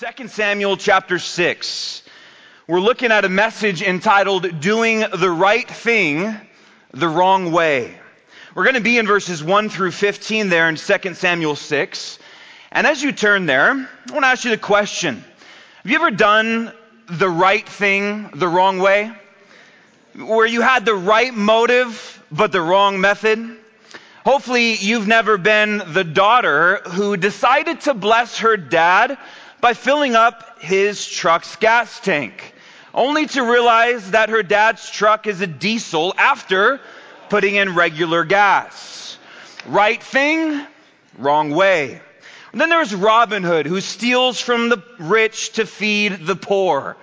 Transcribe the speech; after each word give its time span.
2 0.00 0.28
Samuel 0.28 0.78
chapter 0.78 1.18
6. 1.18 2.02
We're 2.66 2.80
looking 2.80 3.12
at 3.12 3.26
a 3.26 3.28
message 3.28 3.82
entitled 3.82 4.62
Doing 4.62 5.00
the 5.00 5.30
Right 5.30 5.68
Thing 5.68 6.34
the 6.94 7.06
Wrong 7.06 7.52
Way. 7.52 7.94
We're 8.54 8.64
going 8.64 8.76
to 8.76 8.80
be 8.80 8.96
in 8.96 9.06
verses 9.06 9.44
1 9.44 9.68
through 9.68 9.90
15 9.90 10.48
there 10.48 10.70
in 10.70 10.76
2 10.76 11.14
Samuel 11.14 11.54
6. 11.54 12.18
And 12.72 12.86
as 12.86 13.02
you 13.02 13.12
turn 13.12 13.44
there, 13.44 13.72
I 13.72 14.12
want 14.12 14.22
to 14.22 14.28
ask 14.28 14.42
you 14.44 14.50
the 14.52 14.56
question 14.56 15.16
Have 15.82 15.90
you 15.92 15.96
ever 15.96 16.10
done 16.10 16.72
the 17.10 17.28
right 17.28 17.68
thing 17.68 18.30
the 18.32 18.48
wrong 18.48 18.78
way? 18.78 19.12
Where 20.16 20.46
you 20.46 20.62
had 20.62 20.86
the 20.86 20.94
right 20.94 21.34
motive, 21.34 22.24
but 22.32 22.52
the 22.52 22.62
wrong 22.62 23.02
method? 23.02 23.58
Hopefully, 24.24 24.76
you've 24.76 25.06
never 25.06 25.36
been 25.36 25.82
the 25.92 26.04
daughter 26.04 26.76
who 26.86 27.18
decided 27.18 27.82
to 27.82 27.92
bless 27.92 28.38
her 28.38 28.56
dad 28.56 29.18
by 29.60 29.74
filling 29.74 30.14
up 30.14 30.60
his 30.60 31.06
truck's 31.06 31.56
gas 31.56 32.00
tank, 32.00 32.54
only 32.94 33.26
to 33.26 33.42
realize 33.42 34.10
that 34.12 34.30
her 34.30 34.42
dad's 34.42 34.90
truck 34.90 35.26
is 35.26 35.40
a 35.40 35.46
diesel 35.46 36.14
after 36.16 36.80
putting 37.28 37.54
in 37.54 37.74
regular 37.74 38.24
gas. 38.24 39.18
Right 39.66 40.02
thing, 40.02 40.66
wrong 41.18 41.50
way. 41.50 42.00
And 42.52 42.60
then 42.60 42.68
there's 42.68 42.94
Robin 42.94 43.44
Hood, 43.44 43.66
who 43.66 43.80
steals 43.80 44.40
from 44.40 44.70
the 44.70 44.82
rich 44.98 45.52
to 45.52 45.66
feed 45.66 46.26
the 46.26 46.34
poor. 46.34 46.96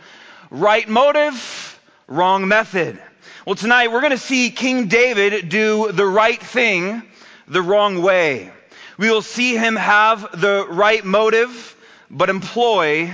Right 0.50 0.88
motive, 0.90 1.80
wrong 2.08 2.48
method. 2.48 3.00
Well, 3.46 3.56
tonight 3.56 3.92
we're 3.92 4.02
going 4.02 4.12
to 4.12 4.18
see 4.18 4.50
King 4.50 4.88
David 4.88 5.48
do 5.48 5.92
the 5.94 6.06
right 6.06 6.42
thing 6.42 7.02
the 7.48 7.62
wrong 7.62 8.02
way. 8.02 8.52
We 8.98 9.10
will 9.10 9.22
see 9.22 9.56
him 9.56 9.78
have 9.78 10.42
the 10.42 10.66
right 10.70 11.06
motive, 11.06 11.77
but 12.10 12.30
employ 12.30 13.14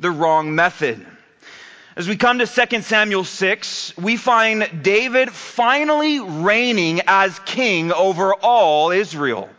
the 0.00 0.10
wrong 0.10 0.54
method. 0.54 1.06
As 1.94 2.08
we 2.08 2.16
come 2.16 2.38
to 2.38 2.46
2 2.46 2.80
Samuel 2.80 3.24
6, 3.24 3.96
we 3.98 4.16
find 4.16 4.82
David 4.82 5.30
finally 5.30 6.20
reigning 6.20 7.02
as 7.06 7.38
king 7.40 7.92
over 7.92 8.34
all 8.34 8.90
Israel. 8.90 9.50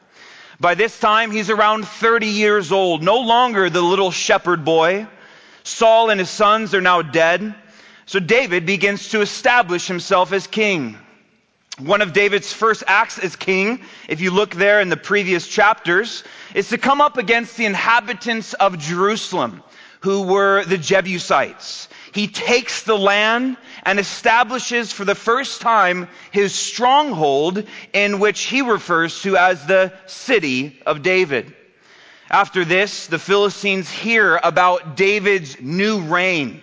By 0.60 0.74
this 0.74 1.00
time, 1.00 1.30
he's 1.30 1.50
around 1.50 1.88
30 1.88 2.28
years 2.28 2.72
old, 2.72 3.04
no 3.04 3.20
longer 3.20 3.70
the 3.70 3.82
little 3.82 4.12
shepherd 4.12 4.66
boy. 4.66 5.08
Saul 5.64 6.10
and 6.10 6.20
his 6.20 6.30
sons 6.30 6.74
are 6.74 6.82
now 6.82 7.02
dead. 7.04 7.54
So 8.06 8.20
David 8.20 8.66
begins 8.66 9.10
to 9.10 9.22
establish 9.22 9.88
himself 9.88 10.34
as 10.34 10.48
king. 10.48 10.98
One 11.80 12.02
of 12.04 12.14
David's 12.14 12.54
first 12.54 12.84
acts 12.86 13.18
as 13.18 13.36
king, 13.36 13.82
if 14.08 14.22
you 14.22 14.30
look 14.30 14.54
there 14.54 14.80
in 14.80 14.90
the 14.90 14.98
previous 14.98 15.48
chapters, 15.48 16.24
is 16.54 16.70
to 16.70 16.78
come 16.78 17.02
up 17.02 17.18
against 17.18 17.58
the 17.58 17.66
inhabitants 17.66 18.54
of 18.54 18.78
Jerusalem, 18.78 19.64
who 20.02 20.22
were 20.22 20.64
the 20.66 20.78
Jebusites. 20.78 21.88
He 22.14 22.28
takes 22.28 22.84
the 22.84 22.98
land 22.98 23.58
and 23.82 24.00
establishes 24.00 24.92
for 24.92 25.04
the 25.04 25.16
first 25.16 25.62
time 25.62 26.10
his 26.30 26.54
stronghold, 26.54 27.66
in 27.92 28.20
which 28.20 28.42
he 28.42 28.62
refers 28.62 29.20
to 29.24 29.36
as 29.36 29.66
the 29.66 29.94
city 30.06 30.80
of 30.86 31.02
David. 31.02 31.56
After 32.30 32.64
this, 32.64 33.08
the 33.08 33.18
Philistines 33.18 33.90
hear 33.90 34.40
about 34.44 34.96
David's 34.96 35.60
new 35.60 36.02
reign. 36.02 36.62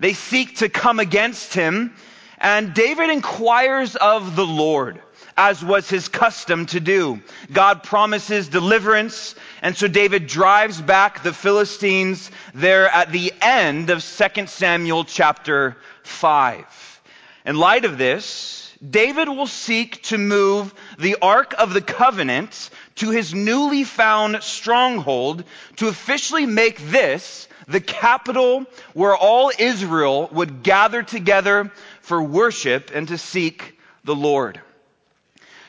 They 0.00 0.14
seek 0.14 0.56
to 0.58 0.70
come 0.70 0.98
against 0.98 1.52
him 1.52 1.94
and 2.38 2.74
David 2.74 3.10
inquires 3.10 3.96
of 3.96 4.36
the 4.36 4.46
Lord, 4.46 5.00
as 5.36 5.64
was 5.64 5.88
his 5.88 6.08
custom 6.08 6.66
to 6.66 6.80
do. 6.80 7.20
God 7.52 7.82
promises 7.82 8.48
deliverance, 8.48 9.34
and 9.62 9.76
so 9.76 9.88
David 9.88 10.26
drives 10.26 10.80
back 10.80 11.22
the 11.22 11.32
Philistines 11.32 12.30
there 12.54 12.88
at 12.88 13.12
the 13.12 13.32
end 13.40 13.90
of 13.90 14.04
2 14.04 14.46
Samuel 14.46 15.04
chapter 15.04 15.76
5. 16.02 17.02
In 17.46 17.56
light 17.56 17.84
of 17.84 17.98
this, 17.98 18.74
David 18.86 19.28
will 19.28 19.46
seek 19.46 20.02
to 20.04 20.18
move 20.18 20.74
the 20.98 21.16
Ark 21.22 21.54
of 21.58 21.72
the 21.72 21.80
Covenant 21.80 22.70
to 22.96 23.10
his 23.10 23.32
newly 23.32 23.84
found 23.84 24.42
stronghold 24.42 25.44
to 25.76 25.88
officially 25.88 26.44
make 26.44 26.78
this 26.90 27.48
the 27.68 27.80
capital 27.80 28.64
where 28.94 29.16
all 29.16 29.50
Israel 29.58 30.28
would 30.32 30.62
gather 30.62 31.02
together 31.02 31.72
for 32.00 32.22
worship 32.22 32.90
and 32.94 33.08
to 33.08 33.18
seek 33.18 33.78
the 34.04 34.14
Lord. 34.14 34.60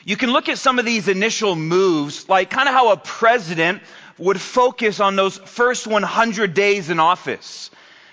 You 0.04 0.16
can 0.16 0.30
look 0.30 0.48
at 0.48 0.58
some 0.58 0.78
of 0.78 0.84
these 0.84 1.08
initial 1.08 1.54
moves, 1.54 2.28
like 2.28 2.50
kind 2.50 2.68
of 2.68 2.74
how 2.74 2.92
a 2.92 2.96
president 2.96 3.82
would 4.16 4.40
focus 4.40 5.00
on 5.00 5.16
those 5.16 5.36
first 5.36 5.86
100 5.86 6.54
days 6.54 6.90
in 6.90 6.98
office. 6.98 7.70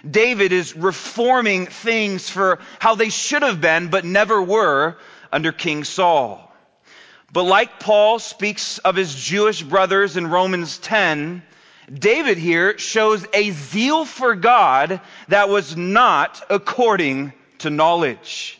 David 0.09 0.51
is 0.51 0.75
reforming 0.75 1.65
things 1.67 2.29
for 2.29 2.59
how 2.79 2.95
they 2.95 3.09
should 3.09 3.41
have 3.41 3.61
been, 3.61 3.87
but 3.87 4.05
never 4.05 4.41
were 4.41 4.97
under 5.31 5.51
King 5.51 5.83
Saul. 5.83 6.41
But 7.31 7.43
like 7.43 7.79
Paul 7.79 8.19
speaks 8.19 8.77
of 8.79 8.95
his 8.95 9.13
Jewish 9.13 9.61
brothers 9.61 10.15
in 10.15 10.27
Romans 10.27 10.77
10, 10.77 11.41
David 11.93 12.37
here 12.37 12.77
shows 12.77 13.25
a 13.33 13.51
zeal 13.51 14.05
for 14.05 14.35
God 14.35 15.01
that 15.27 15.49
was 15.49 15.77
not 15.77 16.43
according 16.49 17.33
to 17.59 17.69
knowledge. 17.69 18.59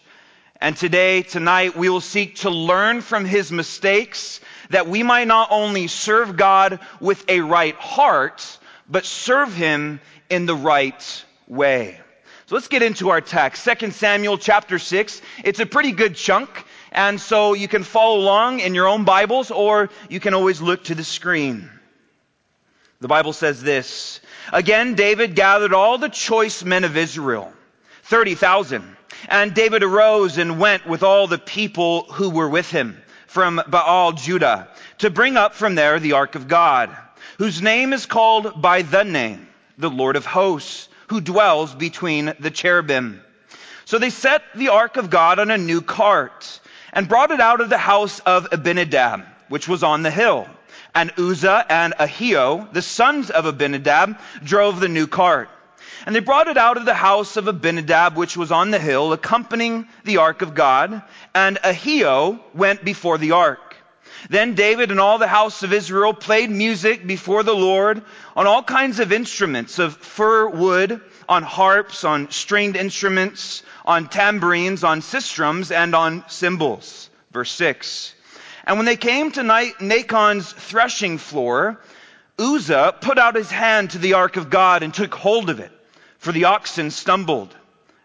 And 0.62 0.78
today, 0.78 1.22
tonight, 1.22 1.76
we 1.76 1.90
will 1.90 2.02
seek 2.02 2.38
to 2.38 2.50
learn 2.50 3.02
from 3.02 3.26
his 3.26 3.52
mistakes 3.52 4.40
that 4.70 4.88
we 4.88 5.04
might 5.04 5.28
not 5.28 5.50
only 5.52 5.88
serve 5.88 6.38
God 6.38 6.80
with 7.00 7.28
a 7.30 7.42
right 7.42 7.76
heart, 7.76 8.60
but 8.90 9.06
serve 9.06 9.54
him 9.54 10.00
in 10.30 10.46
the 10.46 10.56
right 10.56 11.26
way. 11.48 12.00
So 12.46 12.56
let's 12.56 12.68
get 12.68 12.84
into 12.84 13.10
our 13.10 13.22
text. 13.22 13.68
2 13.68 13.90
Samuel 13.92 14.38
chapter 14.38 14.78
6. 14.78 15.22
It's 15.44 15.60
a 15.60 15.66
pretty 15.66 15.92
good 15.92 16.16
chunk. 16.16 16.50
And 16.92 17.20
so 17.20 17.54
you 17.54 17.68
can 17.68 17.84
follow 17.84 18.20
along 18.20 18.60
in 18.60 18.76
your 18.76 18.88
own 18.88 19.04
Bibles 19.04 19.50
or 19.50 19.90
you 20.10 20.20
can 20.20 20.34
always 20.36 20.62
look 20.62 20.86
to 20.86 20.96
the 20.96 21.04
screen. 21.04 21.70
The 23.06 23.10
Bible 23.10 23.34
says 23.34 23.62
this. 23.62 24.20
Again, 24.52 24.96
David 24.96 25.36
gathered 25.36 25.76
all 25.76 26.00
the 26.00 26.10
choice 26.10 26.64
men 26.64 26.84
of 26.84 26.98
Israel 26.98 27.54
30,000. 28.06 28.98
And 29.30 29.54
David 29.54 29.84
arose 29.84 30.40
and 30.40 30.60
went 30.60 30.88
with 30.88 31.04
all 31.04 31.28
the 31.28 31.38
people 31.38 32.06
who 32.06 32.32
were 32.32 32.50
with 32.50 32.72
him 32.72 33.00
from 33.28 33.62
Baal 33.68 34.14
Judah 34.14 34.70
to 34.98 35.12
bring 35.12 35.38
up 35.38 35.54
from 35.54 35.76
there 35.76 36.00
the 36.00 36.14
ark 36.14 36.34
of 36.34 36.48
God, 36.48 36.98
whose 37.38 37.62
name 37.62 37.94
is 37.94 38.08
called 38.08 38.60
by 38.60 38.82
the 38.82 39.04
name, 39.04 39.50
the 39.78 39.92
Lord 39.92 40.16
of 40.16 40.26
hosts, 40.26 40.90
who 41.10 41.22
dwells 41.22 41.76
between 41.76 42.34
the 42.40 42.50
cherubim. 42.50 43.22
So 43.86 44.00
they 44.00 44.10
set 44.10 44.42
the 44.56 44.70
ark 44.70 44.98
of 44.98 45.12
God 45.12 45.38
on 45.38 45.52
a 45.52 45.60
new 45.60 45.82
cart 45.82 46.60
and 46.92 47.08
brought 47.08 47.30
it 47.30 47.40
out 47.40 47.62
of 47.62 47.70
the 47.70 47.78
house 47.78 48.20
of 48.22 48.48
Abinadab, 48.52 49.24
which 49.50 49.68
was 49.68 49.84
on 49.84 50.02
the 50.02 50.10
hill. 50.10 50.48
And 50.96 51.12
Uzzah 51.18 51.66
and 51.70 51.94
Ahio, 52.00 52.72
the 52.72 52.82
sons 52.82 53.30
of 53.30 53.46
Abinadab, 53.46 54.18
drove 54.44 54.80
the 54.80 54.88
new 54.88 55.08
cart. 55.08 55.50
And 56.06 56.16
they 56.16 56.22
brought 56.22 56.48
it 56.48 56.58
out 56.58 56.78
of 56.78 56.86
the 56.86 56.94
house 56.94 57.36
of 57.36 57.48
Abinadab, 57.48 58.16
which 58.16 58.38
was 58.38 58.52
on 58.52 58.72
the 58.72 58.80
hill, 58.80 59.12
accompanying 59.12 59.88
the 60.06 60.18
ark 60.18 60.42
of 60.42 60.56
God. 60.56 61.04
And 61.34 61.58
Ahio 61.58 62.40
went 62.54 62.86
before 62.86 63.18
the 63.18 63.32
ark. 63.32 63.76
Then 64.30 64.56
David 64.56 64.92
and 64.92 65.00
all 65.00 65.18
the 65.18 65.28
house 65.28 65.64
of 65.64 65.74
Israel 65.74 66.14
played 66.14 66.50
music 66.50 67.06
before 67.06 67.44
the 67.44 67.56
Lord 67.56 68.02
on 68.36 68.48
all 68.48 68.64
kinds 68.64 69.00
of 69.00 69.12
instruments 69.12 69.78
of 69.78 69.98
fir 69.98 70.48
wood, 70.48 71.02
on 71.28 71.44
harps, 71.44 72.04
on 72.04 72.32
stringed 72.32 72.76
instruments, 72.76 73.64
on 73.84 74.08
tambourines, 74.08 74.84
on 74.84 75.02
sistrums, 75.02 75.76
and 75.76 75.94
on 75.94 76.24
cymbals. 76.30 77.10
Verse 77.32 77.52
6. 77.52 78.15
And 78.66 78.78
when 78.78 78.86
they 78.86 78.98
came 78.98 79.32
to 79.32 79.44
Nacon's 79.80 80.52
threshing 80.52 81.18
floor, 81.18 81.80
Uzzah 82.40 82.96
put 83.00 83.18
out 83.18 83.36
his 83.36 83.52
hand 83.52 83.92
to 83.92 84.00
the 84.00 84.14
ark 84.14 84.38
of 84.38 84.50
God 84.50 84.84
and 84.84 84.94
took 84.94 85.14
hold 85.14 85.50
of 85.50 85.60
it 85.60 85.72
for 86.18 86.32
the 86.32 86.46
oxen 86.46 86.90
stumbled. 86.90 87.56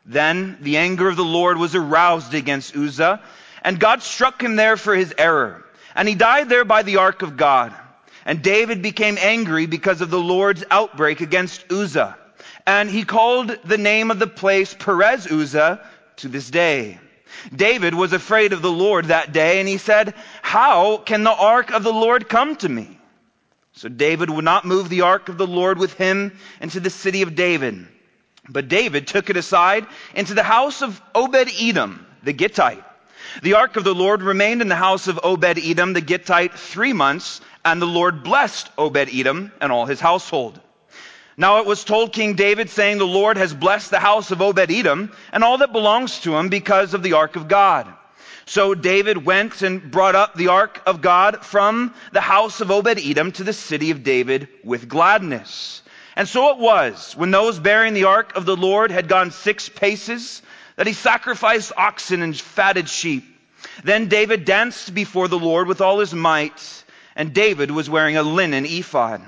Then 0.05 0.59
the 0.61 0.77
anger 0.77 1.09
of 1.09 1.17
the 1.17 1.25
Lord 1.25 1.57
was 1.57 1.75
aroused 1.75 2.35
against 2.35 2.77
Uzzah, 2.77 3.23
and 3.63 3.81
God 3.81 4.03
struck 4.03 4.43
him 4.43 4.57
there 4.57 4.77
for 4.77 4.95
his 4.95 5.15
error. 5.17 5.65
And 5.95 6.07
he 6.07 6.15
died 6.15 6.49
there 6.49 6.65
by 6.65 6.83
the 6.83 6.97
ark 6.97 7.23
of 7.23 7.37
God. 7.37 7.75
And 8.25 8.43
David 8.43 8.83
became 8.83 9.17
angry 9.19 9.67
because 9.67 10.03
of 10.03 10.11
the 10.11 10.21
Lord's 10.21 10.65
outbreak 10.71 11.21
against 11.21 11.73
Uzzah. 11.73 12.17
And 12.67 12.91
he 12.91 13.05
called 13.05 13.57
the 13.65 13.79
name 13.79 14.11
of 14.11 14.19
the 14.19 14.27
place 14.27 14.75
Perez 14.75 15.27
Uzzah 15.27 15.81
to 16.17 16.29
this 16.29 16.51
day. 16.51 16.99
David 17.55 17.95
was 17.95 18.13
afraid 18.13 18.53
of 18.53 18.63
the 18.63 18.71
Lord 18.71 19.07
that 19.07 19.33
day, 19.33 19.61
and 19.61 19.69
he 19.69 19.79
said, 19.79 20.15
How 20.43 20.99
can 20.99 21.25
the 21.25 21.33
ark 21.33 21.71
of 21.71 21.83
the 21.83 21.93
Lord 21.93 22.29
come 22.29 22.57
to 22.57 22.69
me? 22.69 22.99
So 23.73 23.89
David 23.89 24.31
would 24.31 24.45
not 24.45 24.65
move 24.65 24.89
the 24.89 25.03
ark 25.03 25.29
of 25.29 25.39
the 25.39 25.47
Lord 25.47 25.79
with 25.79 25.95
him 25.95 26.39
into 26.61 26.81
the 26.81 26.91
city 26.91 27.23
of 27.23 27.35
David. 27.35 27.87
But 28.49 28.69
David 28.69 29.07
took 29.07 29.31
it 29.31 29.37
aside 29.37 29.87
into 30.15 30.35
the 30.35 30.43
house 30.43 30.83
of 30.83 31.01
Obed 31.15 31.51
Edom, 31.61 32.05
the 32.23 32.33
Gittite. 32.33 32.85
The 33.43 33.55
ark 33.55 33.77
of 33.77 33.85
the 33.85 33.95
Lord 33.95 34.23
remained 34.23 34.61
in 34.61 34.69
the 34.69 34.75
house 34.75 35.07
of 35.07 35.21
Obed 35.23 35.59
Edom, 35.59 35.93
the 35.93 36.01
Gittite, 36.01 36.53
three 36.55 36.93
months, 36.93 37.41
and 37.65 37.81
the 37.81 37.87
Lord 37.87 38.25
blessed 38.25 38.69
Obed 38.77 39.09
Edom 39.13 39.53
and 39.61 39.71
all 39.71 39.87
his 39.87 40.01
household. 40.01 40.61
Now 41.41 41.61
it 41.61 41.65
was 41.65 41.85
told 41.85 42.13
King 42.13 42.35
David, 42.35 42.69
saying, 42.69 42.99
The 42.99 43.07
Lord 43.07 43.39
has 43.39 43.55
blessed 43.55 43.91
the 43.91 43.99
house 43.99 44.31
of 44.31 44.43
Obed 44.43 44.71
Edom 44.71 45.11
and 45.33 45.43
all 45.43 45.57
that 45.57 45.73
belongs 45.73 46.21
to 46.21 46.37
him 46.37 46.51
because 46.51 46.93
of 46.93 47.03
the 47.03 47.15
ark 47.15 47.35
of 47.35 47.49
God. 47.49 47.91
So 48.45 48.75
David 48.75 49.25
went 49.25 49.63
and 49.63 49.91
brought 49.91 50.15
up 50.15 50.35
the 50.35 50.49
ark 50.49 50.83
of 50.85 51.01
God 51.01 51.43
from 51.43 51.95
the 52.13 52.21
house 52.21 52.61
of 52.61 52.71
Obed 52.71 52.99
Edom 52.99 53.33
to 53.33 53.43
the 53.43 53.55
city 53.55 53.91
of 53.91 54.03
David 54.03 54.49
with 54.63 54.87
gladness. 54.87 55.81
And 56.15 56.29
so 56.29 56.51
it 56.51 56.59
was, 56.59 57.15
when 57.17 57.31
those 57.31 57.59
bearing 57.59 57.95
the 57.95 58.05
ark 58.05 58.37
of 58.37 58.45
the 58.45 58.55
Lord 58.55 58.91
had 58.91 59.09
gone 59.09 59.31
six 59.31 59.67
paces, 59.71 60.43
that 60.77 60.87
he 60.87 60.93
sacrificed 60.93 61.73
oxen 61.75 62.21
and 62.21 62.39
fatted 62.39 62.91
sheep. 62.91 63.25
Then 63.83 64.09
David 64.09 64.45
danced 64.45 64.93
before 64.95 65.29
the 65.29 65.39
Lord 65.39 65.69
with 65.69 65.81
all 65.81 66.01
his 66.01 66.13
might, 66.13 66.85
and 67.17 67.33
David 67.33 67.71
was 67.71 67.89
wearing 67.89 68.19
a 68.19 68.23
linen 68.23 68.67
ephod. 68.67 69.23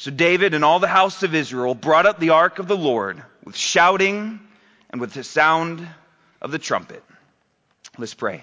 So 0.00 0.10
David 0.10 0.54
and 0.54 0.64
all 0.64 0.78
the 0.78 0.88
house 0.88 1.22
of 1.24 1.34
Israel 1.34 1.74
brought 1.74 2.06
up 2.06 2.18
the 2.18 2.30
ark 2.30 2.58
of 2.58 2.66
the 2.66 2.74
Lord 2.74 3.22
with 3.44 3.54
shouting 3.54 4.40
and 4.88 4.98
with 4.98 5.12
the 5.12 5.22
sound 5.22 5.86
of 6.40 6.50
the 6.50 6.58
trumpet. 6.58 7.04
Let's 7.98 8.14
pray. 8.14 8.42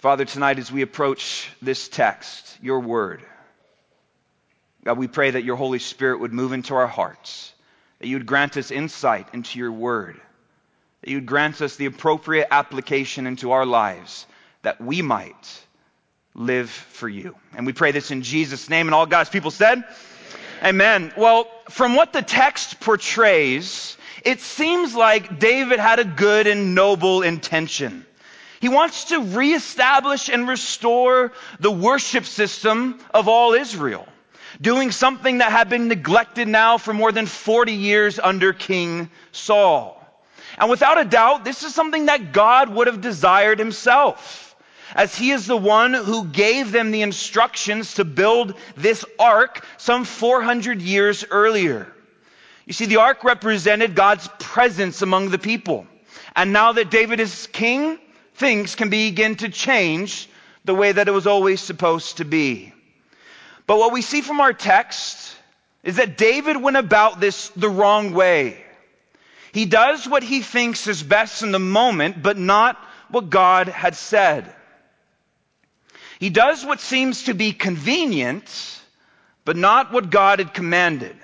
Father, 0.00 0.26
tonight 0.26 0.58
as 0.58 0.70
we 0.70 0.82
approach 0.82 1.48
this 1.62 1.88
text, 1.88 2.58
your 2.60 2.80
word, 2.80 3.22
God, 4.84 4.98
we 4.98 5.08
pray 5.08 5.30
that 5.30 5.44
your 5.44 5.56
Holy 5.56 5.78
Spirit 5.78 6.20
would 6.20 6.34
move 6.34 6.52
into 6.52 6.74
our 6.74 6.86
hearts, 6.86 7.54
that 7.98 8.08
you 8.08 8.16
would 8.16 8.26
grant 8.26 8.58
us 8.58 8.70
insight 8.70 9.28
into 9.32 9.58
your 9.58 9.72
word, 9.72 10.20
that 11.00 11.08
you 11.08 11.16
would 11.16 11.26
grant 11.26 11.62
us 11.62 11.76
the 11.76 11.86
appropriate 11.86 12.48
application 12.50 13.26
into 13.26 13.52
our 13.52 13.64
lives, 13.64 14.26
that 14.60 14.78
we 14.78 15.00
might 15.00 15.64
live 16.34 16.68
for 16.68 17.08
you. 17.08 17.34
And 17.56 17.64
we 17.64 17.72
pray 17.72 17.92
this 17.92 18.10
in 18.10 18.20
Jesus' 18.20 18.68
name, 18.68 18.88
and 18.88 18.94
all 18.94 19.06
God's 19.06 19.30
people 19.30 19.50
said, 19.50 19.84
Amen. 20.62 21.12
Well, 21.16 21.48
from 21.70 21.94
what 21.94 22.12
the 22.12 22.20
text 22.20 22.80
portrays, 22.80 23.96
it 24.24 24.40
seems 24.40 24.94
like 24.94 25.38
David 25.38 25.78
had 25.78 25.98
a 25.98 26.04
good 26.04 26.46
and 26.46 26.74
noble 26.74 27.22
intention. 27.22 28.04
He 28.60 28.68
wants 28.68 29.04
to 29.04 29.20
reestablish 29.20 30.28
and 30.28 30.46
restore 30.46 31.32
the 31.60 31.70
worship 31.70 32.26
system 32.26 33.00
of 33.14 33.26
all 33.26 33.54
Israel, 33.54 34.06
doing 34.60 34.90
something 34.90 35.38
that 35.38 35.50
had 35.50 35.70
been 35.70 35.88
neglected 35.88 36.46
now 36.46 36.76
for 36.76 36.92
more 36.92 37.10
than 37.10 37.24
40 37.24 37.72
years 37.72 38.18
under 38.18 38.52
King 38.52 39.10
Saul. 39.32 39.96
And 40.58 40.68
without 40.68 41.00
a 41.00 41.06
doubt, 41.06 41.42
this 41.42 41.62
is 41.62 41.74
something 41.74 42.06
that 42.06 42.32
God 42.32 42.68
would 42.68 42.86
have 42.86 43.00
desired 43.00 43.58
himself 43.58 44.49
as 44.94 45.14
he 45.14 45.30
is 45.30 45.46
the 45.46 45.56
one 45.56 45.94
who 45.94 46.26
gave 46.26 46.72
them 46.72 46.90
the 46.90 47.02
instructions 47.02 47.94
to 47.94 48.04
build 48.04 48.54
this 48.76 49.04
ark 49.18 49.64
some 49.76 50.04
400 50.04 50.82
years 50.82 51.24
earlier. 51.30 51.92
You 52.66 52.72
see, 52.72 52.86
the 52.86 52.98
ark 52.98 53.24
represented 53.24 53.94
God's 53.94 54.28
presence 54.38 55.02
among 55.02 55.30
the 55.30 55.38
people. 55.38 55.86
And 56.36 56.52
now 56.52 56.72
that 56.72 56.90
David 56.90 57.20
is 57.20 57.48
king, 57.48 57.98
things 58.34 58.74
can 58.74 58.90
begin 58.90 59.36
to 59.36 59.48
change 59.48 60.28
the 60.64 60.74
way 60.74 60.92
that 60.92 61.08
it 61.08 61.12
was 61.12 61.26
always 61.26 61.60
supposed 61.60 62.18
to 62.18 62.24
be. 62.24 62.72
But 63.66 63.78
what 63.78 63.92
we 63.92 64.02
see 64.02 64.20
from 64.20 64.40
our 64.40 64.52
text 64.52 65.34
is 65.82 65.96
that 65.96 66.18
David 66.18 66.56
went 66.56 66.76
about 66.76 67.20
this 67.20 67.48
the 67.50 67.68
wrong 67.68 68.12
way. 68.12 68.62
He 69.52 69.64
does 69.64 70.08
what 70.08 70.22
he 70.22 70.40
thinks 70.42 70.86
is 70.86 71.02
best 71.02 71.42
in 71.42 71.52
the 71.52 71.58
moment, 71.58 72.22
but 72.22 72.38
not 72.38 72.76
what 73.08 73.30
God 73.30 73.68
had 73.68 73.96
said. 73.96 74.54
He 76.20 76.28
does 76.28 76.66
what 76.66 76.80
seems 76.80 77.24
to 77.24 77.34
be 77.34 77.54
convenient, 77.54 78.44
but 79.46 79.56
not 79.56 79.90
what 79.90 80.10
God 80.10 80.38
had 80.38 80.52
commanded. 80.52 81.16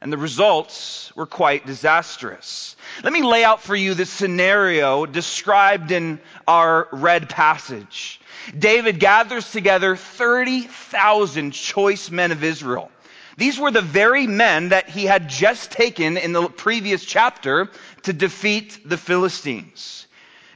And 0.00 0.10
the 0.10 0.16
results 0.16 1.14
were 1.14 1.26
quite 1.26 1.66
disastrous. 1.66 2.74
Let 3.04 3.12
me 3.12 3.22
lay 3.22 3.44
out 3.44 3.60
for 3.62 3.76
you 3.76 3.92
the 3.92 4.06
scenario 4.06 5.04
described 5.04 5.92
in 5.92 6.18
our 6.46 6.88
read 6.92 7.28
passage. 7.28 8.22
David 8.58 8.98
gathers 9.00 9.52
together 9.52 9.96
30,000 9.96 11.50
choice 11.50 12.10
men 12.10 12.32
of 12.32 12.42
Israel. 12.42 12.90
These 13.36 13.58
were 13.58 13.70
the 13.70 13.82
very 13.82 14.26
men 14.26 14.70
that 14.70 14.88
he 14.88 15.04
had 15.04 15.28
just 15.28 15.70
taken 15.70 16.16
in 16.16 16.32
the 16.32 16.48
previous 16.48 17.04
chapter 17.04 17.68
to 18.04 18.14
defeat 18.14 18.80
the 18.86 18.96
Philistines. 18.96 20.07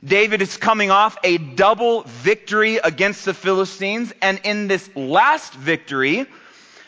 David 0.04 0.42
is 0.42 0.56
coming 0.56 0.90
off 0.90 1.16
a 1.22 1.38
double 1.38 2.02
victory 2.02 2.78
against 2.78 3.24
the 3.24 3.34
Philistines, 3.34 4.12
and 4.20 4.40
in 4.42 4.66
this 4.66 4.88
last 4.96 5.54
victory, 5.54 6.26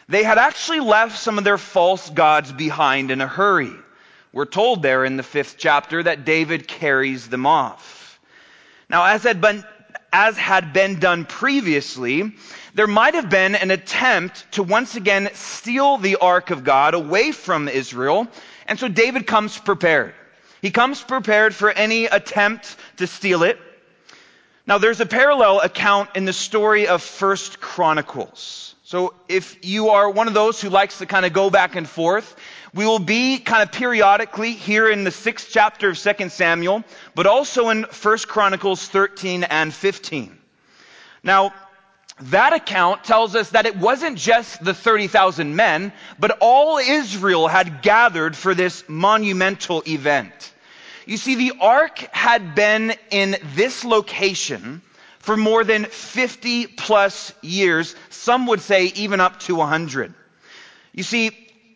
they 0.09 0.25
had 0.25 0.37
actually 0.37 0.81
left 0.81 1.19
some 1.19 1.39
of 1.39 1.45
their 1.45 1.59
false 1.59 2.11
gods 2.11 2.53
behind 2.53 3.13
in 3.13 3.21
a 3.21 3.29
hurry. 3.29 3.73
We're 4.33 4.47
told 4.47 4.83
there 4.83 5.05
in 5.05 5.17
the 5.17 5.23
fifth 5.23 5.57
chapter 5.59 6.03
that 6.03 6.25
David 6.25 6.67
carries 6.67 7.29
them 7.29 7.47
off. 7.47 8.19
Now, 8.91 9.05
as 9.05 9.23
had 9.23 9.41
been, 9.41 9.63
as 10.13 10.37
had 10.37 10.73
been 10.73 10.99
done 10.99 11.25
previously, 11.25 12.35
there 12.75 12.89
might 12.89 13.15
have 13.15 13.31
been 13.31 13.55
an 13.55 13.71
attempt 13.71 14.51
to 14.53 14.65
once 14.65 14.97
again 14.97 15.31
steal 15.35 15.99
the 15.99 16.17
ark 16.17 16.51
of 16.51 16.65
God 16.65 16.95
away 16.95 17.31
from 17.31 17.69
Israel, 17.69 18.27
and 18.67 18.77
so 18.77 18.89
David 18.89 19.25
comes 19.29 19.57
prepared. 19.57 20.15
He 20.65 20.71
comes 20.71 21.03
prepared 21.03 21.55
for 21.55 21.71
any 21.71 22.07
attempt 22.07 22.75
to 22.97 23.07
steal 23.07 23.43
it. 23.43 23.59
Now 24.67 24.79
there's 24.79 24.99
a 24.99 25.05
parallel 25.05 25.61
account 25.61 26.17
in 26.17 26.25
the 26.25 26.33
story 26.33 26.89
of 26.89 27.03
First 27.03 27.61
Chronicles. 27.61 28.75
So 28.83 29.13
if 29.29 29.59
you 29.63 29.91
are 29.91 30.09
one 30.09 30.27
of 30.27 30.33
those 30.33 30.63
who 30.63 30.71
likes 30.71 31.01
to 31.01 31.07
kind 31.07 31.27
of 31.27 31.35
go 31.35 31.51
back 31.51 31.77
and 31.77 31.87
forth, 31.87 32.35
we 32.73 32.87
will 32.87 32.99
be 32.99 33.41
kind 33.41 33.63
of 33.63 33.73
periodically 33.73 34.53
here 34.53 34.89
in 34.89 35.05
the 35.05 35.11
sixth 35.11 35.49
chapter 35.51 35.91
of 35.91 35.99
Second 35.99 36.33
Samuel, 36.33 36.83
but 37.15 37.27
also 37.27 37.69
in 37.69 37.85
First 37.85 38.27
Chronicles 38.27 38.89
13 38.89 39.45
and 39.45 39.75
15. 39.75 40.35
Now, 41.23 41.53
that 42.23 42.55
account 42.55 43.05
tells 43.05 43.37
us 43.37 43.51
that 43.51 43.67
it 43.67 43.77
wasn't 43.77 44.17
just 44.17 44.65
the 44.65 44.73
30,000 44.73 45.55
men, 45.55 45.93
but 46.19 46.39
all 46.41 46.79
Israel 46.79 47.49
had 47.49 47.83
gathered 47.83 48.35
for 48.35 48.55
this 48.55 48.83
monumental 48.89 49.83
event. 49.87 50.53
You 51.06 51.17
see, 51.17 51.35
the 51.35 51.53
ark 51.61 51.99
had 52.12 52.55
been 52.55 52.95
in 53.11 53.37
this 53.55 53.85
location 53.85 54.83
for 55.19 55.37
more 55.37 55.65
than 55.65 55.85
50 55.85 56.67
plus 56.67 57.33
years. 57.43 57.95
Some 58.11 58.47
would 58.47 58.61
say 58.61 58.87
even 58.87 59.21
up 59.21 59.41
to 59.41 59.55
100. 59.55 60.15
You 60.93 61.03
see, 61.03 61.31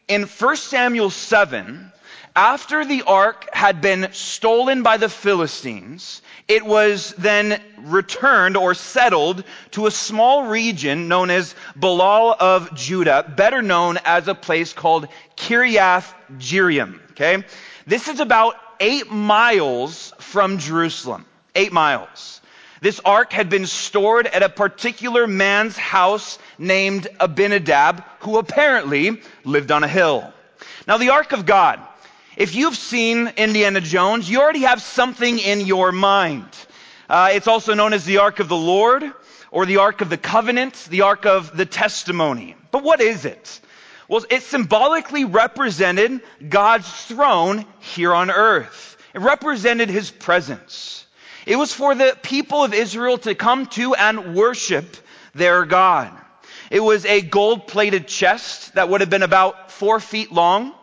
in 0.06 0.22
1 0.22 0.56
Samuel 0.56 1.10
7, 1.10 1.92
after 2.34 2.84
the 2.84 3.02
ark 3.02 3.49
had 3.52 3.80
been 3.80 4.08
stolen 4.12 4.82
by 4.82 4.97
the 4.97 5.08
Philistines, 5.08 6.23
it 6.47 6.64
was 6.64 7.12
then 7.18 7.61
returned 7.78 8.56
or 8.56 8.75
settled 8.75 9.44
to 9.73 9.87
a 9.87 9.90
small 9.90 10.44
region 10.44 11.08
known 11.08 11.30
as 11.30 11.54
Baalah 11.78 12.37
of 12.38 12.75
Judah, 12.75 13.30
better 13.37 13.61
known 13.61 13.99
as 14.04 14.28
a 14.28 14.35
place 14.35 14.73
called 14.73 15.08
Kiriath 15.37 16.14
Jearim. 16.38 17.00
Okay? 17.11 17.44
This 17.87 18.08
is 18.08 18.20
about 18.20 18.54
eight 18.80 19.11
miles 19.11 20.12
from 20.18 20.58
Jerusalem. 20.58 21.25
Eight 21.54 21.73
miles. 21.73 22.40
This 22.80 23.00
ark 23.04 23.32
had 23.32 23.50
been 23.50 23.66
stored 23.66 24.26
at 24.26 24.42
a 24.42 24.49
particular 24.49 25.26
man's 25.26 25.76
house 25.76 26.38
named 26.58 27.08
Abinadab, 27.18 28.04
who 28.20 28.38
apparently 28.38 29.20
lived 29.44 29.73
on 29.73 29.82
a 29.82 29.88
hill. 29.88 30.32
Now, 30.87 30.99
the 30.99 31.11
ark 31.11 31.32
of 31.32 31.44
God 31.44 31.80
if 32.38 32.54
you've 32.54 32.76
seen 32.76 33.32
Indiana 33.37 33.80
Jones, 33.80 34.30
you 34.30 34.40
already 34.40 34.61
have 34.61 34.80
something 34.80 35.40
in 35.40 35.62
your 35.62 35.90
mind. 35.90 36.47
Uh, 37.11 37.30
it's 37.32 37.49
also 37.49 37.75
known 37.75 37.92
as 37.92 38.04
the 38.04 38.18
Ark 38.18 38.38
of 38.38 38.49
the 38.49 38.56
Lord, 38.56 39.02
or 39.50 39.66
the 39.66 39.78
Ark 39.78 40.02
of 40.02 40.08
the 40.08 40.16
Covenant, 40.16 40.87
the 40.88 41.00
Ark 41.00 41.26
of 41.26 41.56
the 41.56 41.66
Testimony. 41.66 42.54
But 42.70 42.85
what 42.85 43.00
is 43.00 43.25
it? 43.25 43.61
Well, 44.08 44.24
it 44.30 44.42
symbolically 44.42 45.24
represented 45.24 46.22
God's 46.48 46.90
throne 46.90 47.66
here 47.80 48.14
on 48.14 48.30
earth. 48.30 48.96
It 49.14 49.20
represented 49.20 49.90
his 49.90 50.10
presence. 50.10 51.04
It 51.46 51.56
was 51.56 51.72
for 51.72 51.94
the 51.94 52.16
people 52.22 52.64
of 52.64 52.74
Israel 52.74 53.18
to 53.18 53.34
come 53.34 53.66
to 53.66 53.94
and 53.94 54.34
worship 54.34 54.96
their 55.34 55.64
God. 55.66 56.10
It 56.70 56.80
was 56.80 57.04
a 57.04 57.20
gold 57.20 57.66
plated 57.66 58.08
chest 58.08 58.74
that 58.74 58.88
would 58.88 59.00
have 59.00 59.10
been 59.10 59.22
about 59.22 59.70
four 59.70 60.00
feet 60.00 60.32
long 60.32 60.74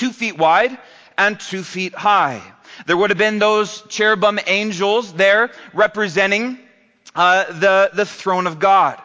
two 0.00 0.12
feet 0.12 0.38
wide 0.38 0.76
and 1.18 1.38
two 1.38 1.62
feet 1.62 1.94
high. 1.94 2.42
There 2.86 2.96
would 2.96 3.10
have 3.10 3.18
been 3.18 3.38
those 3.38 3.82
cherubim 3.88 4.38
angels 4.46 5.12
there 5.12 5.50
representing 5.74 6.58
uh, 7.14 7.44
the, 7.52 7.90
the 7.92 8.06
throne 8.06 8.46
of 8.46 8.58
God. 8.58 9.00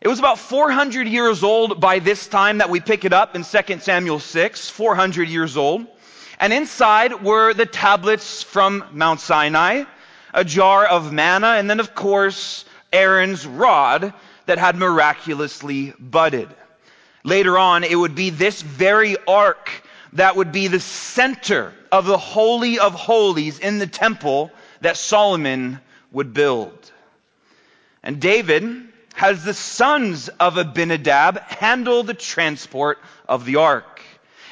It 0.00 0.08
was 0.08 0.18
about 0.18 0.38
400 0.38 1.08
years 1.08 1.44
old 1.44 1.78
by 1.78 1.98
this 1.98 2.26
time 2.26 2.58
that 2.58 2.70
we 2.70 2.80
pick 2.80 3.04
it 3.04 3.12
up 3.12 3.36
in 3.36 3.44
2 3.44 3.80
Samuel 3.80 4.18
6, 4.18 4.70
400 4.70 5.28
years 5.28 5.58
old. 5.58 5.86
And 6.38 6.54
inside 6.54 7.22
were 7.22 7.52
the 7.52 7.66
tablets 7.66 8.42
from 8.42 8.82
Mount 8.92 9.20
Sinai, 9.20 9.84
a 10.32 10.42
jar 10.42 10.86
of 10.86 11.12
manna, 11.12 11.48
and 11.48 11.68
then, 11.68 11.80
of 11.80 11.94
course, 11.94 12.64
Aaron's 12.90 13.46
rod 13.46 14.14
that 14.46 14.56
had 14.56 14.74
miraculously 14.74 15.92
budded. 15.98 16.48
Later 17.22 17.58
on, 17.58 17.84
it 17.84 17.94
would 17.94 18.14
be 18.14 18.30
this 18.30 18.62
very 18.62 19.18
ark 19.28 19.70
that 20.14 20.34
would 20.34 20.50
be 20.50 20.68
the 20.68 20.80
center 20.80 21.74
of 21.92 22.06
the 22.06 22.16
Holy 22.16 22.78
of 22.78 22.94
Holies 22.94 23.58
in 23.58 23.78
the 23.78 23.86
temple 23.86 24.50
that 24.80 24.96
Solomon 24.96 25.78
would 26.10 26.32
build. 26.32 26.90
And 28.02 28.18
David 28.18 28.89
has 29.14 29.44
the 29.44 29.54
sons 29.54 30.28
of 30.28 30.56
Abinadab 30.56 31.38
handle 31.38 32.02
the 32.02 32.14
transport 32.14 32.98
of 33.28 33.44
the 33.44 33.56
ark. 33.56 34.02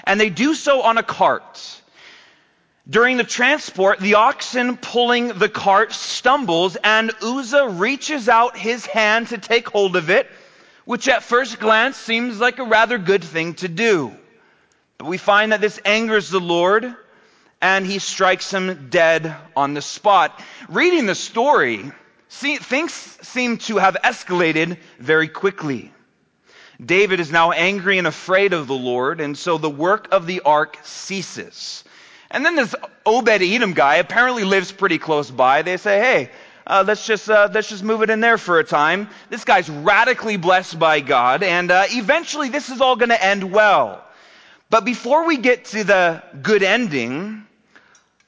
And 0.04 0.20
they 0.20 0.30
do 0.30 0.54
so 0.54 0.82
on 0.82 0.98
a 0.98 1.02
cart. 1.02 1.82
During 2.88 3.18
the 3.18 3.24
transport, 3.24 4.00
the 4.00 4.14
oxen 4.14 4.78
pulling 4.78 5.28
the 5.28 5.50
cart 5.50 5.92
stumbles, 5.92 6.76
and 6.76 7.12
Uzzah 7.20 7.68
reaches 7.68 8.30
out 8.30 8.56
his 8.56 8.86
hand 8.86 9.28
to 9.28 9.38
take 9.38 9.68
hold 9.68 9.94
of 9.94 10.08
it, 10.08 10.26
which 10.86 11.06
at 11.06 11.22
first 11.22 11.60
glance 11.60 11.98
seems 11.98 12.40
like 12.40 12.58
a 12.58 12.64
rather 12.64 12.96
good 12.96 13.22
thing 13.22 13.54
to 13.54 13.68
do. 13.68 14.16
But 14.96 15.06
we 15.06 15.18
find 15.18 15.52
that 15.52 15.60
this 15.60 15.78
angers 15.84 16.30
the 16.30 16.40
Lord, 16.40 16.94
and 17.60 17.84
he 17.84 17.98
strikes 17.98 18.50
him 18.50 18.88
dead 18.88 19.36
on 19.54 19.74
the 19.74 19.82
spot. 19.82 20.40
Reading 20.70 21.04
the 21.04 21.14
story, 21.14 21.92
see, 22.28 22.56
things 22.56 22.92
seem 22.92 23.58
to 23.58 23.76
have 23.76 23.96
escalated 24.04 24.78
very 24.98 25.28
quickly. 25.28 25.92
David 26.84 27.18
is 27.18 27.32
now 27.32 27.50
angry 27.50 27.98
and 27.98 28.06
afraid 28.06 28.52
of 28.52 28.68
the 28.68 28.74
Lord, 28.74 29.20
and 29.20 29.36
so 29.36 29.58
the 29.58 29.70
work 29.70 30.08
of 30.12 30.26
the 30.26 30.40
ark 30.40 30.78
ceases. 30.84 31.82
And 32.30 32.44
then 32.44 32.54
this 32.54 32.74
Obed 33.04 33.28
Edom 33.28 33.72
guy 33.72 33.96
apparently 33.96 34.44
lives 34.44 34.70
pretty 34.70 34.98
close 34.98 35.30
by. 35.30 35.62
They 35.62 35.76
say, 35.76 35.98
hey, 35.98 36.30
uh, 36.66 36.84
let's 36.86 37.06
just 37.06 37.28
uh, 37.28 37.48
let's 37.52 37.68
just 37.68 37.82
move 37.82 38.02
it 38.02 38.10
in 38.10 38.20
there 38.20 38.36
for 38.36 38.58
a 38.58 38.64
time. 38.64 39.08
This 39.30 39.44
guy's 39.44 39.70
radically 39.70 40.36
blessed 40.36 40.78
by 40.78 41.00
God, 41.00 41.42
and 41.42 41.70
uh, 41.70 41.86
eventually 41.88 42.50
this 42.50 42.68
is 42.68 42.80
all 42.80 42.96
going 42.96 43.08
to 43.08 43.24
end 43.24 43.50
well. 43.50 44.04
But 44.70 44.84
before 44.84 45.26
we 45.26 45.38
get 45.38 45.64
to 45.66 45.82
the 45.82 46.22
good 46.42 46.62
ending, 46.62 47.46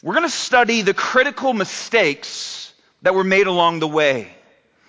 we're 0.03 0.15
going 0.15 0.27
to 0.27 0.35
study 0.35 0.81
the 0.81 0.95
critical 0.95 1.53
mistakes 1.53 2.70
that 3.03 3.15
were 3.15 3.25
made 3.25 3.47
along 3.47 3.81
the 3.81 3.89
way. 3.89 4.33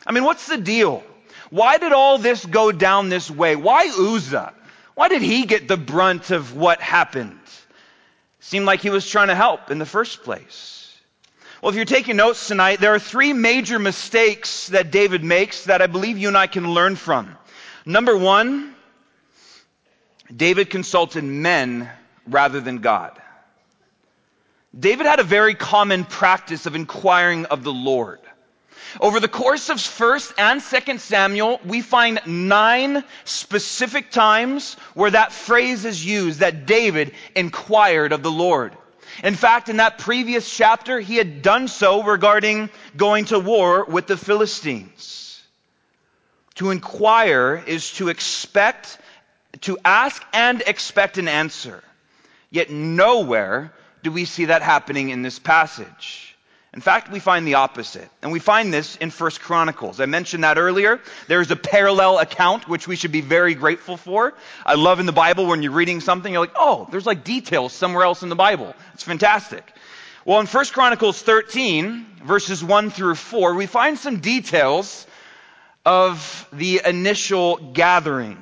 I 0.06 0.12
mean, 0.12 0.24
what's 0.24 0.48
the 0.48 0.58
deal? 0.58 1.03
Why 1.50 1.77
did 1.77 1.91
all 1.91 2.18
this 2.18 2.46
go 2.46 2.72
down 2.72 3.10
this 3.10 3.30
way? 3.30 3.56
Why 3.56 3.88
Uzzah? 3.88 4.53
Why 4.96 5.10
did 5.10 5.22
he 5.22 5.46
get 5.46 5.68
the 5.68 5.77
brunt 5.77 6.32
of 6.32 6.56
what 6.56 6.82
happened? 6.82 7.39
Seemed 8.39 8.65
like 8.65 8.82
he 8.82 8.89
was 8.89 9.08
trying 9.08 9.27
to 9.27 9.36
help 9.36 9.72
in 9.72 9.77
the 9.80 9.86
first 9.86 10.24
place. 10.24 10.77
Well, 11.62 11.70
if 11.70 11.75
you're 11.75 11.86
taking 11.86 12.18
notes 12.18 12.48
tonight, 12.48 12.80
there 12.80 12.96
are 12.96 13.00
three 13.00 13.34
major 13.34 13.77
mistakes 13.77 14.68
that 14.68 14.91
David 14.91 15.24
makes 15.24 15.65
that 15.65 15.82
I 15.82 15.88
believe 15.88 16.18
you 16.18 16.27
and 16.27 16.38
I 16.38 16.48
can 16.48 16.74
learn 16.74 16.96
from. 16.96 17.38
Number 17.86 18.18
one, 18.18 18.74
David 20.36 20.70
consulted 20.70 21.24
men 21.24 21.89
rather 22.27 22.62
than 22.62 22.80
God. 22.80 23.22
David 24.78 25.06
had 25.06 25.20
a 25.20 25.24
very 25.24 25.54
common 25.54 26.06
practice 26.06 26.66
of 26.66 26.75
inquiring 26.75 27.46
of 27.46 27.63
the 27.63 27.74
Lord. 27.74 28.20
Over 29.00 29.20
the 29.20 29.28
course 29.28 29.70
of 29.70 29.78
1st 29.78 30.34
and 30.38 30.62
2nd 30.62 31.00
Samuel, 31.00 31.60
we 31.66 31.82
find 31.82 32.22
nine 32.25 33.04
specific 33.25 34.12
times 34.12 34.75
where 34.94 35.12
that 35.12 35.34
phrase 35.34 35.86
is 35.86 36.06
used 36.06 36.40
that 36.40 36.66
David 36.66 37.13
inquired 37.36 38.12
of 38.12 38.24
the 38.24 38.32
Lord. 38.32 38.75
In 39.24 39.36
fact, 39.36 39.70
in 39.70 39.78
that 39.78 39.98
previous 39.98 40.50
chapter, 40.50 41.00
he 41.00 41.18
had 41.18 41.42
done 41.42 41.68
so 41.68 42.04
regarding 42.04 42.70
going 42.96 43.25
to 43.25 43.40
war 43.40 43.86
with 43.86 44.08
the 44.08 44.18
Philistines. 44.18 45.42
To 46.56 46.72
inquire 46.72 47.62
is 47.66 47.92
to 47.94 48.10
expect, 48.10 48.98
to 49.62 49.78
ask 49.84 50.24
and 50.34 50.62
expect 50.66 51.18
an 51.18 51.28
answer. 51.28 51.84
Yet 52.50 52.70
nowhere 52.70 53.74
do 54.03 54.12
we 54.12 54.25
see 54.25 54.46
that 54.46 54.62
happening 54.62 55.10
in 55.10 55.22
this 55.22 55.39
passage. 55.39 56.36
In 56.74 56.79
fact, 56.79 57.12
we 57.12 57.20
find 57.20 57.46
the 57.46 57.55
opposite. 57.55 58.10
And 58.22 58.31
we 58.31 58.39
find 58.39 58.74
this 58.74 58.96
in 58.96 59.10
First 59.12 59.41
Chronicles. 59.41 60.00
I 60.00 60.05
mentioned 60.05 60.46
that 60.46 60.58
earlier. 60.58 61.01
There's 61.27 61.51
a 61.51 61.58
parallel 61.58 62.20
account 62.20 62.67
which 62.70 62.88
we 62.88 62.96
should 62.96 63.12
be 63.12 63.20
very 63.20 63.55
grateful 63.55 63.98
for. 63.98 64.34
I 64.65 64.75
love 64.75 65.01
in 65.01 65.05
the 65.05 65.12
Bible 65.12 65.48
when 65.48 65.63
you're 65.63 65.74
reading 65.74 66.00
something, 66.00 66.31
you're 66.31 66.41
like, 66.41 66.55
oh, 66.55 66.88
there's 66.89 67.05
like 67.05 67.25
details 67.25 67.74
somewhere 67.74 68.05
else 68.05 68.24
in 68.24 68.29
the 68.29 68.36
Bible. 68.36 68.74
It's 68.93 69.03
fantastic. 69.03 69.70
Well, 70.24 70.39
in 70.39 70.46
First 70.46 70.72
Chronicles 70.72 71.22
13, 71.22 72.05
verses 72.24 72.63
1 72.63 72.91
through 72.91 73.15
4, 73.15 73.55
we 73.55 73.65
find 73.65 73.98
some 73.98 74.20
details 74.20 75.05
of 75.86 76.48
the 76.53 76.81
initial 76.86 77.58
gathering. 77.58 78.41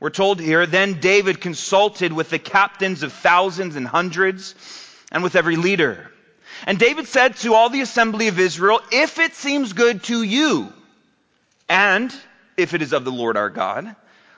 We're 0.00 0.10
told 0.10 0.40
here, 0.40 0.64
then 0.64 1.00
David 1.00 1.40
consulted 1.40 2.12
with 2.12 2.30
the 2.30 2.38
captains 2.38 3.02
of 3.02 3.12
thousands 3.12 3.74
and 3.74 3.86
hundreds 3.86 4.54
and 5.10 5.22
with 5.24 5.34
every 5.34 5.56
leader. 5.56 6.10
And 6.66 6.78
David 6.78 7.08
said 7.08 7.36
to 7.38 7.54
all 7.54 7.68
the 7.68 7.80
assembly 7.80 8.28
of 8.28 8.38
Israel, 8.38 8.80
If 8.92 9.18
it 9.18 9.34
seems 9.34 9.72
good 9.72 10.04
to 10.04 10.22
you, 10.22 10.72
and 11.68 12.14
if 12.56 12.74
it 12.74 12.82
is 12.82 12.92
of 12.92 13.04
the 13.04 13.12
Lord 13.12 13.36
our 13.36 13.50
God, 13.50 13.94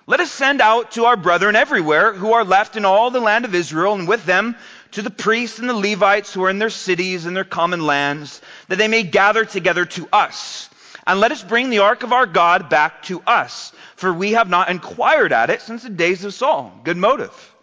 let 0.06 0.20
us 0.20 0.32
send 0.32 0.60
out 0.60 0.92
to 0.92 1.04
our 1.04 1.16
brethren 1.16 1.56
everywhere 1.56 2.14
who 2.14 2.32
are 2.32 2.44
left 2.44 2.76
in 2.76 2.84
all 2.84 3.10
the 3.10 3.20
land 3.20 3.44
of 3.44 3.54
Israel, 3.54 3.94
and 3.94 4.08
with 4.08 4.24
them 4.24 4.56
to 4.92 5.02
the 5.02 5.10
priests 5.10 5.58
and 5.58 5.68
the 5.68 5.74
Levites 5.74 6.32
who 6.32 6.42
are 6.42 6.50
in 6.50 6.58
their 6.58 6.70
cities 6.70 7.26
and 7.26 7.36
their 7.36 7.44
common 7.44 7.86
lands, 7.86 8.40
that 8.68 8.76
they 8.76 8.88
may 8.88 9.02
gather 9.02 9.44
together 9.44 9.84
to 9.84 10.08
us. 10.10 10.69
And 11.06 11.20
let 11.20 11.32
us 11.32 11.42
bring 11.42 11.70
the 11.70 11.78
ark 11.78 12.02
of 12.02 12.12
our 12.12 12.26
God 12.26 12.68
back 12.68 13.02
to 13.04 13.22
us, 13.26 13.72
for 13.96 14.12
we 14.12 14.32
have 14.32 14.48
not 14.48 14.68
inquired 14.68 15.32
at 15.32 15.50
it 15.50 15.62
since 15.62 15.82
the 15.82 15.90
days 15.90 16.24
of 16.24 16.34
Saul. 16.34 16.72
Good 16.84 16.96
motive. 16.96 17.54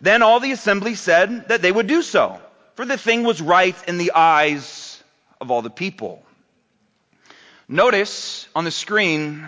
Then 0.00 0.22
all 0.22 0.40
the 0.40 0.52
assembly 0.52 0.94
said 0.94 1.48
that 1.48 1.62
they 1.62 1.72
would 1.72 1.86
do 1.86 2.02
so 2.02 2.40
for 2.80 2.86
the 2.86 2.96
thing 2.96 3.24
was 3.24 3.42
right 3.42 3.76
in 3.88 3.98
the 3.98 4.12
eyes 4.14 5.02
of 5.38 5.50
all 5.50 5.60
the 5.60 5.68
people. 5.68 6.24
Notice 7.68 8.48
on 8.54 8.64
the 8.64 8.70
screen, 8.70 9.46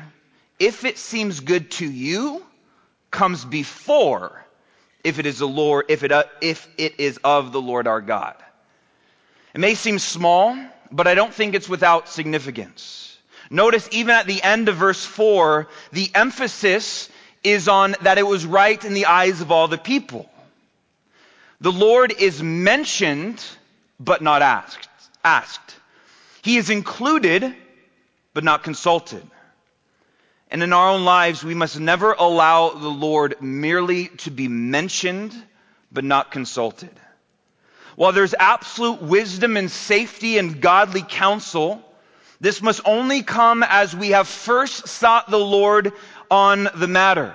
if 0.58 0.84
it 0.84 0.98
seems 0.98 1.40
good 1.40 1.70
to 1.70 1.86
you, 1.86 2.44
comes 3.10 3.42
before 3.42 4.44
if 5.02 5.18
it 5.18 5.24
is 5.24 5.38
the 5.38 5.48
Lord, 5.48 5.86
if 5.88 6.04
it, 6.04 6.12
uh, 6.12 6.24
if 6.42 6.68
it 6.76 7.00
is 7.00 7.18
of 7.24 7.52
the 7.52 7.60
Lord 7.62 7.86
our 7.86 8.02
God. 8.02 8.36
It 9.54 9.60
may 9.60 9.74
seem 9.76 9.98
small, 9.98 10.54
but 10.90 11.06
I 11.06 11.14
don't 11.14 11.32
think 11.32 11.54
it's 11.54 11.70
without 11.70 12.10
significance. 12.10 13.11
Notice 13.52 13.86
even 13.92 14.14
at 14.14 14.26
the 14.26 14.42
end 14.42 14.70
of 14.70 14.76
verse 14.76 15.04
4, 15.04 15.68
the 15.92 16.10
emphasis 16.14 17.10
is 17.44 17.68
on 17.68 17.94
that 18.00 18.16
it 18.16 18.26
was 18.26 18.46
right 18.46 18.82
in 18.82 18.94
the 18.94 19.04
eyes 19.04 19.42
of 19.42 19.52
all 19.52 19.68
the 19.68 19.76
people. 19.76 20.28
The 21.60 21.70
Lord 21.70 22.14
is 22.18 22.42
mentioned, 22.42 23.44
but 24.00 24.22
not 24.22 24.40
asked. 24.40 24.88
Asked. 25.22 25.76
He 26.40 26.56
is 26.56 26.70
included, 26.70 27.54
but 28.32 28.42
not 28.42 28.64
consulted. 28.64 29.22
And 30.50 30.62
in 30.62 30.72
our 30.72 30.88
own 30.88 31.04
lives, 31.04 31.44
we 31.44 31.54
must 31.54 31.78
never 31.78 32.14
allow 32.14 32.70
the 32.70 32.88
Lord 32.88 33.42
merely 33.42 34.08
to 34.18 34.30
be 34.30 34.48
mentioned, 34.48 35.34
but 35.92 36.04
not 36.04 36.30
consulted. 36.30 36.90
While 37.96 38.12
there's 38.12 38.32
absolute 38.32 39.02
wisdom 39.02 39.58
and 39.58 39.70
safety 39.70 40.38
and 40.38 40.58
godly 40.58 41.02
counsel, 41.02 41.86
this 42.42 42.60
must 42.60 42.82
only 42.84 43.22
come 43.22 43.62
as 43.62 43.96
we 43.96 44.10
have 44.10 44.28
first 44.28 44.88
sought 44.88 45.30
the 45.30 45.38
Lord 45.38 45.92
on 46.30 46.68
the 46.74 46.88
matter 46.88 47.34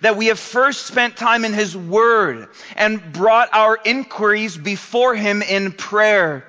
that 0.00 0.16
we 0.16 0.26
have 0.26 0.38
first 0.38 0.86
spent 0.86 1.16
time 1.16 1.44
in 1.44 1.52
His 1.52 1.76
Word 1.76 2.48
and 2.74 3.12
brought 3.12 3.50
our 3.52 3.78
inquiries 3.84 4.56
before 4.56 5.14
Him 5.14 5.42
in 5.42 5.72
prayer. 5.72 6.44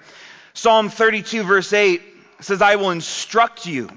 Psalm 0.54 0.90
32 0.90 1.44
verse 1.44 1.72
8 1.72 2.02
says, 2.40 2.62
I 2.62 2.78
will 2.78 2.92
instruct 2.92 3.66
you 3.66 3.90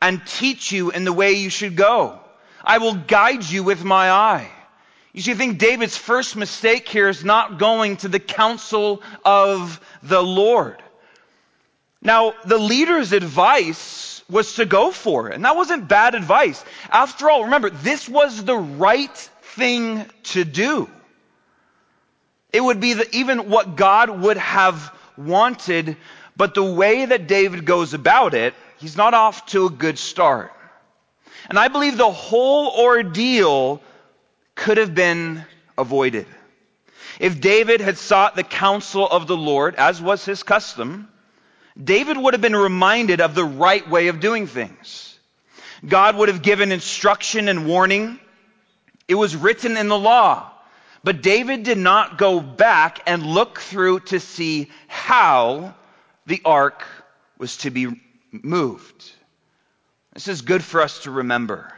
and 0.00 0.24
teach 0.24 0.70
you 0.70 0.90
in 0.90 1.04
the 1.04 1.12
way 1.12 1.32
you 1.32 1.50
should 1.50 1.76
go. 1.76 2.20
I 2.62 2.78
will 2.78 2.94
guide 2.94 3.44
you 3.44 3.64
with 3.64 3.82
my 3.82 4.10
eye. 4.10 4.48
You 5.12 5.22
see, 5.22 5.32
I 5.32 5.34
think 5.34 5.58
David's 5.58 5.96
first 5.96 6.36
mistake 6.36 6.88
here 6.88 7.08
is 7.08 7.24
not 7.24 7.58
going 7.58 7.96
to 7.98 8.08
the 8.08 8.20
counsel 8.20 9.02
of 9.24 9.80
the 10.02 10.22
Lord. 10.22 10.82
Now, 12.00 12.34
the 12.44 12.58
leader's 12.58 13.12
advice 13.12 14.22
was 14.30 14.54
to 14.54 14.66
go 14.66 14.92
for 14.92 15.28
it. 15.28 15.34
And 15.34 15.44
that 15.44 15.56
wasn't 15.56 15.88
bad 15.88 16.14
advice. 16.14 16.62
After 16.90 17.30
all, 17.30 17.44
remember, 17.44 17.70
this 17.70 18.08
was 18.08 18.44
the 18.44 18.56
right 18.56 19.16
thing 19.42 20.04
to 20.24 20.44
do. 20.44 20.88
It 22.52 22.60
would 22.62 22.80
be 22.80 22.94
the, 22.94 23.16
even 23.16 23.50
what 23.50 23.76
God 23.76 24.10
would 24.10 24.36
have 24.36 24.94
wanted, 25.16 25.96
but 26.36 26.54
the 26.54 26.64
way 26.64 27.04
that 27.04 27.26
David 27.26 27.64
goes 27.64 27.94
about 27.94 28.34
it, 28.34 28.54
he's 28.78 28.96
not 28.96 29.14
off 29.14 29.46
to 29.46 29.66
a 29.66 29.70
good 29.70 29.98
start. 29.98 30.52
And 31.48 31.58
I 31.58 31.68
believe 31.68 31.96
the 31.96 32.10
whole 32.10 32.68
ordeal 32.68 33.82
could 34.54 34.76
have 34.76 34.94
been 34.94 35.44
avoided. 35.76 36.26
If 37.18 37.40
David 37.40 37.80
had 37.80 37.98
sought 37.98 38.36
the 38.36 38.44
counsel 38.44 39.06
of 39.06 39.26
the 39.26 39.36
Lord, 39.36 39.74
as 39.74 40.00
was 40.00 40.24
his 40.24 40.42
custom, 40.42 41.08
David 41.82 42.16
would 42.16 42.34
have 42.34 42.40
been 42.40 42.56
reminded 42.56 43.20
of 43.20 43.34
the 43.34 43.44
right 43.44 43.88
way 43.88 44.08
of 44.08 44.20
doing 44.20 44.46
things. 44.46 45.18
God 45.86 46.16
would 46.16 46.28
have 46.28 46.42
given 46.42 46.72
instruction 46.72 47.48
and 47.48 47.66
warning. 47.66 48.18
It 49.06 49.14
was 49.14 49.36
written 49.36 49.76
in 49.76 49.88
the 49.88 49.98
law. 49.98 50.50
But 51.04 51.22
David 51.22 51.62
did 51.62 51.78
not 51.78 52.18
go 52.18 52.40
back 52.40 53.00
and 53.06 53.24
look 53.24 53.60
through 53.60 54.00
to 54.00 54.18
see 54.18 54.70
how 54.88 55.74
the 56.26 56.42
ark 56.44 56.84
was 57.38 57.58
to 57.58 57.70
be 57.70 58.00
moved. 58.32 59.12
This 60.12 60.26
is 60.26 60.42
good 60.42 60.64
for 60.64 60.82
us 60.82 61.04
to 61.04 61.12
remember. 61.12 61.72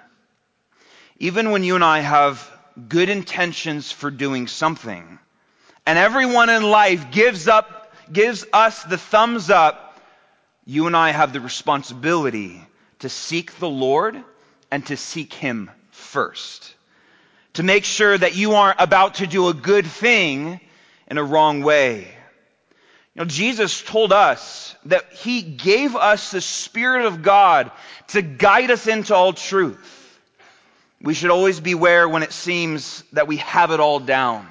Even 1.18 1.50
when 1.50 1.62
you 1.62 1.74
and 1.74 1.84
I 1.84 2.00
have 2.00 2.50
good 2.88 3.10
intentions 3.10 3.92
for 3.92 4.10
doing 4.10 4.46
something, 4.46 5.18
and 5.84 5.98
everyone 5.98 6.48
in 6.48 6.62
life 6.62 7.10
gives 7.10 7.46
up, 7.46 7.92
gives 8.10 8.46
us 8.52 8.82
the 8.84 8.96
thumbs 8.96 9.50
up, 9.50 9.89
you 10.70 10.86
and 10.86 10.96
I 10.96 11.10
have 11.10 11.32
the 11.32 11.40
responsibility 11.40 12.64
to 13.00 13.08
seek 13.08 13.58
the 13.58 13.68
Lord 13.68 14.22
and 14.70 14.86
to 14.86 14.96
seek 14.96 15.32
Him 15.32 15.68
first. 15.90 16.76
To 17.54 17.64
make 17.64 17.84
sure 17.84 18.16
that 18.16 18.36
you 18.36 18.52
aren't 18.52 18.80
about 18.80 19.14
to 19.16 19.26
do 19.26 19.48
a 19.48 19.54
good 19.54 19.84
thing 19.84 20.60
in 21.08 21.18
a 21.18 21.24
wrong 21.24 21.62
way. 21.62 22.02
You 22.02 23.16
know, 23.16 23.24
Jesus 23.24 23.82
told 23.82 24.12
us 24.12 24.76
that 24.84 25.12
He 25.12 25.42
gave 25.42 25.96
us 25.96 26.30
the 26.30 26.40
Spirit 26.40 27.06
of 27.06 27.22
God 27.22 27.72
to 28.08 28.22
guide 28.22 28.70
us 28.70 28.86
into 28.86 29.12
all 29.12 29.32
truth. 29.32 30.20
We 31.02 31.14
should 31.14 31.32
always 31.32 31.58
beware 31.58 32.08
when 32.08 32.22
it 32.22 32.32
seems 32.32 33.02
that 33.12 33.26
we 33.26 33.38
have 33.38 33.72
it 33.72 33.80
all 33.80 33.98
down. 33.98 34.46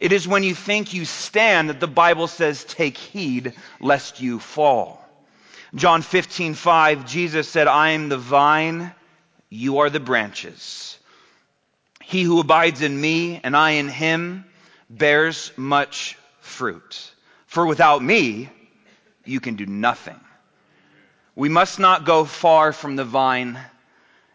It 0.00 0.12
is 0.12 0.26
when 0.26 0.42
you 0.42 0.54
think 0.54 0.94
you 0.94 1.04
stand 1.04 1.68
that 1.68 1.78
the 1.78 1.86
Bible 1.86 2.26
says, 2.26 2.64
take 2.64 2.96
heed 2.96 3.52
lest 3.80 4.20
you 4.20 4.38
fall. 4.38 5.06
John 5.74 6.00
15, 6.00 6.54
5, 6.54 7.06
Jesus 7.06 7.48
said, 7.48 7.68
I 7.68 7.90
am 7.90 8.08
the 8.08 8.18
vine, 8.18 8.92
you 9.50 9.78
are 9.78 9.90
the 9.90 10.00
branches. 10.00 10.98
He 12.02 12.22
who 12.22 12.40
abides 12.40 12.80
in 12.80 12.98
me 12.98 13.40
and 13.44 13.54
I 13.54 13.72
in 13.72 13.88
him 13.88 14.46
bears 14.88 15.52
much 15.56 16.16
fruit. 16.40 17.12
For 17.46 17.66
without 17.66 18.02
me, 18.02 18.48
you 19.24 19.38
can 19.38 19.56
do 19.56 19.66
nothing. 19.66 20.18
We 21.36 21.50
must 21.50 21.78
not 21.78 22.06
go 22.06 22.24
far 22.24 22.72
from 22.72 22.96
the 22.96 23.04
vine 23.04 23.58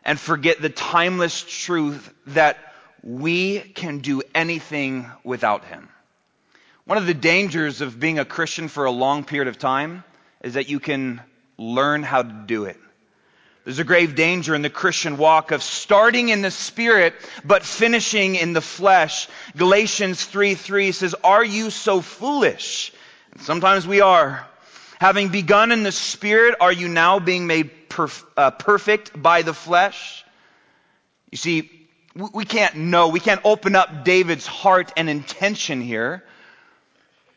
and 0.04 0.20
forget 0.20 0.62
the 0.62 0.70
timeless 0.70 1.44
truth 1.44 2.14
that 2.28 2.58
we 3.06 3.60
can 3.60 4.00
do 4.00 4.24
anything 4.34 5.10
without 5.24 5.64
him. 5.64 5.88
One 6.86 6.98
of 6.98 7.06
the 7.06 7.14
dangers 7.14 7.82
of 7.82 8.00
being 8.00 8.20
a 8.20 8.26
Christian 8.26 8.68
for 8.68 8.86
a 8.86 8.92
long 8.92 9.24
period 9.24 9.48
of 9.48 9.60
time 9.60 10.04
is 10.44 10.56
that 10.56 10.70
you 10.70 10.80
can 10.80 11.22
learn 11.58 12.04
how 12.04 12.24
to 12.24 12.44
do 12.46 12.66
it. 12.66 12.78
There's 13.64 13.80
a 13.80 13.84
grave 13.84 14.16
danger 14.16 14.54
in 14.54 14.62
the 14.62 14.70
Christian 14.70 15.18
walk 15.18 15.52
of 15.52 15.64
starting 15.64 16.30
in 16.30 16.42
the 16.42 16.52
spirit 16.52 17.16
but 17.44 17.64
finishing 17.64 18.36
in 18.36 18.54
the 18.54 18.62
flesh. 18.62 19.28
Galatians 19.56 20.24
3 20.24 20.54
3 20.54 20.92
says, 20.92 21.16
Are 21.24 21.44
you 21.44 21.72
so 21.72 22.02
foolish? 22.02 22.92
And 23.32 23.42
sometimes 23.42 23.88
we 23.88 24.02
are. 24.02 24.46
Having 25.00 25.30
begun 25.30 25.72
in 25.72 25.84
the 25.84 25.92
spirit, 25.92 26.56
are 26.60 26.72
you 26.72 26.88
now 26.88 27.20
being 27.20 27.48
made 27.48 27.90
perf- 27.90 28.24
uh, 28.38 28.52
perfect 28.52 29.20
by 29.20 29.42
the 29.42 29.54
flesh? 29.54 30.24
You 31.32 31.38
see, 31.38 31.85
we 32.16 32.46
can't 32.46 32.76
know, 32.76 33.10
we 33.10 33.20
can't 33.20 33.42
open 33.44 33.76
up 33.76 34.06
David's 34.06 34.48
heart 34.48 34.94
and 34.96 35.10
intention 35.10 35.82
here, 35.82 36.24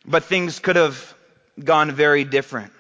but 0.07 0.25
things 0.25 0.61
could 0.61 0.77
have 0.77 1.15
gone 1.63 1.91
very 1.91 2.25
different. 2.25 2.73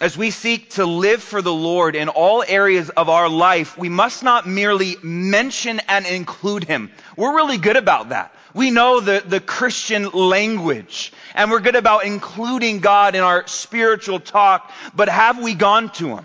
As 0.00 0.16
we 0.16 0.30
seek 0.30 0.70
to 0.70 0.86
live 0.86 1.22
for 1.22 1.42
the 1.42 1.52
Lord 1.52 1.94
in 1.94 2.08
all 2.08 2.42
areas 2.46 2.90
of 2.90 3.08
our 3.08 3.28
life, 3.28 3.76
we 3.76 3.88
must 3.88 4.22
not 4.22 4.48
merely 4.48 4.96
mention 5.02 5.80
and 5.88 6.06
include 6.06 6.64
Him. 6.64 6.90
We're 7.16 7.34
really 7.36 7.58
good 7.58 7.76
about 7.76 8.08
that. 8.08 8.34
We 8.54 8.70
know 8.70 9.00
the, 9.00 9.22
the 9.24 9.40
Christian 9.40 10.08
language, 10.10 11.12
and 11.34 11.50
we're 11.50 11.60
good 11.60 11.76
about 11.76 12.04
including 12.04 12.80
God 12.80 13.14
in 13.14 13.20
our 13.20 13.46
spiritual 13.46 14.20
talk, 14.20 14.72
but 14.94 15.08
have 15.08 15.40
we 15.40 15.54
gone 15.54 15.90
to 15.90 16.16
Him? 16.16 16.24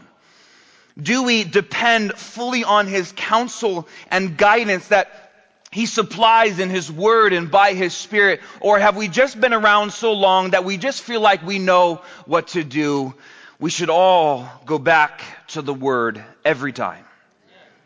Do 1.01 1.23
we 1.23 1.43
depend 1.43 2.13
fully 2.13 2.63
on 2.63 2.87
His 2.87 3.13
counsel 3.15 3.87
and 4.09 4.37
guidance 4.37 4.87
that 4.89 5.31
He 5.71 5.85
supplies 5.85 6.59
in 6.59 6.69
His 6.69 6.91
Word 6.91 7.33
and 7.33 7.51
by 7.51 7.73
His 7.73 7.93
Spirit? 7.93 8.41
Or 8.61 8.79
have 8.79 8.95
we 8.95 9.07
just 9.07 9.39
been 9.39 9.53
around 9.53 9.91
so 9.91 10.13
long 10.13 10.51
that 10.51 10.63
we 10.63 10.77
just 10.77 11.01
feel 11.01 11.21
like 11.21 11.43
we 11.43 11.59
know 11.59 12.01
what 12.25 12.49
to 12.49 12.63
do 12.63 13.13
we 13.59 13.69
should 13.69 13.89
all 13.89 14.49
go 14.65 14.77
back 14.77 15.21
to 15.47 15.61
the 15.61 15.73
Word 15.73 16.23
every 16.43 16.73
time 16.73 17.05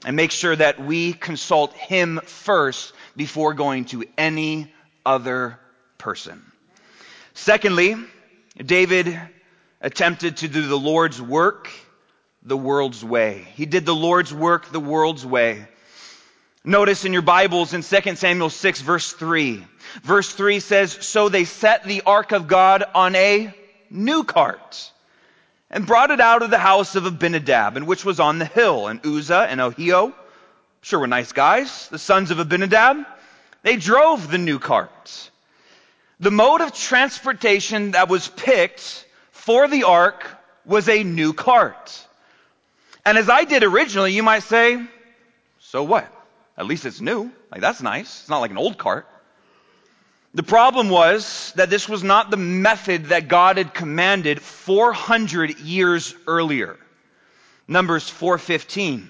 and 0.06 0.16
make 0.16 0.32
sure 0.32 0.56
that 0.56 0.84
we 0.84 1.14
consult 1.14 1.74
Him 1.74 2.20
first 2.24 2.94
before 3.16 3.54
going 3.54 3.86
to 3.86 4.04
any 4.18 4.74
other 5.06 5.60
person. 5.98 6.44
Secondly, 7.34 7.96
David 8.58 9.20
attempted 9.82 10.38
to 10.38 10.48
do 10.48 10.68
the 10.68 10.78
Lord's 10.78 11.22
work 11.22 11.70
the 12.50 12.58
world's 12.58 13.04
way. 13.06 13.46
He 13.56 13.66
did 13.66 13.86
the 13.86 13.96
Lord's 13.96 14.34
work 14.34 14.72
the 14.72 14.80
world's 14.80 15.26
way. 15.26 15.68
Notice 16.66 17.06
in 17.06 17.14
your 17.14 17.22
Bibles 17.22 17.74
in 17.74 17.84
2 17.84 18.16
Samuel 18.16 18.50
6 18.50 18.82
verse 18.82 19.14
3. 19.14 19.64
Verse 20.04 20.34
3 20.34 20.60
says, 20.60 20.98
So 21.02 21.30
they 21.30 21.46
set 21.46 21.86
the 21.86 22.02
ark 22.06 22.32
of 22.32 22.48
God 22.48 22.84
on 22.94 23.16
a 23.16 23.54
new 23.90 24.24
cart 24.24 24.92
and 25.70 25.86
brought 25.86 26.12
it 26.12 26.20
out 26.20 26.42
of 26.42 26.50
the 26.50 26.58
house 26.58 26.96
of 26.96 27.06
Abinadab, 27.06 27.78
and 27.78 27.88
which 27.88 28.04
was 28.04 28.20
on 28.20 28.40
the 28.40 28.46
hill. 28.46 28.88
And 28.88 29.06
Uzzah 29.06 29.48
and 29.50 29.60
Ahio, 29.62 30.14
sure 30.82 31.00
were 31.00 31.08
nice 31.08 31.32
guys, 31.32 31.88
the 31.90 32.00
sons 32.00 32.32
of 32.32 32.40
Abinadab, 32.40 33.06
they 33.62 33.76
drove 33.76 34.30
the 34.30 34.38
new 34.38 34.60
cart. 34.60 35.30
The 36.20 36.32
mode 36.32 36.62
of 36.62 36.74
transportation 36.74 37.92
that 37.92 38.10
was 38.10 38.28
picked 38.28 39.06
for 39.32 39.68
the 39.68 39.84
ark 39.84 40.26
was 40.66 40.90
a 40.90 41.04
new 41.04 41.34
cart. 41.34 42.06
And 43.06 43.18
as 43.18 43.30
I 43.30 43.46
did 43.46 43.64
originally, 43.64 44.14
you 44.14 44.24
might 44.24 44.44
say, 44.44 44.84
so 45.60 45.84
what? 45.84 46.12
At 46.58 46.66
least 46.66 46.86
it's 46.86 47.02
new. 47.02 47.32
Like 47.52 47.62
that's 47.62 47.82
nice. 47.82 48.22
It's 48.22 48.30
not 48.30 48.40
like 48.40 48.52
an 48.52 48.58
old 48.58 48.78
cart. 48.78 49.08
The 50.34 50.44
problem 50.44 50.90
was 50.90 51.52
that 51.56 51.70
this 51.70 51.90
was 51.90 52.04
not 52.04 52.30
the 52.30 52.38
method 52.38 53.08
that 53.08 53.28
God 53.28 53.58
had 53.58 53.74
commanded 53.74 54.42
400 54.42 55.60
years 55.60 56.14
earlier. 56.28 56.78
Numbers 57.68 58.08
4:15. 58.10 59.10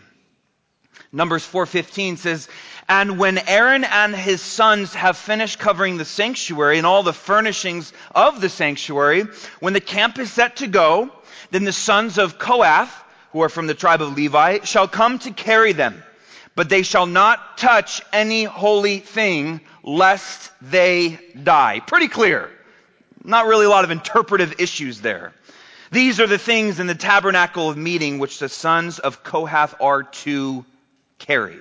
Numbers 1.11 1.45
4:15 1.45 2.17
says, 2.17 2.47
"And 2.87 3.17
when 3.17 3.37
Aaron 3.37 3.83
and 3.83 4.15
his 4.15 4.41
sons 4.41 4.93
have 4.93 5.17
finished 5.17 5.59
covering 5.59 5.97
the 5.97 6.05
sanctuary 6.05 6.77
and 6.77 6.85
all 6.85 7.03
the 7.03 7.13
furnishings 7.13 7.91
of 8.13 8.39
the 8.39 8.49
sanctuary, 8.49 9.27
when 9.59 9.73
the 9.73 9.81
camp 9.81 10.19
is 10.19 10.31
set 10.31 10.57
to 10.57 10.67
go, 10.67 11.09
then 11.51 11.65
the 11.65 11.73
sons 11.73 12.17
of 12.17 12.37
Kohath, 12.37 12.91
who 13.31 13.41
are 13.41 13.49
from 13.49 13.67
the 13.67 13.73
tribe 13.73 14.01
of 14.01 14.15
Levi, 14.15 14.59
shall 14.63 14.87
come 14.87 15.19
to 15.19 15.31
carry 15.31 15.73
them, 15.73 16.03
but 16.55 16.69
they 16.69 16.83
shall 16.83 17.05
not 17.05 17.57
touch 17.57 18.01
any 18.11 18.43
holy 18.43 18.99
thing 18.99 19.61
lest 19.83 20.51
they 20.61 21.19
die. 21.41 21.79
Pretty 21.79 22.07
clear. 22.07 22.49
Not 23.23 23.45
really 23.45 23.65
a 23.65 23.69
lot 23.69 23.83
of 23.83 23.91
interpretive 23.91 24.55
issues 24.59 25.01
there. 25.01 25.33
These 25.91 26.19
are 26.19 26.27
the 26.27 26.37
things 26.37 26.79
in 26.79 26.87
the 26.87 26.95
tabernacle 26.95 27.69
of 27.69 27.77
meeting 27.77 28.19
which 28.19 28.39
the 28.39 28.49
sons 28.49 28.99
of 28.99 29.23
Kohath 29.23 29.75
are 29.81 30.03
to 30.03 30.65
carry. 31.17 31.57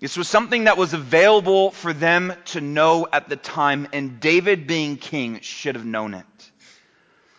This 0.00 0.16
was 0.16 0.28
something 0.28 0.64
that 0.64 0.76
was 0.76 0.94
available 0.94 1.72
for 1.72 1.92
them 1.92 2.32
to 2.46 2.60
know 2.60 3.08
at 3.12 3.28
the 3.28 3.36
time, 3.36 3.88
and 3.92 4.20
David, 4.20 4.66
being 4.66 4.96
king, 4.96 5.40
should 5.40 5.74
have 5.74 5.84
known 5.84 6.14
it. 6.14 6.26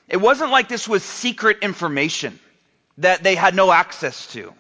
It 0.10 0.18
wasn't 0.18 0.52
like 0.52 0.68
this 0.68 0.88
was 0.88 1.04
secret 1.04 1.60
information 1.62 2.38
that 3.00 3.24
they 3.24 3.36
had 3.36 3.56
no 3.56 3.72
access 3.72 4.28
to. 4.28 4.54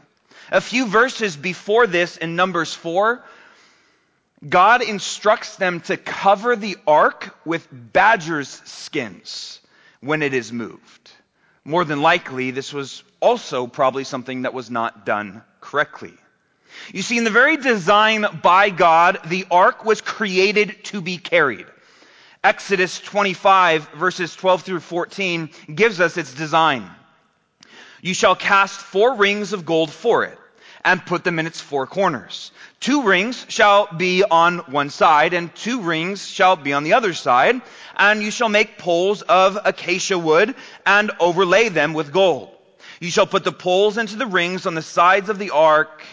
A 0.51 0.61
few 0.61 0.87
verses 0.87 1.37
before 1.37 1.85
this 1.87 2.17
in 2.17 2.35
Numbers 2.35 2.73
4, 2.73 3.23
God 4.47 4.81
instructs 4.81 5.57
them 5.57 5.81
to 5.81 5.97
cover 5.97 6.55
the 6.55 6.77
ark 6.87 7.35
with 7.45 7.67
badger's 7.71 8.49
skins 8.65 9.59
when 10.01 10.21
it 10.21 10.33
is 10.33 10.51
moved. 10.51 11.11
More 11.65 11.85
than 11.85 12.01
likely, 12.01 12.51
this 12.51 12.73
was 12.73 13.03
also 13.19 13.67
probably 13.67 14.05
something 14.05 14.43
that 14.43 14.53
was 14.53 14.71
not 14.71 15.05
done 15.05 15.43
correctly. 15.59 16.13
You 16.93 17.01
see, 17.01 17.17
in 17.17 17.25
the 17.25 17.29
very 17.29 17.57
design 17.57 18.25
by 18.41 18.69
God, 18.69 19.19
the 19.25 19.45
ark 19.51 19.83
was 19.83 20.01
created 20.01 20.83
to 20.85 21.01
be 21.01 21.17
carried. 21.17 21.65
Exodus 22.43 22.99
25 23.01 23.89
verses 23.89 24.33
12 24.35 24.61
through 24.63 24.79
14 24.79 25.49
gives 25.75 25.99
us 25.99 26.15
its 26.15 26.33
design. 26.33 26.89
You 28.01 28.13
shall 28.13 28.35
cast 28.35 28.79
four 28.79 29.15
rings 29.15 29.53
of 29.53 29.65
gold 29.65 29.91
for 29.91 30.23
it 30.23 30.37
and 30.85 31.05
put 31.05 31.23
them 31.23 31.39
in 31.39 31.47
its 31.47 31.59
four 31.59 31.85
corners. 31.85 32.51
Two 32.79 33.03
rings 33.03 33.45
shall 33.49 33.87
be 33.93 34.23
on 34.23 34.59
one 34.59 34.89
side, 34.89 35.33
and 35.33 35.53
two 35.53 35.81
rings 35.81 36.25
shall 36.25 36.55
be 36.55 36.71
on 36.71 36.83
the 36.83 36.93
other 36.93 37.13
side, 37.13 37.61
and 37.97 38.23
you 38.23 38.31
shall 38.31 38.47
make 38.49 38.77
poles 38.77 39.21
of 39.21 39.57
acacia 39.65 40.17
wood 40.17 40.55
and 40.85 41.11
overlay 41.19 41.67
them 41.69 41.93
with 41.93 42.13
gold. 42.13 42.55
You 43.01 43.11
shall 43.11 43.27
put 43.27 43.43
the 43.43 43.51
poles 43.51 43.97
into 43.97 44.15
the 44.15 44.25
rings 44.25 44.65
on 44.65 44.75
the 44.75 44.81
sides 44.81 45.29
of 45.29 45.37
the 45.37 45.51
ark. 45.51 46.03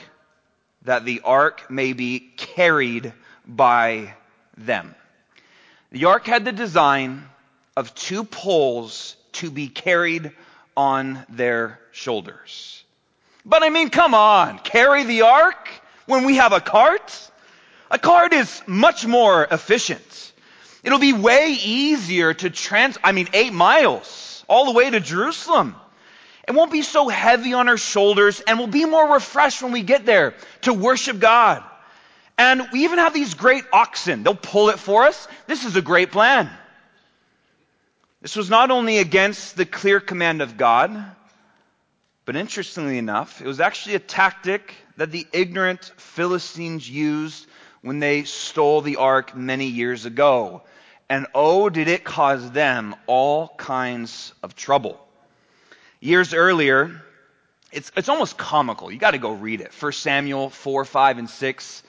that 0.83 1.05
the 1.05 1.20
ark 1.25 1.68
may 1.68 1.92
be 1.92 2.20
carried 2.37 3.12
by 3.44 4.14
them. 4.57 4.94
The 5.90 6.05
ark 6.05 6.27
had 6.27 6.44
the 6.44 6.53
design 6.53 7.25
of 7.77 7.94
two 7.94 8.22
poles 8.22 9.16
to 9.33 9.51
be 9.51 9.68
carried 9.68 10.33
on 10.76 11.24
their 11.28 11.80
shoulders. 11.92 12.84
But 13.44 13.62
I 13.62 13.70
mean, 13.70 13.90
come 13.90 14.14
on, 14.14 14.58
carry 14.58 15.04
the 15.04 15.22
ark 15.22 15.68
when 16.06 16.24
we 16.24 16.36
have 16.36 16.52
a 16.52 16.60
cart? 16.60 17.30
A 17.90 17.98
cart 17.98 18.32
is 18.32 18.62
much 18.66 19.06
more 19.06 19.46
efficient. 19.50 20.32
It'll 20.82 20.98
be 20.98 21.12
way 21.12 21.52
easier 21.52 22.34
to 22.34 22.50
trans, 22.50 22.98
I 23.02 23.12
mean, 23.12 23.28
eight 23.32 23.52
miles 23.52 24.44
all 24.48 24.66
the 24.66 24.72
way 24.72 24.90
to 24.90 25.00
Jerusalem. 25.00 25.74
It 26.48 26.54
won't 26.54 26.70
be 26.70 26.82
so 26.82 27.08
heavy 27.08 27.54
on 27.54 27.68
our 27.68 27.76
shoulders 27.76 28.40
and 28.40 28.58
we'll 28.58 28.68
be 28.68 28.84
more 28.84 29.14
refreshed 29.14 29.62
when 29.62 29.72
we 29.72 29.82
get 29.82 30.06
there 30.06 30.34
to 30.62 30.72
worship 30.72 31.18
God. 31.18 31.64
And 32.38 32.68
we 32.72 32.84
even 32.84 32.98
have 32.98 33.14
these 33.14 33.34
great 33.34 33.64
oxen. 33.72 34.22
They'll 34.22 34.34
pull 34.34 34.68
it 34.68 34.78
for 34.78 35.04
us. 35.04 35.26
This 35.46 35.64
is 35.64 35.74
a 35.74 35.82
great 35.82 36.12
plan. 36.12 36.50
This 38.26 38.34
was 38.34 38.50
not 38.50 38.72
only 38.72 38.98
against 38.98 39.56
the 39.56 39.64
clear 39.64 40.00
command 40.00 40.42
of 40.42 40.56
God, 40.56 41.00
but 42.24 42.34
interestingly 42.34 42.98
enough, 42.98 43.40
it 43.40 43.46
was 43.46 43.60
actually 43.60 43.94
a 43.94 44.00
tactic 44.00 44.74
that 44.96 45.12
the 45.12 45.28
ignorant 45.32 45.92
Philistines 45.96 46.90
used 46.90 47.46
when 47.82 48.00
they 48.00 48.24
stole 48.24 48.80
the 48.80 48.96
ark 48.96 49.36
many 49.36 49.66
years 49.66 50.06
ago. 50.06 50.62
And 51.08 51.28
oh, 51.36 51.68
did 51.68 51.86
it 51.86 52.02
cause 52.02 52.50
them 52.50 52.96
all 53.06 53.54
kinds 53.58 54.32
of 54.42 54.56
trouble. 54.56 54.98
Years 56.00 56.34
earlier, 56.34 57.00
it's, 57.70 57.92
it's 57.96 58.08
almost 58.08 58.36
comical. 58.36 58.90
You 58.90 58.98
got 58.98 59.12
to 59.12 59.18
go 59.18 59.34
read 59.34 59.60
it. 59.60 59.72
1 59.72 59.92
Samuel 59.92 60.50
4, 60.50 60.84
5, 60.84 61.18
and 61.18 61.30
6. 61.30 61.82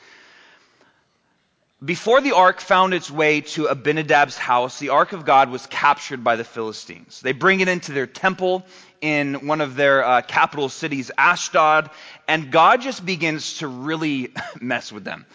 Before 1.84 2.22
the 2.22 2.32
ark 2.36 2.60
found 2.60 2.94
its 2.94 3.12
way 3.12 3.42
to 3.42 3.68
Abinadab's 3.68 4.38
house, 4.38 4.80
the 4.80 4.90
ark 4.90 5.14
of 5.14 5.26
God 5.26 5.50
was 5.50 5.68
captured 5.68 6.24
by 6.24 6.36
the 6.36 6.44
Philistines. 6.44 7.22
They 7.22 7.34
bring 7.34 7.60
it 7.60 7.68
into 7.68 7.92
their 7.92 8.08
temple 8.08 8.66
in 9.00 9.46
one 9.46 9.62
of 9.62 9.76
their 9.76 10.04
uh, 10.04 10.22
capital 10.22 10.70
cities, 10.70 11.12
Ashdod, 11.18 11.92
and 12.28 12.52
God 12.52 12.82
just 12.82 13.06
begins 13.06 13.60
to 13.60 13.68
really 13.68 14.34
mess 14.60 14.92
with 14.92 15.04
them 15.04 15.26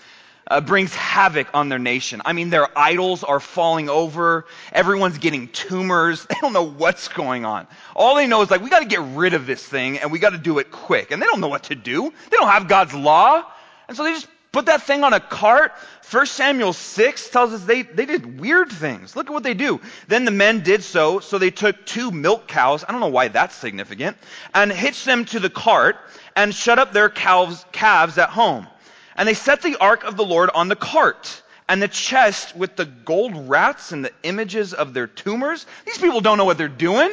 uh, 0.53 0.61
brings 0.61 0.95
havoc 0.95 1.49
on 1.55 1.69
their 1.69 1.79
nation. 1.79 2.23
I 2.25 2.33
mean, 2.33 2.51
their 2.51 2.67
idols 2.79 3.25
are 3.25 3.41
falling 3.41 3.89
over. 3.89 4.47
Everyone's 4.73 5.19
getting 5.19 5.49
tumors. 5.49 6.27
They 6.33 6.39
don't 6.41 6.55
know 6.55 6.69
what's 6.69 7.09
going 7.09 7.45
on. 7.45 7.69
All 7.95 8.17
they 8.17 8.27
know 8.27 8.43
is 8.43 8.51
like, 8.51 8.63
we 8.63 8.71
got 8.71 8.81
to 8.81 8.89
get 8.89 9.01
rid 9.01 9.35
of 9.35 9.47
this 9.47 9.63
thing 9.63 9.99
and 9.99 10.11
we 10.11 10.19
got 10.19 10.31
to 10.31 10.39
do 10.39 10.59
it 10.59 10.73
quick. 10.73 11.11
And 11.11 11.23
they 11.23 11.27
don't 11.27 11.41
know 11.41 11.49
what 11.49 11.65
to 11.65 11.75
do. 11.75 12.13
They 12.31 12.37
don't 12.37 12.49
have 12.49 12.67
God's 12.67 12.95
law. 12.95 13.45
And 13.87 13.97
so 13.97 14.03
they 14.03 14.11
just 14.13 14.27
put 14.53 14.67
that 14.67 14.83
thing 14.83 15.03
on 15.03 15.13
a 15.15 15.21
cart. 15.21 15.73
1 16.11 16.27
Samuel 16.27 16.75
6 16.75 17.31
tells 17.31 17.53
us 17.53 17.65
they, 17.65 17.83
they 17.83 18.05
did 18.05 18.39
weird 18.39 18.71
things. 18.71 19.17
Look 19.17 19.29
at 19.29 19.33
what 19.33 19.43
they 19.43 19.55
do. 19.55 19.81
Then 20.09 20.27
the 20.27 20.31
men 20.31 20.61
did 20.61 20.85
so. 20.85 21.21
So 21.21 21.39
they 21.39 21.51
took 21.51 21.87
two 21.87 22.11
milk 22.11 22.47
cows. 22.47 22.85
I 22.87 22.93
don't 22.93 23.01
know 23.01 23.09
why 23.09 23.29
that's 23.29 23.55
significant. 23.55 24.19
And 24.55 24.71
hitched 24.71 25.07
them 25.07 25.25
to 25.27 25.41
the 25.41 25.51
cart 25.51 25.97
and 26.37 26.55
shut 26.55 26.79
up 26.79 26.93
their 26.93 27.09
calves, 27.09 27.65
calves 27.73 28.19
at 28.19 28.29
home. 28.29 28.67
And 29.17 29.27
they 29.27 29.35
set 29.35 29.63
the 29.63 29.77
ark 29.77 30.05
of 30.05 30.17
the 30.17 30.25
Lord 30.25 30.51
on 30.55 30.69
the 30.69 30.77
cart 30.77 31.43
and 31.69 31.83
the 31.83 31.89
chest 31.89 32.55
with 32.55 32.77
the 32.77 32.85
gold 32.85 33.49
rats 33.49 33.93
and 33.93 34.05
the 34.05 34.13
images 34.23 34.75
of 34.75 34.93
their 34.93 35.07
tumors. 35.07 35.65
These 35.87 35.99
people 35.99 36.21
don't 36.21 36.37
know 36.37 36.45
what 36.45 36.59
they're 36.59 36.69
doing. 36.69 37.11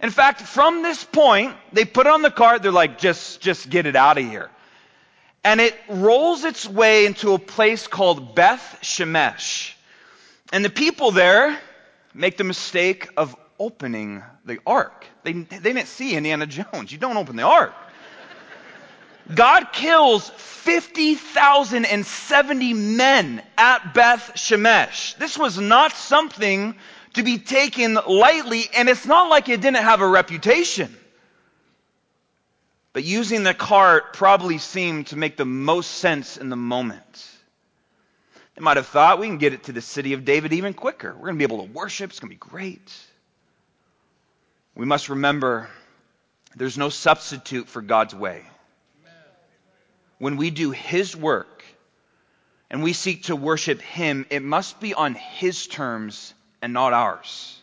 In 0.00 0.10
fact, 0.10 0.42
from 0.42 0.82
this 0.82 1.04
point, 1.04 1.54
they 1.72 1.84
put 1.84 2.06
it 2.06 2.12
on 2.12 2.22
the 2.22 2.30
cart. 2.30 2.62
They're 2.62 2.72
like, 2.72 2.98
just, 2.98 3.40
just 3.40 3.70
get 3.70 3.86
it 3.86 3.94
out 3.94 4.18
of 4.18 4.24
here. 4.24 4.50
And 5.44 5.60
it 5.60 5.74
rolls 5.88 6.44
its 6.44 6.68
way 6.68 7.06
into 7.06 7.34
a 7.34 7.38
place 7.38 7.86
called 7.86 8.34
Beth 8.34 8.78
Shemesh. 8.82 9.74
And 10.52 10.64
the 10.64 10.70
people 10.70 11.10
there 11.10 11.58
make 12.14 12.36
the 12.36 12.44
mistake 12.44 13.08
of 13.16 13.34
opening 13.58 14.22
the 14.44 14.60
ark. 14.66 15.06
They, 15.24 15.32
they 15.32 15.58
didn't 15.58 15.86
see 15.86 16.16
Indiana 16.16 16.46
Jones. 16.46 16.92
You 16.92 16.98
don't 16.98 17.16
open 17.16 17.36
the 17.36 17.42
ark. 17.42 17.74
God 19.34 19.72
kills 19.72 20.28
50,070 20.30 22.74
men 22.74 23.42
at 23.56 23.94
Beth 23.94 24.32
Shemesh. 24.34 25.16
This 25.16 25.38
was 25.38 25.58
not 25.58 25.92
something 25.92 26.74
to 27.14 27.22
be 27.22 27.38
taken 27.38 27.94
lightly, 27.94 28.68
and 28.74 28.88
it's 28.88 29.06
not 29.06 29.30
like 29.30 29.48
it 29.48 29.60
didn't 29.60 29.82
have 29.82 30.00
a 30.00 30.08
reputation. 30.08 30.96
But 32.92 33.04
using 33.04 33.42
the 33.42 33.54
cart 33.54 34.12
probably 34.12 34.58
seemed 34.58 35.08
to 35.08 35.16
make 35.16 35.36
the 35.36 35.44
most 35.44 35.90
sense 35.90 36.36
in 36.36 36.50
the 36.50 36.56
moment. 36.56 37.28
They 38.54 38.62
might 38.62 38.76
have 38.76 38.86
thought 38.86 39.18
we 39.18 39.28
can 39.28 39.38
get 39.38 39.54
it 39.54 39.64
to 39.64 39.72
the 39.72 39.80
city 39.80 40.12
of 40.12 40.24
David 40.24 40.52
even 40.52 40.74
quicker. 40.74 41.14
We're 41.14 41.28
going 41.28 41.38
to 41.38 41.46
be 41.46 41.54
able 41.54 41.66
to 41.66 41.72
worship. 41.72 42.10
It's 42.10 42.20
going 42.20 42.28
to 42.30 42.34
be 42.34 42.50
great. 42.50 42.92
We 44.74 44.84
must 44.84 45.08
remember 45.08 45.70
there's 46.54 46.76
no 46.76 46.90
substitute 46.90 47.68
for 47.68 47.80
God's 47.80 48.14
way 48.14 48.44
when 50.22 50.36
we 50.36 50.50
do 50.50 50.70
His 50.70 51.16
work 51.16 51.64
and 52.70 52.80
we 52.80 52.92
seek 52.92 53.24
to 53.24 53.34
worship 53.34 53.80
Him, 53.80 54.24
it 54.30 54.44
must 54.44 54.78
be 54.78 54.94
on 54.94 55.16
His 55.16 55.66
terms 55.66 56.32
and 56.62 56.72
not 56.72 56.92
ours. 56.92 57.58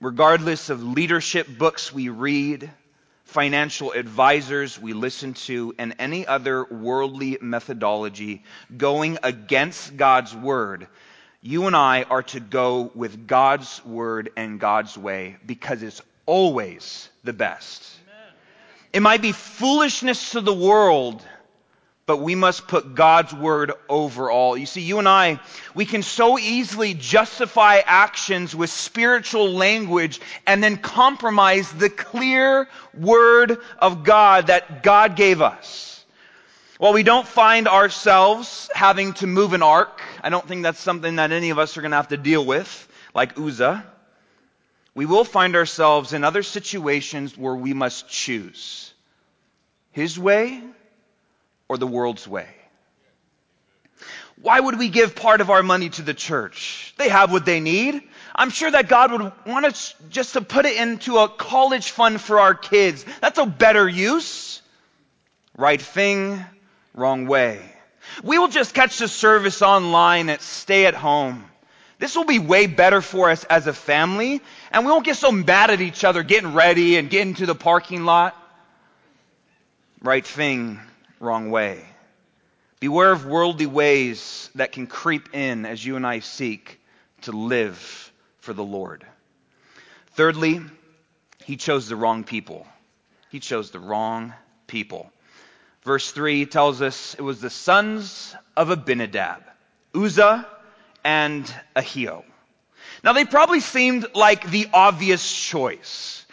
Regardless 0.00 0.70
of 0.70 0.82
leadership 0.82 1.46
books 1.58 1.92
we 1.92 2.08
read, 2.08 2.70
financial 3.34 3.90
advisors 3.90 4.80
we 4.80 4.92
listen 4.92 5.34
to, 5.34 5.74
and 5.76 5.96
any 5.98 6.24
other 6.24 6.64
worldly 6.66 7.36
methodology 7.40 8.44
going 8.76 9.18
against 9.24 9.96
God's 9.96 10.32
word, 10.36 10.86
you 11.42 11.66
and 11.66 11.74
I 11.74 12.04
are 12.04 12.22
to 12.22 12.38
go 12.38 12.92
with 12.94 13.26
God's 13.26 13.84
word 13.84 14.30
and 14.36 14.60
God's 14.60 14.96
way 14.96 15.36
because 15.44 15.82
it's 15.82 16.00
always 16.26 17.08
the 17.24 17.32
best. 17.32 17.82
It 18.92 19.00
might 19.00 19.20
be 19.20 19.32
foolishness 19.32 20.30
to 20.30 20.40
the 20.40 20.54
world, 20.54 21.20
but 22.06 22.18
we 22.18 22.34
must 22.34 22.68
put 22.68 22.94
God's 22.94 23.32
word 23.32 23.72
over 23.88 24.30
all. 24.30 24.56
You 24.56 24.66
see, 24.66 24.82
you 24.82 24.98
and 24.98 25.08
I, 25.08 25.40
we 25.74 25.84
can 25.86 26.02
so 26.02 26.38
easily 26.38 26.94
justify 26.94 27.80
actions 27.84 28.54
with 28.54 28.70
spiritual 28.70 29.52
language 29.52 30.20
and 30.46 30.62
then 30.62 30.76
compromise 30.76 31.70
the 31.72 31.90
clear 31.90 32.68
word 32.92 33.58
of 33.78 34.04
God 34.04 34.48
that 34.48 34.82
God 34.82 35.16
gave 35.16 35.40
us. 35.40 36.04
While 36.78 36.92
we 36.92 37.02
don't 37.02 37.26
find 37.26 37.68
ourselves 37.68 38.68
having 38.74 39.12
to 39.14 39.26
move 39.26 39.52
an 39.52 39.62
ark, 39.62 40.02
I 40.22 40.28
don't 40.28 40.46
think 40.46 40.62
that's 40.62 40.80
something 40.80 41.16
that 41.16 41.32
any 41.32 41.50
of 41.50 41.58
us 41.58 41.76
are 41.76 41.80
going 41.80 41.92
to 41.92 41.96
have 41.96 42.08
to 42.08 42.16
deal 42.16 42.44
with, 42.44 42.88
like 43.14 43.38
Uzzah 43.38 43.84
we 44.94 45.06
will 45.06 45.24
find 45.24 45.56
ourselves 45.56 46.12
in 46.12 46.22
other 46.22 46.42
situations 46.42 47.36
where 47.36 47.54
we 47.54 47.74
must 47.74 48.08
choose 48.08 48.92
His 49.90 50.18
way 50.18 50.62
or 51.68 51.78
the 51.78 51.86
world's 51.86 52.26
way. 52.26 52.48
Why 54.40 54.58
would 54.60 54.78
we 54.78 54.88
give 54.88 55.14
part 55.14 55.40
of 55.40 55.50
our 55.50 55.62
money 55.62 55.88
to 55.90 56.02
the 56.02 56.14
church? 56.14 56.92
They 56.98 57.08
have 57.08 57.32
what 57.32 57.44
they 57.44 57.60
need. 57.60 58.02
I'm 58.34 58.50
sure 58.50 58.70
that 58.70 58.88
God 58.88 59.12
would 59.12 59.32
want 59.46 59.64
us 59.64 59.94
just 60.10 60.32
to 60.32 60.40
put 60.40 60.66
it 60.66 60.76
into 60.76 61.18
a 61.18 61.28
college 61.28 61.90
fund 61.90 62.20
for 62.20 62.40
our 62.40 62.54
kids. 62.54 63.04
That's 63.20 63.38
a 63.38 63.46
better 63.46 63.88
use. 63.88 64.60
Right 65.56 65.80
thing, 65.80 66.44
wrong 66.94 67.26
way. 67.26 67.60
We 68.22 68.38
will 68.38 68.48
just 68.48 68.74
catch 68.74 68.98
the 68.98 69.08
service 69.08 69.62
online 69.62 70.28
and 70.28 70.40
stay 70.40 70.86
at 70.86 70.94
home. 70.94 71.44
This 71.98 72.16
will 72.16 72.24
be 72.24 72.40
way 72.40 72.66
better 72.66 73.00
for 73.00 73.30
us 73.30 73.44
as 73.44 73.66
a 73.66 73.72
family, 73.72 74.42
and 74.72 74.84
we 74.84 74.90
won't 74.90 75.06
get 75.06 75.16
so 75.16 75.30
mad 75.30 75.70
at 75.70 75.80
each 75.80 76.04
other 76.04 76.22
getting 76.22 76.52
ready 76.52 76.96
and 76.96 77.08
getting 77.08 77.34
to 77.34 77.46
the 77.46 77.54
parking 77.54 78.04
lot. 78.04 78.36
Right 80.02 80.26
thing, 80.26 80.80
wrong 81.24 81.50
way. 81.50 81.84
Beware 82.80 83.12
of 83.12 83.26
worldly 83.26 83.66
ways 83.66 84.50
that 84.54 84.72
can 84.72 84.86
creep 84.86 85.34
in 85.34 85.64
as 85.64 85.84
you 85.84 85.96
and 85.96 86.06
I 86.06 86.20
seek 86.20 86.80
to 87.22 87.32
live 87.32 88.12
for 88.38 88.52
the 88.52 88.62
Lord. 88.62 89.06
Thirdly, 90.12 90.60
he 91.44 91.56
chose 91.56 91.88
the 91.88 91.96
wrong 91.96 92.24
people. 92.24 92.66
He 93.30 93.40
chose 93.40 93.70
the 93.70 93.80
wrong 93.80 94.34
people. 94.66 95.10
Verse 95.82 96.10
3 96.12 96.46
tells 96.46 96.80
us 96.82 97.14
it 97.14 97.22
was 97.22 97.40
the 97.40 97.50
sons 97.50 98.34
of 98.56 98.70
Abinadab, 98.70 99.42
Uzzah 99.94 100.46
and 101.04 101.52
Ahio. 101.74 102.24
Now 103.02 103.12
they 103.12 103.24
probably 103.24 103.60
seemed 103.60 104.06
like 104.14 104.50
the 104.50 104.68
obvious 104.72 105.30
choice. 105.30 106.23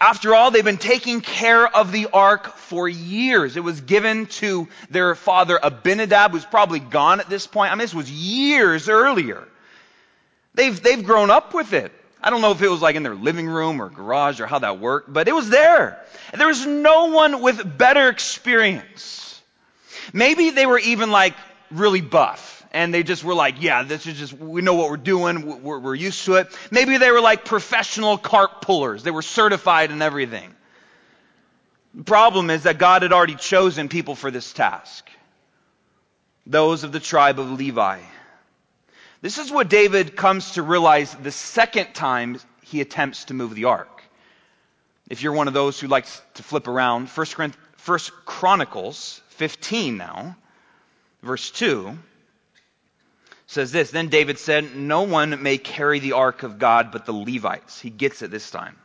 After 0.00 0.34
all, 0.34 0.50
they've 0.50 0.64
been 0.64 0.76
taking 0.76 1.22
care 1.22 1.66
of 1.66 1.90
the 1.90 2.08
ark 2.12 2.56
for 2.56 2.88
years. 2.88 3.56
It 3.56 3.64
was 3.64 3.80
given 3.80 4.26
to 4.26 4.68
their 4.90 5.14
father 5.14 5.58
Abinadab, 5.62 6.32
who's 6.32 6.44
probably 6.44 6.80
gone 6.80 7.20
at 7.20 7.30
this 7.30 7.46
point. 7.46 7.72
I 7.72 7.74
mean, 7.74 7.80
this 7.80 7.94
was 7.94 8.10
years 8.10 8.88
earlier. 8.88 9.46
They've, 10.54 10.80
they've 10.82 11.04
grown 11.04 11.30
up 11.30 11.54
with 11.54 11.72
it. 11.72 11.92
I 12.22 12.30
don't 12.30 12.40
know 12.40 12.50
if 12.50 12.60
it 12.60 12.68
was 12.68 12.82
like 12.82 12.96
in 12.96 13.02
their 13.02 13.14
living 13.14 13.46
room 13.46 13.80
or 13.80 13.88
garage 13.88 14.40
or 14.40 14.46
how 14.46 14.58
that 14.58 14.80
worked, 14.80 15.12
but 15.12 15.28
it 15.28 15.34
was 15.34 15.48
there. 15.48 16.02
And 16.32 16.40
there 16.40 16.48
was 16.48 16.66
no 16.66 17.06
one 17.06 17.40
with 17.40 17.78
better 17.78 18.08
experience. 18.08 19.40
Maybe 20.12 20.50
they 20.50 20.66
were 20.66 20.78
even 20.78 21.10
like 21.10 21.34
really 21.70 22.00
buff 22.00 22.55
and 22.72 22.92
they 22.92 23.02
just 23.02 23.24
were 23.24 23.34
like, 23.34 23.62
yeah, 23.62 23.82
this 23.82 24.06
is 24.06 24.18
just, 24.18 24.32
we 24.32 24.62
know 24.62 24.74
what 24.74 24.90
we're 24.90 24.96
doing, 24.96 25.62
we're, 25.62 25.78
we're 25.78 25.94
used 25.94 26.24
to 26.26 26.34
it. 26.34 26.48
Maybe 26.70 26.98
they 26.98 27.10
were 27.10 27.20
like 27.20 27.44
professional 27.44 28.18
cart 28.18 28.62
pullers, 28.62 29.02
they 29.02 29.10
were 29.10 29.22
certified 29.22 29.90
and 29.90 30.02
everything. 30.02 30.54
The 31.94 32.04
problem 32.04 32.50
is 32.50 32.64
that 32.64 32.78
God 32.78 33.02
had 33.02 33.12
already 33.12 33.36
chosen 33.36 33.88
people 33.88 34.14
for 34.14 34.30
this 34.30 34.52
task 34.52 35.08
those 36.46 36.84
of 36.84 36.92
the 36.92 37.00
tribe 37.00 37.40
of 37.40 37.50
Levi. 37.50 37.98
This 39.20 39.38
is 39.38 39.50
what 39.50 39.68
David 39.68 40.14
comes 40.14 40.52
to 40.52 40.62
realize 40.62 41.12
the 41.14 41.32
second 41.32 41.92
time 41.92 42.38
he 42.62 42.80
attempts 42.80 43.24
to 43.24 43.34
move 43.34 43.54
the 43.54 43.64
ark. 43.64 44.02
If 45.08 45.22
you're 45.22 45.32
one 45.32 45.48
of 45.48 45.54
those 45.54 45.80
who 45.80 45.88
likes 45.88 46.20
to 46.34 46.42
flip 46.42 46.68
around, 46.68 47.10
First 47.10 47.36
Chronicles 48.24 49.20
15 49.30 49.96
now, 49.96 50.36
verse 51.22 51.50
2 51.50 51.98
says 53.46 53.72
this 53.72 53.90
Then 53.90 54.08
David 54.08 54.38
said, 54.38 54.76
No 54.76 55.02
one 55.02 55.42
may 55.42 55.58
carry 55.58 55.98
the 55.98 56.12
ark 56.12 56.42
of 56.42 56.58
God 56.58 56.90
but 56.92 57.06
the 57.06 57.12
Levites. 57.12 57.80
He 57.80 57.90
gets 57.90 58.22
it 58.22 58.30
this 58.30 58.50
time. 58.50 58.76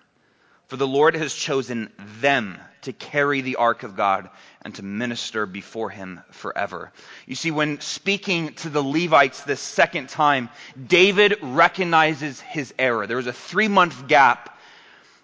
For 0.68 0.78
the 0.78 0.88
Lord 0.88 1.16
has 1.16 1.34
chosen 1.34 1.92
them 2.22 2.58
to 2.84 2.94
carry 2.94 3.42
the 3.42 3.58
ark 3.58 3.84
of 3.84 3.98
God 3.98 4.30
and 4.62 4.74
to 4.76 4.84
minister 4.84 5.46
before 5.46 5.90
him 5.90 6.22
forever. 6.32 6.94
You 7.28 7.36
see, 7.36 7.52
when 7.52 7.82
speaking 7.82 8.54
to 8.54 8.70
the 8.70 8.82
Levites 8.82 9.42
this 9.44 9.60
second 9.60 10.08
time, 10.08 10.50
David 10.88 11.38
recognizes 11.42 12.40
his 12.40 12.74
error. 12.80 13.06
There 13.06 13.18
was 13.18 13.28
a 13.28 13.34
three 13.34 13.68
month 13.68 14.08
gap. 14.08 14.58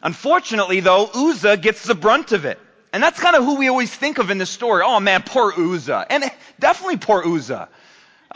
Unfortunately, 0.03 0.81
though, 0.81 1.09
Uzzah 1.13 1.57
gets 1.57 1.83
the 1.85 1.95
brunt 1.95 2.33
of 2.33 2.45
it. 2.45 2.59
And 2.91 3.01
that's 3.01 3.19
kind 3.19 3.35
of 3.35 3.43
who 3.43 3.55
we 3.55 3.67
always 3.67 3.93
think 3.93 4.17
of 4.17 4.29
in 4.29 4.37
this 4.37 4.49
story. 4.49 4.83
Oh 4.85 4.99
man, 4.99 5.23
poor 5.23 5.53
Uzzah. 5.57 6.07
And 6.09 6.25
definitely 6.59 6.97
poor 6.97 7.25
Uzzah 7.25 7.69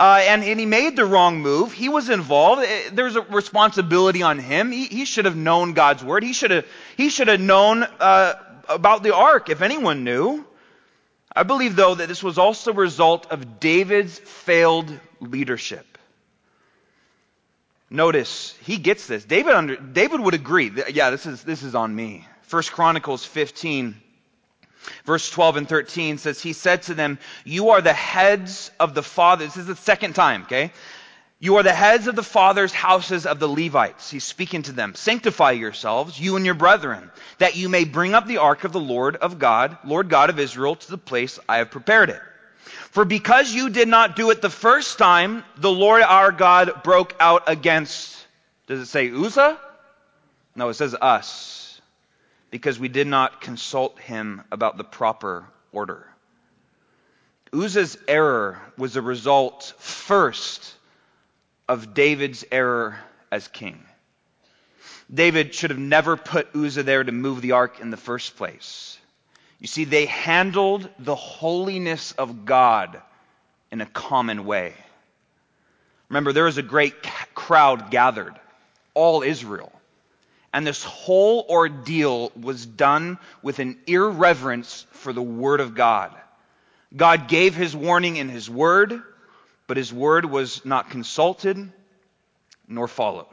uh, 0.02 0.20
and, 0.24 0.44
and, 0.44 0.60
he 0.60 0.66
made 0.66 0.96
the 0.96 1.06
wrong 1.06 1.42
move. 1.42 1.72
He 1.72 1.88
was 1.88 2.10
involved. 2.10 2.64
Eh, 2.64 2.90
there's 2.92 3.16
a 3.16 3.22
responsibility 3.22 4.24
on 4.24 4.40
him. 4.40 4.72
He, 4.72 4.86
he 4.86 5.06
should 5.06 5.26
have 5.26 5.36
known 5.36 5.74
God's 5.74 6.04
word. 6.04 6.24
He 6.24 6.34
should 6.34 6.50
have, 6.50 6.66
he 6.98 7.10
should 7.10 7.28
have 7.28 7.40
known 7.40 7.84
uh, 7.84 8.34
about 8.68 9.04
the 9.04 9.14
ark, 9.14 9.50
if 9.50 9.62
anyone 9.62 10.04
knew. 10.04 10.44
I 11.36 11.44
believe, 11.44 11.76
though, 11.76 11.94
that 11.94 12.08
this 12.08 12.24
was 12.24 12.40
also 12.40 12.72
a 12.72 12.74
result 12.74 13.32
of 13.32 13.60
David's 13.60 14.18
failed 14.18 14.92
leadership. 15.20 16.00
Notice, 17.92 18.58
he 18.64 18.78
gets 18.78 19.06
this. 19.06 19.24
David, 19.24 19.54
under, 19.54 19.76
David 19.76 20.20
would 20.22 20.34
agree. 20.34 20.72
Yeah, 20.92 21.12
this 21.12 21.28
is, 21.28 21.44
this 21.44 21.62
is 21.62 21.76
on 21.76 21.96
me. 21.96 22.26
First 22.42 22.72
Chronicles 22.72 23.24
15 23.24 24.02
Verse 25.06 25.30
12 25.30 25.58
and 25.58 25.70
13 25.70 26.17
says, 26.17 26.41
He 26.41 26.54
said 26.54 26.84
to 26.84 26.94
them, 26.94 27.20
You 27.44 27.70
are 27.70 27.82
the 27.82 27.94
heads 27.94 28.72
of 28.80 28.94
the 28.94 29.04
fathers. 29.04 29.50
This 29.50 29.58
is 29.58 29.67
the 29.67 29.76
second 29.76 30.13
time, 30.13 30.44
okay? 30.44 30.72
You 31.39 31.58
are 31.58 31.63
the 31.63 31.74
heads 31.74 32.08
of 32.08 32.15
the 32.15 32.24
fathers' 32.24 32.72
houses 32.72 33.26
of 33.26 33.39
the 33.39 33.48
Levites. 33.48 34.12
He's 34.12 34.24
speaking 34.24 34.62
to 34.63 34.72
them. 34.72 34.94
Sanctify 34.94 35.52
yourselves, 35.52 36.20
you 36.20 36.36
and 36.36 36.46
your 36.46 36.56
brethren, 36.56 37.10
that 37.39 37.56
you 37.56 37.67
may 37.67 37.84
bring 37.84 38.13
up 38.13 38.28
the 38.28 38.38
ark 38.38 38.63
of 38.63 38.72
the 38.72 38.80
Lord 38.80 39.15
of 39.15 39.39
God, 39.39 39.78
Lord 39.84 40.10
God 40.10 40.30
of 40.30 40.39
Israel, 40.39 40.76
to 40.76 40.91
the 40.91 41.00
place 41.00 41.39
I 41.50 41.58
have 41.58 41.72
prepared 41.72 42.12
it. 42.12 42.22
For 42.91 43.06
because 43.06 43.52
you 43.52 43.70
did 43.70 43.88
not 43.88 44.15
do 44.15 44.30
it 44.30 44.41
the 44.41 44.52
first 44.52 45.00
time, 45.00 45.44
the 45.58 45.72
Lord 45.72 46.04
our 46.04 46.32
God 46.32 46.84
broke 46.84 47.15
out 47.20 47.44
against, 47.48 48.15
does 48.67 48.80
it 48.80 48.86
say 48.86 49.10
Uzzah? 49.10 49.60
No, 50.56 50.70
it 50.70 50.76
says 50.76 50.94
us 50.94 51.61
because 52.52 52.78
we 52.78 52.90
did 52.90 53.08
not 53.08 53.42
consult 53.42 53.98
him 54.00 54.44
about 54.52 54.78
the 54.78 54.84
proper 54.84 55.46
order. 55.72 56.06
Uzzah's 57.54 57.98
error 58.08 58.62
was 58.78 58.96
a 58.96 59.02
result 59.02 59.74
first 59.80 60.74
of 61.68 61.94
David's 61.94 62.46
error 62.52 63.00
as 63.32 63.48
king. 63.48 63.84
David 65.14 65.54
should 65.54 65.72
have 65.72 65.80
never 65.80 66.16
put 66.16 66.56
Uzzah 66.56 66.84
there 66.84 67.04
to 67.04 67.12
move 67.12 67.42
the 67.42 67.54
ark 67.54 67.80
in 67.82 67.90
the 67.90 67.98
first 67.98 68.38
place. 68.38 68.98
You 69.60 69.68
see, 69.68 69.86
they 69.86 70.06
handled 70.06 70.88
the 71.00 71.16
holiness 71.16 72.14
of 72.14 72.46
God 72.46 73.02
in 73.72 73.82
a 73.82 73.86
common 73.86 74.46
way. 74.46 74.74
Remember, 76.10 76.34
there 76.34 76.46
was 76.46 76.58
a 76.58 76.64
great 76.64 76.96
crowd 77.34 77.92
gathered, 77.92 78.34
all 78.94 79.24
Israel. 79.24 79.72
And 80.54 80.68
this 80.68 80.84
whole 80.84 81.46
ordeal 81.50 82.32
was 82.40 82.66
done 82.66 83.18
with 83.42 83.60
an 83.60 83.80
irreverence 83.88 84.86
for 84.92 85.14
the 85.14 85.22
Word 85.22 85.62
of 85.62 85.76
God. 85.76 86.14
God 86.96 87.28
gave 87.30 87.56
His 87.56 87.76
warning 87.76 88.18
in 88.18 88.28
His 88.28 88.50
Word, 88.50 89.02
but 89.68 89.78
His 89.78 89.94
Word 89.94 90.26
was 90.26 90.66
not 90.66 90.90
consulted 90.90 91.72
nor 92.68 92.88
followed. 92.88 93.28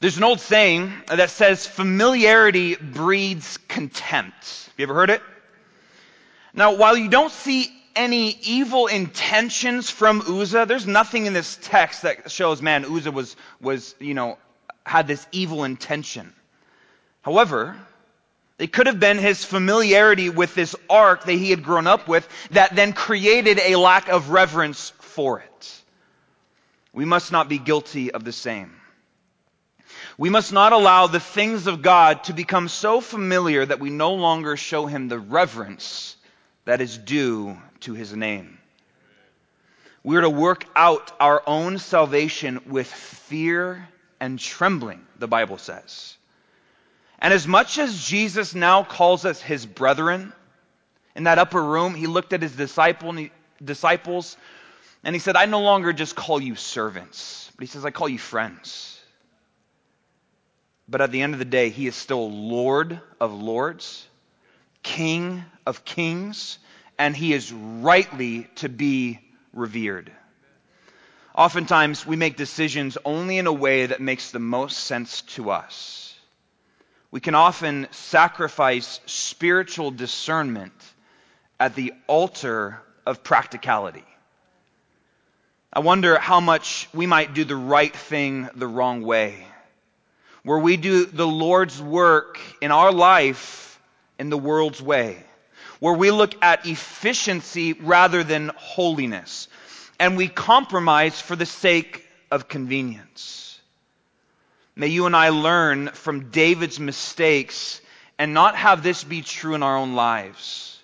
There's 0.00 0.16
an 0.16 0.24
old 0.24 0.40
saying 0.40 0.92
that 1.06 1.30
says 1.30 1.64
familiarity 1.64 2.74
breeds 2.74 3.58
contempt. 3.68 4.34
Have 4.66 4.74
you 4.76 4.82
ever 4.84 4.94
heard 4.94 5.10
it? 5.10 5.22
Now, 6.54 6.74
while 6.74 6.96
you 6.96 7.08
don't 7.08 7.30
see 7.30 7.72
any 7.94 8.30
evil 8.42 8.88
intentions 8.88 9.90
from 9.90 10.22
Uzzah, 10.22 10.66
there's 10.66 10.88
nothing 10.88 11.26
in 11.26 11.32
this 11.32 11.56
text 11.62 12.02
that 12.02 12.30
shows, 12.32 12.60
man, 12.60 12.84
Uzzah 12.84 13.12
was, 13.12 13.36
was, 13.60 13.94
you 14.00 14.14
know, 14.14 14.38
had 14.84 15.06
this 15.06 15.26
evil 15.32 15.64
intention. 15.64 16.32
However, 17.22 17.76
it 18.58 18.72
could 18.72 18.86
have 18.86 19.00
been 19.00 19.18
his 19.18 19.44
familiarity 19.44 20.28
with 20.28 20.54
this 20.54 20.76
ark 20.88 21.24
that 21.24 21.32
he 21.32 21.50
had 21.50 21.64
grown 21.64 21.86
up 21.86 22.08
with 22.08 22.28
that 22.50 22.76
then 22.76 22.92
created 22.92 23.58
a 23.58 23.76
lack 23.76 24.08
of 24.08 24.30
reverence 24.30 24.92
for 25.00 25.40
it. 25.40 25.82
We 26.92 27.04
must 27.04 27.32
not 27.32 27.48
be 27.48 27.58
guilty 27.58 28.12
of 28.12 28.24
the 28.24 28.32
same. 28.32 28.72
We 30.18 30.30
must 30.30 30.52
not 30.52 30.72
allow 30.72 31.06
the 31.06 31.20
things 31.20 31.66
of 31.66 31.82
God 31.82 32.24
to 32.24 32.34
become 32.34 32.68
so 32.68 33.00
familiar 33.00 33.64
that 33.64 33.80
we 33.80 33.90
no 33.90 34.14
longer 34.14 34.56
show 34.56 34.86
him 34.86 35.08
the 35.08 35.18
reverence 35.18 36.16
that 36.64 36.80
is 36.80 36.98
due 36.98 37.56
to 37.80 37.94
his 37.94 38.14
name. 38.14 38.58
We 40.04 40.16
are 40.16 40.22
to 40.22 40.30
work 40.30 40.66
out 40.76 41.12
our 41.18 41.42
own 41.46 41.78
salvation 41.78 42.60
with 42.66 42.88
fear 42.88 43.88
and 44.22 44.38
trembling, 44.38 45.04
the 45.18 45.26
Bible 45.26 45.58
says. 45.58 46.16
And 47.18 47.34
as 47.34 47.44
much 47.44 47.76
as 47.76 48.06
Jesus 48.06 48.54
now 48.54 48.84
calls 48.84 49.24
us 49.24 49.42
his 49.42 49.66
brethren, 49.66 50.32
in 51.16 51.24
that 51.24 51.40
upper 51.40 51.60
room, 51.60 51.96
he 51.96 52.06
looked 52.06 52.32
at 52.32 52.40
his 52.40 52.52
disciple, 52.52 53.16
disciples 53.62 54.36
and 55.02 55.12
he 55.12 55.18
said, 55.18 55.34
I 55.34 55.46
no 55.46 55.62
longer 55.62 55.92
just 55.92 56.14
call 56.14 56.40
you 56.40 56.54
servants, 56.54 57.50
but 57.56 57.64
he 57.64 57.66
says, 57.66 57.84
I 57.84 57.90
call 57.90 58.08
you 58.08 58.20
friends. 58.20 59.00
But 60.88 61.00
at 61.00 61.10
the 61.10 61.20
end 61.20 61.32
of 61.32 61.40
the 61.40 61.44
day, 61.44 61.70
he 61.70 61.88
is 61.88 61.96
still 61.96 62.30
Lord 62.30 63.00
of 63.20 63.34
lords, 63.34 64.06
King 64.84 65.44
of 65.66 65.84
kings, 65.84 66.58
and 66.96 67.16
he 67.16 67.32
is 67.32 67.52
rightly 67.52 68.44
to 68.56 68.68
be 68.68 69.18
revered. 69.52 70.12
Oftentimes, 71.34 72.06
we 72.06 72.16
make 72.16 72.36
decisions 72.36 72.98
only 73.04 73.38
in 73.38 73.46
a 73.46 73.52
way 73.52 73.86
that 73.86 74.00
makes 74.00 74.30
the 74.30 74.38
most 74.38 74.80
sense 74.80 75.22
to 75.22 75.50
us. 75.50 76.14
We 77.10 77.20
can 77.20 77.34
often 77.34 77.88
sacrifice 77.90 79.00
spiritual 79.06 79.90
discernment 79.90 80.72
at 81.58 81.74
the 81.74 81.94
altar 82.06 82.80
of 83.06 83.22
practicality. 83.22 84.04
I 85.72 85.80
wonder 85.80 86.18
how 86.18 86.40
much 86.40 86.88
we 86.92 87.06
might 87.06 87.32
do 87.32 87.44
the 87.44 87.56
right 87.56 87.94
thing 87.94 88.48
the 88.54 88.66
wrong 88.66 89.02
way, 89.02 89.46
where 90.42 90.58
we 90.58 90.76
do 90.76 91.06
the 91.06 91.26
Lord's 91.26 91.80
work 91.80 92.38
in 92.60 92.70
our 92.70 92.92
life 92.92 93.80
in 94.18 94.28
the 94.28 94.36
world's 94.36 94.82
way, 94.82 95.22
where 95.80 95.94
we 95.94 96.10
look 96.10 96.34
at 96.44 96.66
efficiency 96.66 97.72
rather 97.72 98.22
than 98.22 98.50
holiness, 98.54 99.48
and 100.02 100.16
we 100.16 100.26
compromise 100.26 101.20
for 101.20 101.36
the 101.36 101.46
sake 101.46 102.04
of 102.28 102.48
convenience. 102.48 103.60
May 104.74 104.88
you 104.88 105.06
and 105.06 105.14
I 105.14 105.28
learn 105.28 105.90
from 105.90 106.30
David's 106.30 106.80
mistakes 106.80 107.80
and 108.18 108.34
not 108.34 108.56
have 108.56 108.82
this 108.82 109.04
be 109.04 109.22
true 109.22 109.54
in 109.54 109.62
our 109.62 109.76
own 109.76 109.94
lives. 109.94 110.76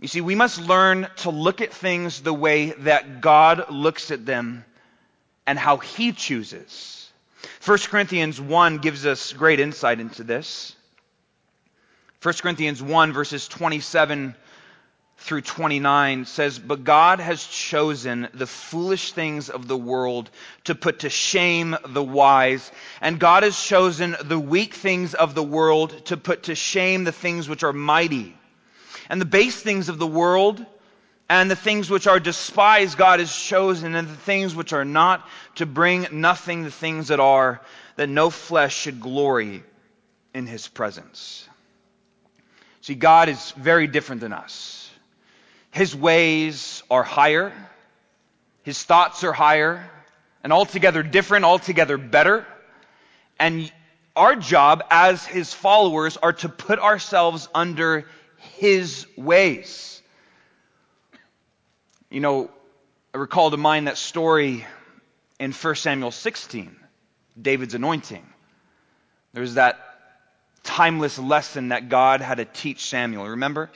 You 0.00 0.08
see, 0.08 0.20
we 0.20 0.34
must 0.34 0.60
learn 0.60 1.06
to 1.18 1.30
look 1.30 1.60
at 1.60 1.72
things 1.72 2.20
the 2.20 2.34
way 2.34 2.70
that 2.70 3.20
God 3.20 3.70
looks 3.70 4.10
at 4.10 4.26
them 4.26 4.64
and 5.46 5.56
how 5.56 5.76
He 5.76 6.10
chooses. 6.10 7.08
1 7.64 7.78
Corinthians 7.86 8.40
1 8.40 8.78
gives 8.78 9.06
us 9.06 9.32
great 9.32 9.60
insight 9.60 10.00
into 10.00 10.24
this. 10.24 10.74
1 12.24 12.34
Corinthians 12.42 12.82
1, 12.82 13.12
verses 13.12 13.46
27 13.46 14.34
through 15.18 15.42
29 15.42 16.24
says, 16.24 16.58
But 16.58 16.84
God 16.84 17.20
has 17.20 17.44
chosen 17.44 18.28
the 18.32 18.46
foolish 18.46 19.12
things 19.12 19.50
of 19.50 19.66
the 19.66 19.76
world 19.76 20.30
to 20.64 20.74
put 20.74 21.00
to 21.00 21.10
shame 21.10 21.76
the 21.86 22.02
wise, 22.02 22.70
and 23.00 23.18
God 23.18 23.42
has 23.42 23.60
chosen 23.60 24.16
the 24.24 24.38
weak 24.38 24.74
things 24.74 25.14
of 25.14 25.34
the 25.34 25.42
world 25.42 26.06
to 26.06 26.16
put 26.16 26.44
to 26.44 26.54
shame 26.54 27.04
the 27.04 27.12
things 27.12 27.48
which 27.48 27.64
are 27.64 27.72
mighty. 27.72 28.36
And 29.10 29.20
the 29.20 29.26
base 29.26 29.60
things 29.60 29.88
of 29.88 29.98
the 29.98 30.06
world 30.06 30.64
and 31.28 31.50
the 31.50 31.56
things 31.56 31.90
which 31.90 32.06
are 32.06 32.20
despised 32.20 32.96
God 32.96 33.20
has 33.20 33.34
chosen, 33.34 33.94
and 33.94 34.08
the 34.08 34.16
things 34.16 34.54
which 34.54 34.72
are 34.72 34.84
not, 34.84 35.28
to 35.56 35.66
bring 35.66 36.06
nothing 36.10 36.62
the 36.62 36.70
things 36.70 37.08
that 37.08 37.20
are, 37.20 37.60
that 37.96 38.08
no 38.08 38.30
flesh 38.30 38.74
should 38.74 39.00
glory 39.00 39.62
in 40.32 40.46
his 40.46 40.68
presence. 40.68 41.46
See, 42.80 42.94
God 42.94 43.28
is 43.28 43.50
very 43.52 43.86
different 43.86 44.22
than 44.22 44.32
us. 44.32 44.87
His 45.70 45.94
ways 45.94 46.82
are 46.90 47.02
higher, 47.02 47.52
his 48.62 48.82
thoughts 48.82 49.24
are 49.24 49.32
higher, 49.32 49.88
and 50.42 50.52
altogether 50.52 51.02
different, 51.02 51.44
altogether 51.44 51.98
better. 51.98 52.46
And 53.38 53.70
our 54.16 54.34
job 54.34 54.84
as 54.90 55.24
his 55.24 55.54
followers 55.54 56.16
are 56.16 56.32
to 56.32 56.48
put 56.48 56.78
ourselves 56.78 57.48
under 57.54 58.06
his 58.56 59.06
ways. 59.16 60.02
You 62.10 62.20
know, 62.20 62.50
I 63.14 63.18
recall 63.18 63.50
to 63.50 63.56
mind 63.56 63.86
that 63.86 63.98
story 63.98 64.64
in 65.38 65.52
1 65.52 65.74
Samuel 65.76 66.10
16, 66.10 66.76
David's 67.40 67.74
anointing. 67.74 68.26
There's 69.32 69.54
that 69.54 69.78
timeless 70.64 71.18
lesson 71.18 71.68
that 71.68 71.88
God 71.88 72.20
had 72.20 72.38
to 72.38 72.44
teach 72.44 72.84
Samuel. 72.84 73.28
Remember? 73.28 73.70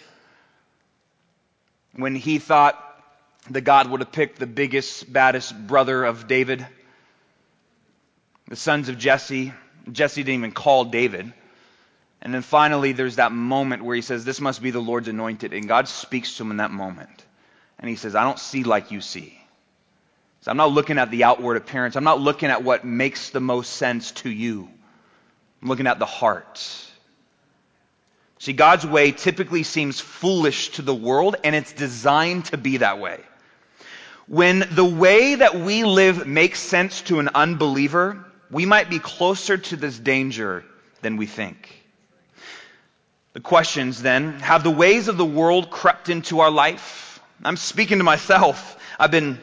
When 1.94 2.14
he 2.14 2.38
thought 2.38 2.78
that 3.50 3.62
God 3.62 3.90
would 3.90 4.00
have 4.00 4.12
picked 4.12 4.38
the 4.38 4.46
biggest, 4.46 5.12
baddest 5.12 5.54
brother 5.66 6.04
of 6.04 6.28
David, 6.28 6.66
the 8.48 8.56
sons 8.56 8.88
of 8.88 8.98
Jesse. 8.98 9.52
Jesse 9.90 10.22
didn't 10.22 10.38
even 10.38 10.52
call 10.52 10.84
David. 10.84 11.32
And 12.20 12.32
then 12.32 12.42
finally, 12.42 12.92
there's 12.92 13.16
that 13.16 13.32
moment 13.32 13.82
where 13.82 13.96
he 13.96 14.02
says, 14.02 14.24
This 14.24 14.40
must 14.40 14.62
be 14.62 14.70
the 14.70 14.80
Lord's 14.80 15.08
anointed. 15.08 15.52
And 15.52 15.66
God 15.66 15.88
speaks 15.88 16.36
to 16.36 16.44
him 16.44 16.52
in 16.52 16.58
that 16.58 16.70
moment. 16.70 17.24
And 17.78 17.88
he 17.88 17.96
says, 17.96 18.14
I 18.14 18.22
don't 18.22 18.38
see 18.38 18.62
like 18.62 18.92
you 18.92 19.00
see. 19.00 19.38
So 20.42 20.50
I'm 20.50 20.56
not 20.56 20.70
looking 20.72 20.98
at 20.98 21.10
the 21.10 21.24
outward 21.24 21.56
appearance. 21.56 21.96
I'm 21.96 22.04
not 22.04 22.20
looking 22.20 22.48
at 22.48 22.62
what 22.62 22.84
makes 22.84 23.30
the 23.30 23.40
most 23.40 23.72
sense 23.72 24.12
to 24.12 24.30
you. 24.30 24.68
I'm 25.60 25.68
looking 25.68 25.86
at 25.86 25.98
the 25.98 26.06
heart. 26.06 26.64
See, 28.42 28.54
God's 28.54 28.84
way 28.84 29.12
typically 29.12 29.62
seems 29.62 30.00
foolish 30.00 30.70
to 30.70 30.82
the 30.82 30.92
world, 30.92 31.36
and 31.44 31.54
it's 31.54 31.72
designed 31.72 32.46
to 32.46 32.58
be 32.58 32.78
that 32.78 32.98
way. 32.98 33.20
When 34.26 34.66
the 34.72 34.84
way 34.84 35.36
that 35.36 35.54
we 35.54 35.84
live 35.84 36.26
makes 36.26 36.58
sense 36.58 37.02
to 37.02 37.20
an 37.20 37.28
unbeliever, 37.36 38.24
we 38.50 38.66
might 38.66 38.90
be 38.90 38.98
closer 38.98 39.58
to 39.58 39.76
this 39.76 39.96
danger 39.96 40.64
than 41.02 41.18
we 41.18 41.26
think. 41.26 41.84
The 43.34 43.38
questions 43.38 44.02
then 44.02 44.40
have 44.40 44.64
the 44.64 44.72
ways 44.72 45.06
of 45.06 45.16
the 45.16 45.24
world 45.24 45.70
crept 45.70 46.08
into 46.08 46.40
our 46.40 46.50
life? 46.50 47.20
I'm 47.44 47.56
speaking 47.56 47.98
to 47.98 48.04
myself. 48.04 48.76
I've 48.98 49.12
been 49.12 49.38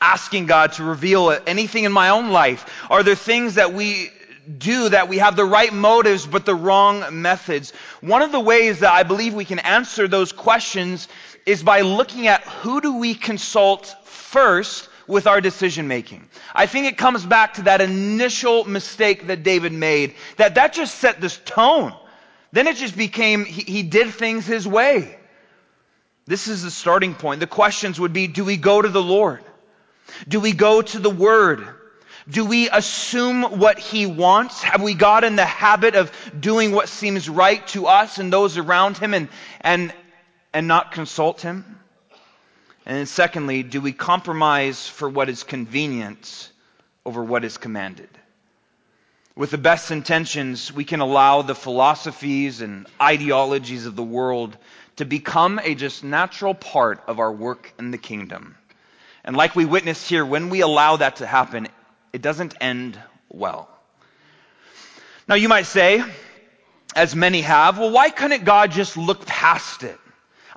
asking 0.00 0.46
God 0.46 0.74
to 0.74 0.84
reveal 0.84 1.36
anything 1.44 1.82
in 1.82 1.90
my 1.90 2.10
own 2.10 2.30
life. 2.30 2.86
Are 2.88 3.02
there 3.02 3.16
things 3.16 3.56
that 3.56 3.74
we 3.74 4.12
do 4.58 4.88
that 4.88 5.08
we 5.08 5.18
have 5.18 5.36
the 5.36 5.44
right 5.44 5.72
motives 5.72 6.26
but 6.26 6.46
the 6.46 6.54
wrong 6.54 7.20
methods? 7.20 7.72
One 8.00 8.22
of 8.22 8.32
the 8.32 8.40
ways 8.40 8.80
that 8.80 8.92
I 8.92 9.02
believe 9.02 9.34
we 9.34 9.44
can 9.44 9.58
answer 9.58 10.08
those 10.08 10.32
questions 10.32 11.08
is 11.44 11.62
by 11.62 11.82
looking 11.82 12.26
at 12.26 12.42
who 12.42 12.80
do 12.80 12.96
we 12.96 13.14
consult 13.14 13.94
first 14.04 14.88
with 15.06 15.26
our 15.26 15.40
decision 15.40 15.88
making. 15.88 16.28
I 16.54 16.66
think 16.66 16.86
it 16.86 16.98
comes 16.98 17.24
back 17.24 17.54
to 17.54 17.62
that 17.62 17.80
initial 17.80 18.64
mistake 18.64 19.26
that 19.28 19.42
David 19.42 19.72
made, 19.72 20.14
that 20.36 20.54
that 20.56 20.72
just 20.72 20.96
set 20.96 21.20
this 21.20 21.40
tone 21.44 21.94
then 22.52 22.66
it 22.66 22.76
just 22.76 22.96
became, 22.96 23.44
he, 23.44 23.62
he 23.62 23.82
did 23.82 24.10
things 24.10 24.46
his 24.46 24.66
way. 24.66 25.16
This 26.26 26.48
is 26.48 26.62
the 26.62 26.70
starting 26.70 27.14
point. 27.14 27.40
The 27.40 27.46
questions 27.46 27.98
would 28.00 28.12
be 28.12 28.26
do 28.26 28.44
we 28.44 28.56
go 28.56 28.80
to 28.80 28.88
the 28.88 29.02
Lord? 29.02 29.42
Do 30.26 30.40
we 30.40 30.52
go 30.52 30.82
to 30.82 30.98
the 30.98 31.10
Word? 31.10 31.66
Do 32.28 32.44
we 32.44 32.68
assume 32.68 33.42
what 33.42 33.78
He 33.78 34.06
wants? 34.06 34.62
Have 34.62 34.82
we 34.82 34.94
got 34.94 35.24
in 35.24 35.36
the 35.36 35.44
habit 35.44 35.94
of 35.94 36.12
doing 36.38 36.72
what 36.72 36.88
seems 36.88 37.28
right 37.28 37.66
to 37.68 37.86
us 37.86 38.18
and 38.18 38.32
those 38.32 38.58
around 38.58 38.98
Him 38.98 39.14
and, 39.14 39.28
and, 39.60 39.94
and 40.52 40.68
not 40.68 40.92
consult 40.92 41.40
Him? 41.40 41.80
And 42.84 43.08
secondly, 43.08 43.62
do 43.62 43.80
we 43.80 43.92
compromise 43.92 44.86
for 44.86 45.08
what 45.08 45.28
is 45.28 45.42
convenient 45.42 46.50
over 47.04 47.22
what 47.22 47.44
is 47.44 47.56
commanded? 47.56 48.08
with 49.38 49.52
the 49.52 49.56
best 49.56 49.92
intentions, 49.92 50.72
we 50.72 50.82
can 50.82 50.98
allow 50.98 51.42
the 51.42 51.54
philosophies 51.54 52.60
and 52.60 52.88
ideologies 53.00 53.86
of 53.86 53.94
the 53.94 54.02
world 54.02 54.58
to 54.96 55.04
become 55.04 55.60
a 55.62 55.76
just 55.76 56.02
natural 56.02 56.54
part 56.54 57.00
of 57.06 57.20
our 57.20 57.30
work 57.30 57.72
in 57.78 57.92
the 57.92 57.98
kingdom. 57.98 58.56
And 59.24 59.36
like 59.36 59.54
we 59.54 59.64
witnessed 59.64 60.08
here, 60.08 60.26
when 60.26 60.50
we 60.50 60.60
allow 60.60 60.96
that 60.96 61.16
to 61.16 61.26
happen, 61.26 61.68
it 62.12 62.22
doesn't 62.22 62.54
end 62.60 62.98
well. 63.28 63.68
Now 65.28 65.34
you 65.34 65.48
might 65.48 65.66
say, 65.66 66.02
as 66.94 67.14
many 67.14 67.42
have, 67.42 67.78
well, 67.78 67.90
why 67.90 68.10
couldn't 68.10 68.44
God 68.44 68.72
just 68.72 68.96
look 68.96 69.26
past 69.26 69.82
it? 69.82 69.98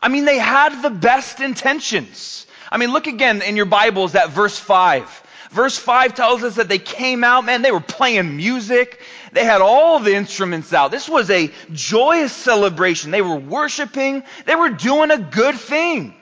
I 0.01 0.07
mean, 0.07 0.25
they 0.25 0.39
had 0.39 0.81
the 0.81 0.89
best 0.89 1.39
intentions. 1.41 2.47
I 2.71 2.77
mean, 2.77 2.91
look 2.91 3.07
again 3.07 3.41
in 3.41 3.55
your 3.55 3.65
Bibles 3.65 4.15
at 4.15 4.29
verse 4.29 4.57
5. 4.57 5.23
Verse 5.51 5.77
5 5.77 6.15
tells 6.15 6.43
us 6.43 6.55
that 6.55 6.69
they 6.69 6.79
came 6.79 7.25
out, 7.25 7.43
man, 7.43 7.61
they 7.61 7.73
were 7.73 7.81
playing 7.81 8.37
music. 8.37 9.01
They 9.33 9.43
had 9.43 9.59
all 9.59 9.99
the 9.99 10.15
instruments 10.15 10.73
out. 10.73 10.91
This 10.91 11.09
was 11.09 11.29
a 11.29 11.51
joyous 11.73 12.31
celebration. 12.31 13.11
They 13.11 13.21
were 13.21 13.35
worshiping. 13.35 14.23
They 14.45 14.55
were 14.55 14.69
doing 14.69 15.11
a 15.11 15.17
good 15.17 15.55
thing. 15.55 16.15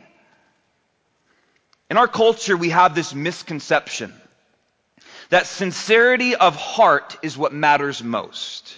In 1.91 1.97
our 1.97 2.07
culture, 2.07 2.57
we 2.57 2.71
have 2.71 2.95
this 2.95 3.13
misconception 3.13 4.13
that 5.29 5.47
sincerity 5.47 6.35
of 6.35 6.55
heart 6.55 7.17
is 7.21 7.37
what 7.37 7.53
matters 7.53 8.03
most. 8.03 8.75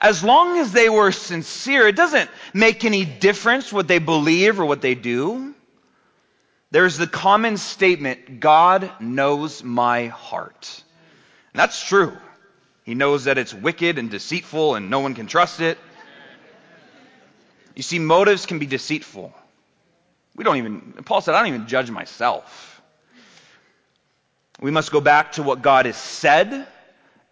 As 0.00 0.24
long 0.24 0.58
as 0.58 0.72
they 0.72 0.88
were 0.88 1.12
sincere, 1.12 1.88
it 1.88 1.96
doesn't 1.96 2.30
make 2.52 2.84
any 2.84 3.04
difference 3.04 3.72
what 3.72 3.88
they 3.88 3.98
believe 3.98 4.60
or 4.60 4.64
what 4.64 4.80
they 4.80 4.94
do. 4.94 5.54
There's 6.70 6.96
the 6.96 7.06
common 7.06 7.56
statement 7.56 8.40
God 8.40 8.90
knows 9.00 9.62
my 9.62 10.06
heart. 10.08 10.82
And 11.52 11.60
that's 11.60 11.86
true. 11.86 12.16
He 12.84 12.94
knows 12.94 13.24
that 13.24 13.38
it's 13.38 13.54
wicked 13.54 13.98
and 13.98 14.10
deceitful 14.10 14.74
and 14.74 14.90
no 14.90 15.00
one 15.00 15.14
can 15.14 15.26
trust 15.26 15.60
it. 15.60 15.78
You 17.74 17.82
see, 17.82 17.98
motives 17.98 18.46
can 18.46 18.58
be 18.58 18.66
deceitful. 18.66 19.32
We 20.36 20.44
don't 20.44 20.56
even, 20.56 20.94
Paul 21.04 21.20
said, 21.20 21.34
I 21.34 21.38
don't 21.38 21.48
even 21.48 21.66
judge 21.66 21.90
myself. 21.90 22.73
We 24.60 24.70
must 24.70 24.92
go 24.92 25.00
back 25.00 25.32
to 25.32 25.42
what 25.42 25.62
God 25.62 25.86
has 25.86 25.96
said, 25.96 26.66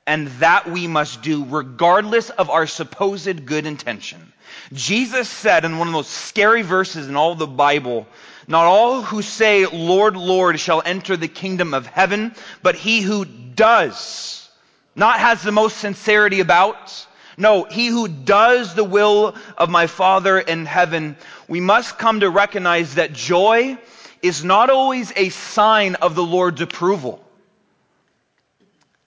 and 0.06 0.28
that 0.38 0.68
we 0.70 0.86
must 0.86 1.22
do 1.22 1.44
regardless 1.44 2.30
of 2.30 2.50
our 2.50 2.66
supposed 2.66 3.46
good 3.46 3.66
intention. 3.66 4.32
Jesus 4.72 5.28
said 5.28 5.64
in 5.64 5.78
one 5.78 5.88
of 5.88 5.92
the 5.92 5.98
most 5.98 6.10
scary 6.10 6.62
verses 6.62 7.08
in 7.08 7.16
all 7.16 7.34
the 7.34 7.46
Bible 7.46 8.06
not 8.48 8.66
all 8.66 9.02
who 9.02 9.22
say, 9.22 9.66
Lord, 9.66 10.16
Lord, 10.16 10.58
shall 10.58 10.82
enter 10.84 11.16
the 11.16 11.28
kingdom 11.28 11.74
of 11.74 11.86
heaven, 11.86 12.34
but 12.62 12.74
he 12.74 13.00
who 13.00 13.24
does, 13.24 14.48
not 14.96 15.20
has 15.20 15.42
the 15.42 15.52
most 15.52 15.76
sincerity 15.76 16.40
about, 16.40 17.06
no, 17.36 17.64
he 17.64 17.86
who 17.86 18.08
does 18.08 18.74
the 18.74 18.84
will 18.84 19.36
of 19.56 19.70
my 19.70 19.86
Father 19.86 20.38
in 20.38 20.66
heaven. 20.66 21.16
We 21.48 21.60
must 21.60 21.98
come 21.98 22.20
to 22.20 22.30
recognize 22.30 22.96
that 22.96 23.12
joy 23.12 23.78
is 24.22 24.44
not 24.44 24.70
always 24.70 25.12
a 25.16 25.28
sign 25.28 25.96
of 25.96 26.14
the 26.14 26.22
Lord's 26.22 26.60
approval, 26.60 27.22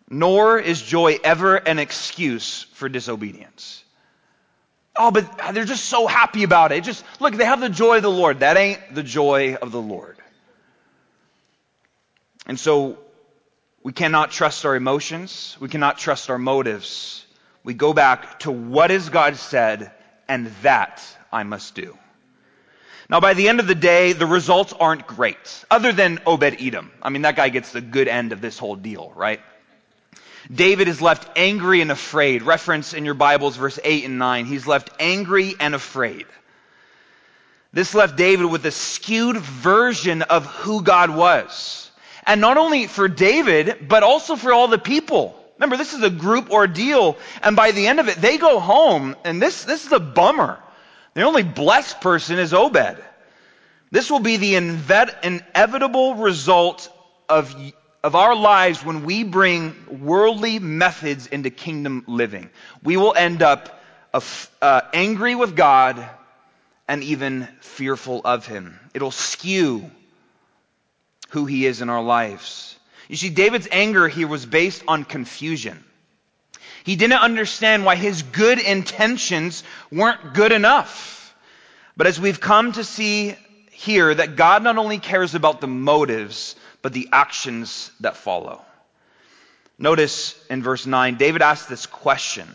nor 0.10 0.60
is 0.60 0.82
joy 0.82 1.18
ever 1.24 1.56
an 1.56 1.80
excuse 1.80 2.64
for 2.74 2.90
disobedience. 2.90 3.84
Oh, 4.98 5.12
but 5.12 5.54
they're 5.54 5.66
just 5.66 5.86
so 5.86 6.08
happy 6.08 6.44
about 6.44 6.72
it. 6.72 6.84
Just 6.84 7.04
look, 7.20 7.34
they 7.36 7.46
have 7.46 7.60
the 7.60 7.70
joy 7.70 7.98
of 7.98 8.04
the 8.04 8.12
Lord. 8.12 8.42
That 8.42 8.56
ain't 8.56 8.94
the 8.94 9.04
joy 9.04 9.56
of 9.56 9.72
the 9.72 9.82
Lord. 9.82 10.18
And 12.46 12.60
so 12.60 12.98
we 13.84 13.92
cannot 13.92 14.32
trust 14.32 14.66
our 14.66 14.76
emotions. 14.76 15.58
We 15.60 15.70
cannot 15.70 15.98
trust 15.98 16.30
our 16.30 16.38
motives. 16.38 17.26
We 17.64 17.74
go 17.74 17.94
back 17.94 18.40
to 18.42 18.52
what 18.52 18.90
has 18.90 19.10
God 19.10 19.36
said, 19.38 19.92
and 20.28 20.48
that 20.62 21.04
I 21.32 21.44
must 21.44 21.76
do. 21.76 21.98
Now, 23.10 23.20
by 23.20 23.36
the 23.36 23.50
end 23.50 23.60
of 23.60 23.68
the 23.68 23.76
day, 23.76 24.14
the 24.14 24.26
results 24.26 24.74
aren't 24.74 25.06
great, 25.06 25.66
other 25.70 25.92
than 25.92 26.20
Obed 26.26 26.58
Edom. 26.60 26.92
I 27.02 27.10
mean, 27.10 27.22
that 27.22 27.36
guy 27.36 27.50
gets 27.50 27.72
the 27.72 27.82
good 27.82 28.08
end 28.08 28.32
of 28.32 28.42
this 28.42 28.58
whole 28.58 28.76
deal, 28.76 29.12
right? 29.16 29.42
David 30.54 30.88
is 30.88 31.02
left 31.02 31.28
angry 31.38 31.82
and 31.82 31.92
afraid. 31.92 32.42
Reference 32.42 32.94
in 32.94 33.06
your 33.06 33.14
Bibles, 33.14 33.58
verse 33.58 33.80
8 33.84 34.06
and 34.06 34.18
9. 34.18 34.46
He's 34.46 34.66
left 34.66 34.90
angry 35.00 35.56
and 35.60 35.76
afraid. 35.76 36.26
This 37.74 37.94
left 37.94 38.16
David 38.16 38.46
with 38.46 38.66
a 38.66 38.72
skewed 38.72 39.38
version 39.38 40.22
of 40.24 40.46
who 40.46 40.82
God 40.82 41.10
was. 41.10 41.92
And 42.26 42.42
not 42.42 42.58
only 42.58 42.88
for 42.88 43.08
David, 43.08 43.88
but 43.88 44.02
also 44.02 44.36
for 44.36 44.54
all 44.54 44.68
the 44.68 44.80
people. 44.80 45.40
Remember, 45.58 45.78
this 45.78 45.94
is 45.94 46.02
a 46.02 46.10
group 46.10 46.52
ordeal, 46.52 47.18
and 47.42 47.56
by 47.56 47.72
the 47.72 47.88
end 47.88 48.00
of 48.00 48.08
it, 48.08 48.18
they 48.18 48.38
go 48.38 48.60
home, 48.60 49.16
and 49.24 49.42
this, 49.42 49.64
this 49.64 49.86
is 49.86 49.92
a 49.92 50.00
bummer. 50.00 50.60
The 51.16 51.24
only 51.24 51.44
blessed 51.44 52.02
person 52.02 52.38
is 52.40 52.54
Obed. 52.54 53.02
This 53.90 54.12
will 54.12 54.20
be 54.20 54.36
the 54.38 54.56
inevitable 54.56 56.16
result 56.16 56.90
of, 57.30 57.56
of 58.04 58.16
our 58.16 58.36
lives 58.36 58.84
when 58.84 59.06
we 59.06 59.24
bring 59.24 60.02
worldly 60.02 60.60
methods 60.60 61.28
into 61.28 61.50
kingdom 61.50 62.04
living. 62.08 62.50
We 62.84 62.98
will 62.98 63.14
end 63.16 63.42
up 63.42 63.82
uh, 64.62 64.82
angry 64.94 65.36
with 65.36 65.56
God 65.56 66.06
and 66.88 67.02
even 67.04 67.48
fearful 67.62 68.22
of 68.26 68.46
Him. 68.46 68.78
It'll 68.94 69.12
skew 69.12 69.90
who 71.30 71.46
He 71.46 71.66
is 71.66 71.82
in 71.82 71.90
our 71.90 72.04
lives. 72.04 72.78
You 73.08 73.16
see, 73.16 73.30
David's 73.30 73.70
anger 73.72 74.10
here 74.10 74.28
was 74.28 74.46
based 74.46 74.84
on 74.88 75.06
confusion. 75.06 75.82
He 76.86 76.96
didn't 76.96 77.20
understand 77.20 77.84
why 77.84 77.96
his 77.96 78.22
good 78.22 78.60
intentions 78.60 79.64
weren't 79.92 80.36
good 80.36 80.52
enough. 80.52 81.36
But 81.98 82.06
as 82.06 82.20
we've 82.20 82.40
come 82.40 82.74
to 82.74 82.84
see 82.84 83.36
here, 83.72 84.14
that 84.14 84.36
God 84.36 84.62
not 84.62 84.78
only 84.78 85.00
cares 85.00 85.34
about 85.34 85.62
the 85.62 85.68
motives, 85.68 86.56
but 86.84 86.94
the 86.94 87.10
actions 87.12 87.90
that 88.02 88.18
follow. 88.18 88.62
Notice 89.80 90.40
in 90.48 90.62
verse 90.62 90.86
9, 90.86 91.16
David 91.16 91.42
asks 91.42 91.68
this 91.68 91.88
question 91.88 92.48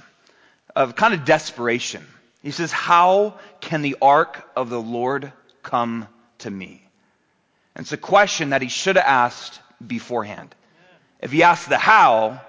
of 0.76 0.94
kind 0.94 1.12
of 1.12 1.24
desperation. 1.24 2.06
He 2.40 2.52
says, 2.52 2.70
How 2.70 3.34
can 3.60 3.82
the 3.82 3.96
ark 4.00 4.48
of 4.54 4.70
the 4.70 4.80
Lord 4.80 5.32
come 5.64 6.06
to 6.38 6.50
me? 6.50 6.86
And 7.74 7.82
it's 7.82 7.92
a 7.92 7.96
question 7.96 8.50
that 8.50 8.62
he 8.62 8.68
should 8.68 8.94
have 8.94 9.04
asked 9.04 9.58
beforehand. 9.84 10.54
If 11.20 11.32
he 11.32 11.42
asked 11.42 11.68
the 11.68 11.78
how, 11.78 12.40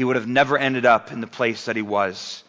he 0.00 0.04
would 0.04 0.16
have 0.16 0.26
never 0.26 0.56
ended 0.56 0.86
up 0.86 1.12
in 1.12 1.20
the 1.20 1.26
place 1.26 1.66
that 1.66 1.76
he 1.76 1.82
was. 1.82 2.42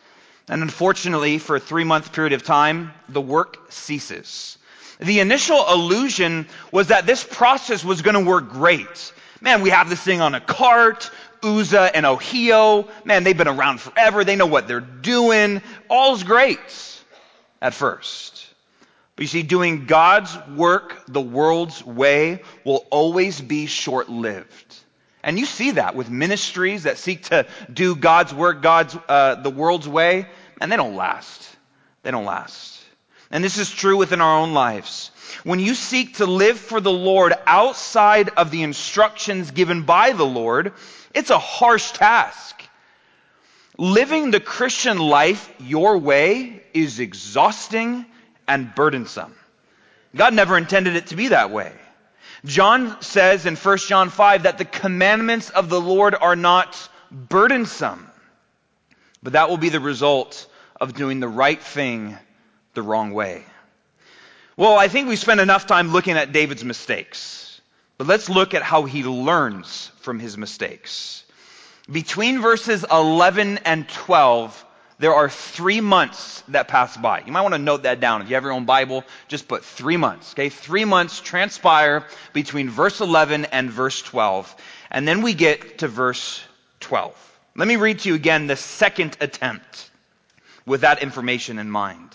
And 0.47 0.61
unfortunately, 0.61 1.37
for 1.37 1.57
a 1.57 1.59
three 1.59 1.83
month 1.83 2.13
period 2.13 2.31
of 2.31 2.43
time, 2.43 2.93
the 3.09 3.19
work 3.19 3.69
ceases. 3.69 4.57
The 4.99 5.19
initial 5.19 5.61
illusion 5.69 6.47
was 6.71 6.87
that 6.87 7.05
this 7.05 7.25
process 7.25 7.83
was 7.83 8.03
going 8.03 8.13
to 8.13 8.23
work 8.23 8.51
great. 8.51 9.11
Man, 9.41 9.63
we 9.63 9.69
have 9.69 9.89
this 9.89 9.99
thing 9.99 10.21
on 10.21 10.33
a 10.33 10.39
cart. 10.39 11.11
Uzzah 11.43 11.93
and 11.93 12.05
Ahio, 12.05 12.87
man, 13.03 13.25
they've 13.25 13.37
been 13.37 13.49
around 13.49 13.81
forever. 13.81 14.23
They 14.23 14.37
know 14.37 14.45
what 14.45 14.69
they're 14.69 14.79
doing. 14.79 15.61
All's 15.89 16.23
great 16.23 17.03
at 17.61 17.73
first. 17.73 18.47
But 19.17 19.23
you 19.23 19.27
see, 19.27 19.43
doing 19.43 19.87
God's 19.87 20.33
work 20.55 21.03
the 21.09 21.19
world's 21.19 21.85
way 21.85 22.43
will 22.63 22.85
always 22.91 23.41
be 23.41 23.65
short 23.65 24.07
lived. 24.07 24.77
And 25.23 25.37
you 25.37 25.45
see 25.45 25.71
that 25.71 25.95
with 25.95 26.09
ministries 26.09 26.83
that 26.83 26.97
seek 26.97 27.23
to 27.25 27.45
do 27.71 27.95
God's 27.95 28.33
work, 28.33 28.61
God's, 28.61 28.97
uh, 29.07 29.35
the 29.35 29.49
world's 29.49 29.87
way, 29.87 30.27
and 30.59 30.71
they 30.71 30.77
don't 30.77 30.95
last. 30.95 31.47
They 32.03 32.11
don't 32.11 32.25
last. 32.25 32.79
And 33.29 33.43
this 33.43 33.57
is 33.57 33.69
true 33.69 33.97
within 33.97 34.19
our 34.19 34.39
own 34.39 34.53
lives. 34.53 35.11
When 35.43 35.59
you 35.59 35.75
seek 35.75 36.17
to 36.17 36.25
live 36.25 36.59
for 36.59 36.81
the 36.81 36.91
Lord 36.91 37.33
outside 37.45 38.29
of 38.29 38.51
the 38.51 38.63
instructions 38.63 39.51
given 39.51 39.83
by 39.83 40.11
the 40.11 40.25
Lord, 40.25 40.73
it's 41.13 41.29
a 41.29 41.39
harsh 41.39 41.91
task. 41.91 42.61
Living 43.77 44.31
the 44.31 44.39
Christian 44.39 44.97
life 44.97 45.51
your 45.59 45.97
way 45.97 46.61
is 46.73 46.99
exhausting 46.99 48.05
and 48.47 48.75
burdensome. 48.75 49.33
God 50.15 50.33
never 50.33 50.57
intended 50.57 50.95
it 50.97 51.07
to 51.07 51.15
be 51.15 51.29
that 51.29 51.51
way. 51.51 51.71
John 52.43 53.01
says 53.01 53.45
in 53.45 53.55
1 53.55 53.77
John 53.77 54.09
5 54.09 54.43
that 54.43 54.57
the 54.57 54.65
commandments 54.65 55.49
of 55.49 55.69
the 55.69 55.79
Lord 55.79 56.15
are 56.15 56.35
not 56.35 56.89
burdensome, 57.11 58.09
but 59.21 59.33
that 59.33 59.49
will 59.49 59.57
be 59.57 59.69
the 59.69 59.79
result 59.79 60.47
of 60.79 60.93
doing 60.93 61.19
the 61.19 61.27
right 61.27 61.61
thing 61.61 62.17
the 62.73 62.81
wrong 62.81 63.11
way. 63.11 63.43
Well, 64.57 64.77
I 64.77 64.87
think 64.87 65.07
we 65.07 65.15
spent 65.15 65.39
enough 65.39 65.67
time 65.67 65.91
looking 65.91 66.17
at 66.17 66.31
David's 66.31 66.63
mistakes, 66.63 67.61
but 67.97 68.07
let's 68.07 68.29
look 68.29 68.53
at 68.53 68.63
how 68.63 68.85
he 68.85 69.03
learns 69.03 69.91
from 69.99 70.19
his 70.19 70.37
mistakes. 70.37 71.23
Between 71.89 72.41
verses 72.41 72.85
11 72.91 73.59
and 73.59 73.87
12, 73.87 74.65
there 75.01 75.15
are 75.15 75.29
three 75.29 75.81
months 75.81 76.43
that 76.49 76.67
pass 76.67 76.95
by. 76.95 77.23
You 77.25 77.31
might 77.31 77.41
want 77.41 77.55
to 77.55 77.59
note 77.59 77.83
that 77.83 77.99
down. 77.99 78.21
If 78.21 78.29
you 78.29 78.35
have 78.35 78.43
your 78.43 78.51
own 78.51 78.65
Bible, 78.65 79.03
just 79.27 79.47
put 79.47 79.65
three 79.65 79.97
months. 79.97 80.33
Okay, 80.33 80.49
three 80.49 80.85
months 80.85 81.19
transpire 81.19 82.05
between 82.33 82.69
verse 82.69 83.01
11 83.01 83.45
and 83.45 83.71
verse 83.71 83.99
12. 84.03 84.55
And 84.91 85.07
then 85.07 85.23
we 85.23 85.33
get 85.33 85.79
to 85.79 85.87
verse 85.87 86.43
12. 86.81 87.15
Let 87.55 87.67
me 87.67 87.77
read 87.77 87.99
to 87.99 88.09
you 88.09 88.15
again 88.15 88.45
the 88.45 88.55
second 88.55 89.17
attempt 89.19 89.89
with 90.67 90.81
that 90.81 91.01
information 91.01 91.57
in 91.57 91.71
mind. 91.71 92.09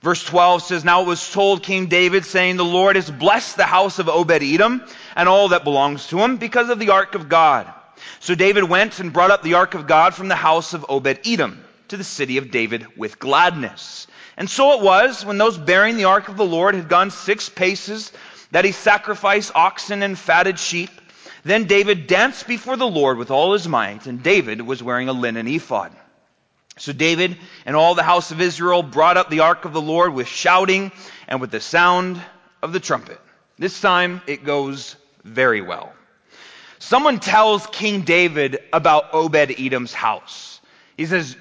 Verse 0.00 0.24
12 0.24 0.62
says, 0.62 0.84
Now 0.86 1.02
it 1.02 1.08
was 1.08 1.30
told 1.30 1.62
King 1.62 1.88
David, 1.88 2.24
saying, 2.24 2.56
The 2.56 2.64
Lord 2.64 2.96
has 2.96 3.10
blessed 3.10 3.58
the 3.58 3.64
house 3.64 3.98
of 3.98 4.08
Obed 4.08 4.42
Edom 4.42 4.82
and 5.14 5.28
all 5.28 5.48
that 5.48 5.62
belongs 5.62 6.06
to 6.06 6.18
him 6.20 6.38
because 6.38 6.70
of 6.70 6.78
the 6.78 6.88
ark 6.88 7.14
of 7.14 7.28
God. 7.28 7.70
So 8.20 8.34
David 8.34 8.64
went 8.64 8.98
and 8.98 9.12
brought 9.12 9.30
up 9.30 9.42
the 9.42 9.54
ark 9.54 9.74
of 9.74 9.86
God 9.86 10.14
from 10.14 10.28
the 10.28 10.36
house 10.36 10.72
of 10.72 10.86
Obed 10.88 11.20
Edom 11.26 11.64
to 11.88 11.96
the 11.96 12.04
city 12.04 12.38
of 12.38 12.50
David 12.50 12.86
with 12.96 13.18
gladness. 13.18 14.06
And 14.36 14.48
so 14.48 14.78
it 14.78 14.82
was, 14.82 15.24
when 15.24 15.38
those 15.38 15.58
bearing 15.58 15.96
the 15.96 16.04
ark 16.04 16.28
of 16.28 16.36
the 16.36 16.46
Lord 16.46 16.74
had 16.74 16.88
gone 16.88 17.10
six 17.10 17.48
paces, 17.48 18.12
that 18.50 18.64
he 18.64 18.72
sacrificed 18.72 19.52
oxen 19.54 20.02
and 20.02 20.18
fatted 20.18 20.58
sheep. 20.58 20.90
Then 21.44 21.64
David 21.64 22.06
danced 22.06 22.46
before 22.46 22.76
the 22.76 22.86
Lord 22.86 23.18
with 23.18 23.30
all 23.30 23.52
his 23.52 23.68
might, 23.68 24.06
and 24.06 24.22
David 24.22 24.60
was 24.60 24.82
wearing 24.82 25.08
a 25.08 25.12
linen 25.12 25.46
ephod. 25.48 25.92
So 26.78 26.92
David 26.92 27.36
and 27.66 27.74
all 27.74 27.94
the 27.94 28.02
house 28.02 28.30
of 28.30 28.40
Israel 28.40 28.82
brought 28.82 29.16
up 29.16 29.30
the 29.30 29.40
ark 29.40 29.64
of 29.64 29.72
the 29.72 29.80
Lord 29.80 30.14
with 30.14 30.28
shouting 30.28 30.92
and 31.26 31.40
with 31.40 31.50
the 31.50 31.60
sound 31.60 32.20
of 32.62 32.72
the 32.72 32.80
trumpet. 32.80 33.20
This 33.58 33.80
time 33.80 34.22
it 34.26 34.44
goes 34.44 34.94
very 35.24 35.60
well. 35.60 35.92
Someone 36.78 37.18
tells 37.18 37.66
King 37.66 38.02
David 38.02 38.60
about 38.72 39.12
Obed 39.12 39.58
Edom's 39.58 39.92
house. 39.92 40.60
He 40.96 41.06
says, 41.06 41.36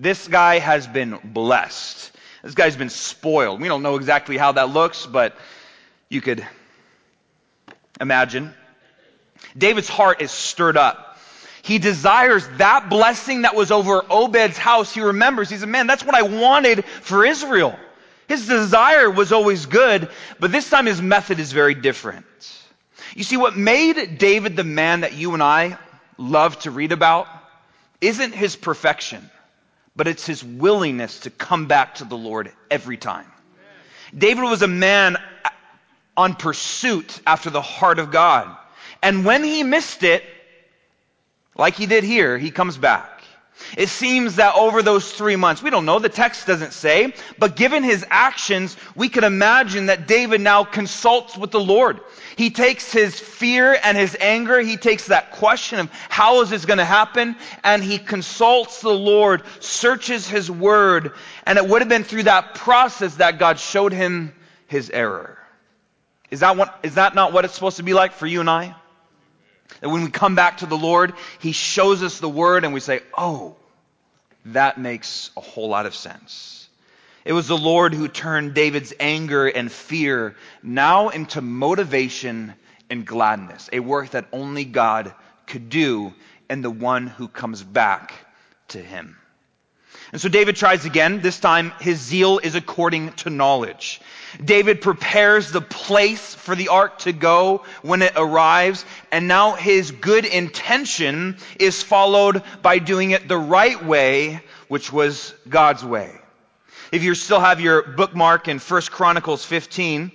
this 0.00 0.28
guy 0.28 0.58
has 0.58 0.86
been 0.86 1.18
blessed. 1.22 2.10
This 2.42 2.54
guy's 2.54 2.76
been 2.76 2.88
spoiled. 2.88 3.60
We 3.60 3.68
don't 3.68 3.82
know 3.82 3.96
exactly 3.96 4.38
how 4.38 4.52
that 4.52 4.70
looks, 4.70 5.04
but 5.04 5.36
you 6.08 6.22
could 6.22 6.46
imagine. 8.00 8.54
David's 9.56 9.90
heart 9.90 10.22
is 10.22 10.30
stirred 10.30 10.78
up. 10.78 11.18
He 11.62 11.78
desires 11.78 12.48
that 12.56 12.88
blessing 12.88 13.42
that 13.42 13.54
was 13.54 13.70
over 13.70 14.02
Obed's 14.10 14.56
house. 14.56 14.94
He 14.94 15.02
remembers, 15.02 15.50
he 15.50 15.58
said, 15.58 15.68
man, 15.68 15.86
that's 15.86 16.04
what 16.04 16.14
I 16.14 16.22
wanted 16.22 16.86
for 16.86 17.26
Israel. 17.26 17.78
His 18.26 18.46
desire 18.46 19.10
was 19.10 19.32
always 19.32 19.66
good, 19.66 20.08
but 20.38 20.50
this 20.50 20.70
time 20.70 20.86
his 20.86 21.02
method 21.02 21.38
is 21.38 21.52
very 21.52 21.74
different. 21.74 22.24
You 23.14 23.24
see, 23.24 23.36
what 23.36 23.54
made 23.54 24.16
David 24.16 24.56
the 24.56 24.64
man 24.64 25.00
that 25.00 25.12
you 25.12 25.34
and 25.34 25.42
I 25.42 25.76
love 26.16 26.58
to 26.60 26.70
read 26.70 26.92
about 26.92 27.28
isn't 28.00 28.34
his 28.34 28.56
perfection 28.56 29.28
but 29.96 30.08
it's 30.08 30.26
his 30.26 30.42
willingness 30.42 31.20
to 31.20 31.30
come 31.30 31.66
back 31.66 31.96
to 31.96 32.04
the 32.04 32.16
Lord 32.16 32.52
every 32.70 32.96
time. 32.96 33.26
David 34.16 34.42
was 34.42 34.62
a 34.62 34.68
man 34.68 35.16
on 36.16 36.34
pursuit 36.34 37.20
after 37.26 37.50
the 37.50 37.62
heart 37.62 37.98
of 37.98 38.10
God. 38.10 38.56
And 39.02 39.24
when 39.24 39.44
he 39.44 39.62
missed 39.62 40.02
it, 40.02 40.24
like 41.56 41.74
he 41.74 41.86
did 41.86 42.04
here, 42.04 42.38
he 42.38 42.50
comes 42.50 42.76
back. 42.76 43.19
It 43.76 43.88
seems 43.88 44.36
that 44.36 44.54
over 44.54 44.82
those 44.82 45.12
three 45.12 45.36
months, 45.36 45.62
we 45.62 45.70
don't 45.70 45.84
know, 45.84 45.98
the 45.98 46.08
text 46.08 46.46
doesn't 46.46 46.72
say, 46.72 47.14
but 47.38 47.56
given 47.56 47.82
his 47.82 48.04
actions, 48.10 48.76
we 48.94 49.08
could 49.08 49.24
imagine 49.24 49.86
that 49.86 50.06
David 50.06 50.40
now 50.40 50.64
consults 50.64 51.36
with 51.36 51.50
the 51.50 51.60
Lord. 51.60 52.00
He 52.36 52.50
takes 52.50 52.92
his 52.92 53.18
fear 53.18 53.78
and 53.82 53.96
his 53.96 54.16
anger, 54.20 54.60
he 54.60 54.76
takes 54.76 55.06
that 55.06 55.32
question 55.32 55.78
of 55.78 55.90
how 56.08 56.40
is 56.42 56.50
this 56.50 56.64
going 56.64 56.78
to 56.78 56.84
happen, 56.84 57.36
and 57.62 57.82
he 57.82 57.98
consults 57.98 58.80
the 58.80 58.90
Lord, 58.90 59.42
searches 59.60 60.26
his 60.28 60.50
word, 60.50 61.12
and 61.44 61.58
it 61.58 61.66
would 61.66 61.82
have 61.82 61.88
been 61.88 62.04
through 62.04 62.24
that 62.24 62.54
process 62.54 63.16
that 63.16 63.38
God 63.38 63.58
showed 63.58 63.92
him 63.92 64.34
his 64.66 64.90
error. 64.90 65.38
Is 66.30 66.40
that, 66.40 66.56
what, 66.56 66.78
is 66.82 66.94
that 66.94 67.14
not 67.14 67.32
what 67.32 67.44
it's 67.44 67.54
supposed 67.54 67.78
to 67.78 67.82
be 67.82 67.94
like 67.94 68.12
for 68.12 68.26
you 68.26 68.40
and 68.40 68.48
I? 68.48 68.76
That 69.80 69.88
when 69.88 70.04
we 70.04 70.10
come 70.10 70.34
back 70.34 70.58
to 70.58 70.66
the 70.66 70.76
Lord, 70.76 71.14
He 71.38 71.52
shows 71.52 72.02
us 72.02 72.18
the 72.18 72.28
Word 72.28 72.64
and 72.64 72.74
we 72.74 72.80
say, 72.80 73.00
oh, 73.16 73.56
that 74.46 74.78
makes 74.78 75.30
a 75.36 75.40
whole 75.40 75.68
lot 75.68 75.86
of 75.86 75.94
sense. 75.94 76.68
It 77.24 77.32
was 77.32 77.48
the 77.48 77.58
Lord 77.58 77.92
who 77.92 78.08
turned 78.08 78.54
David's 78.54 78.94
anger 78.98 79.46
and 79.46 79.70
fear 79.70 80.34
now 80.62 81.10
into 81.10 81.42
motivation 81.42 82.54
and 82.88 83.06
gladness, 83.06 83.68
a 83.72 83.80
work 83.80 84.10
that 84.10 84.26
only 84.32 84.64
God 84.64 85.14
could 85.46 85.68
do 85.68 86.14
and 86.48 86.64
the 86.64 86.70
one 86.70 87.06
who 87.06 87.28
comes 87.28 87.62
back 87.62 88.12
to 88.68 88.78
Him. 88.78 89.16
And 90.12 90.20
so 90.20 90.28
David 90.28 90.56
tries 90.56 90.84
again. 90.84 91.20
This 91.20 91.38
time, 91.38 91.72
his 91.80 92.00
zeal 92.00 92.38
is 92.38 92.54
according 92.54 93.12
to 93.12 93.30
knowledge. 93.30 94.00
David 94.42 94.80
prepares 94.80 95.50
the 95.50 95.60
place 95.60 96.34
for 96.34 96.54
the 96.54 96.68
ark 96.68 96.98
to 97.00 97.12
go 97.12 97.64
when 97.82 98.02
it 98.02 98.12
arrives, 98.16 98.84
and 99.10 99.28
now 99.28 99.54
his 99.54 99.90
good 99.90 100.24
intention 100.24 101.36
is 101.58 101.82
followed 101.82 102.42
by 102.62 102.78
doing 102.78 103.10
it 103.10 103.28
the 103.28 103.38
right 103.38 103.84
way, 103.84 104.40
which 104.68 104.92
was 104.92 105.34
God's 105.48 105.84
way. 105.84 106.12
If 106.92 107.02
you 107.02 107.14
still 107.14 107.40
have 107.40 107.60
your 107.60 107.82
bookmark 107.82 108.48
in 108.48 108.58
1 108.58 108.82
Chronicles 108.82 109.44
15, 109.44 110.10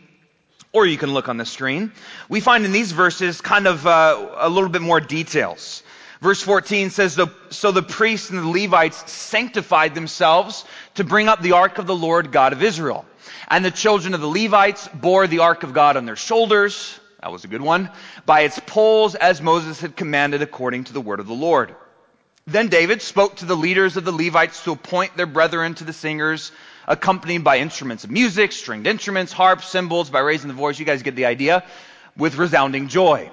or 0.73 0.85
you 0.85 0.97
can 0.97 1.13
look 1.13 1.29
on 1.29 1.37
the 1.37 1.45
screen, 1.45 1.93
we 2.27 2.41
find 2.41 2.65
in 2.65 2.73
these 2.73 2.91
verses 2.91 3.39
kind 3.39 3.65
of 3.65 3.87
uh, 3.87 4.27
a 4.37 4.49
little 4.49 4.69
bit 4.69 4.81
more 4.81 4.99
details. 4.99 5.83
Verse 6.21 6.41
14 6.41 6.89
says, 6.89 7.19
So 7.49 7.71
the 7.71 7.83
priests 7.83 8.29
and 8.29 8.39
the 8.39 8.47
Levites 8.47 9.09
sanctified 9.11 9.95
themselves 9.95 10.65
to 10.95 11.03
bring 11.03 11.29
up 11.29 11.41
the 11.41 11.53
ark 11.53 11.77
of 11.77 11.87
the 11.87 11.95
Lord 11.95 12.31
God 12.31 12.51
of 12.51 12.63
Israel. 12.63 13.05
And 13.47 13.63
the 13.63 13.71
children 13.71 14.13
of 14.13 14.21
the 14.21 14.27
Levites 14.27 14.87
bore 14.93 15.27
the 15.27 15.39
ark 15.39 15.63
of 15.63 15.73
God 15.73 15.97
on 15.97 16.05
their 16.05 16.15
shoulders. 16.15 16.99
That 17.21 17.31
was 17.31 17.43
a 17.43 17.47
good 17.47 17.61
one. 17.61 17.89
By 18.25 18.41
its 18.41 18.59
poles, 18.59 19.15
as 19.15 19.41
Moses 19.41 19.81
had 19.81 19.95
commanded 19.95 20.41
according 20.41 20.85
to 20.85 20.93
the 20.93 21.01
word 21.01 21.19
of 21.19 21.27
the 21.27 21.33
Lord. 21.33 21.75
Then 22.47 22.67
David 22.67 23.01
spoke 23.01 23.37
to 23.37 23.45
the 23.45 23.55
leaders 23.55 23.97
of 23.97 24.05
the 24.05 24.11
Levites 24.11 24.63
to 24.65 24.71
appoint 24.71 25.17
their 25.17 25.25
brethren 25.25 25.73
to 25.75 25.83
the 25.83 25.93
singers, 25.93 26.51
accompanied 26.87 27.43
by 27.43 27.57
instruments 27.57 28.03
of 28.03 28.11
music, 28.11 28.51
stringed 28.51 28.85
instruments, 28.85 29.33
harps, 29.33 29.67
cymbals, 29.67 30.11
by 30.11 30.19
raising 30.19 30.49
the 30.49 30.53
voice. 30.53 30.77
You 30.77 30.85
guys 30.85 31.01
get 31.01 31.15
the 31.15 31.25
idea. 31.25 31.63
With 32.15 32.37
resounding 32.37 32.87
joy. 32.87 33.31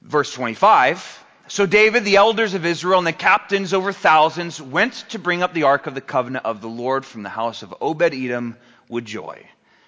Verse 0.00 0.32
25. 0.32 1.25
So 1.48 1.64
David, 1.64 2.04
the 2.04 2.16
elders 2.16 2.54
of 2.54 2.66
Israel, 2.66 2.98
and 2.98 3.06
the 3.06 3.12
captains 3.12 3.72
over 3.72 3.92
thousands 3.92 4.60
went 4.60 4.94
to 5.10 5.20
bring 5.20 5.44
up 5.44 5.54
the 5.54 5.62
ark 5.62 5.86
of 5.86 5.94
the 5.94 6.00
covenant 6.00 6.44
of 6.44 6.60
the 6.60 6.68
Lord 6.68 7.06
from 7.06 7.22
the 7.22 7.28
house 7.28 7.62
of 7.62 7.72
Obed 7.80 8.12
Edom 8.12 8.56
with 8.88 9.04
joy. 9.04 9.46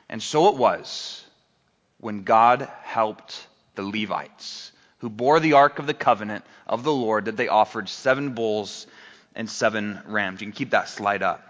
And 0.09 0.23
so 0.23 0.51
it 0.51 0.55
was 0.55 1.25
when 1.99 2.23
God 2.23 2.71
helped 2.85 3.45
the 3.75 3.83
Levites, 3.83 4.71
who 4.99 5.11
bore 5.11 5.41
the 5.41 5.55
ark 5.55 5.81
of 5.81 5.89
the 5.89 5.95
covenant 5.95 6.45
of 6.69 6.85
the 6.85 6.93
Lord, 6.93 7.25
that 7.25 7.37
they 7.37 7.49
offered 7.49 7.89
seven 7.89 8.35
bulls 8.35 8.87
and 9.35 9.51
seven 9.51 10.01
rams. 10.07 10.41
You 10.41 10.47
can 10.47 10.53
keep 10.53 10.71
that 10.71 10.89
slide 10.89 11.25
up. 11.25 11.45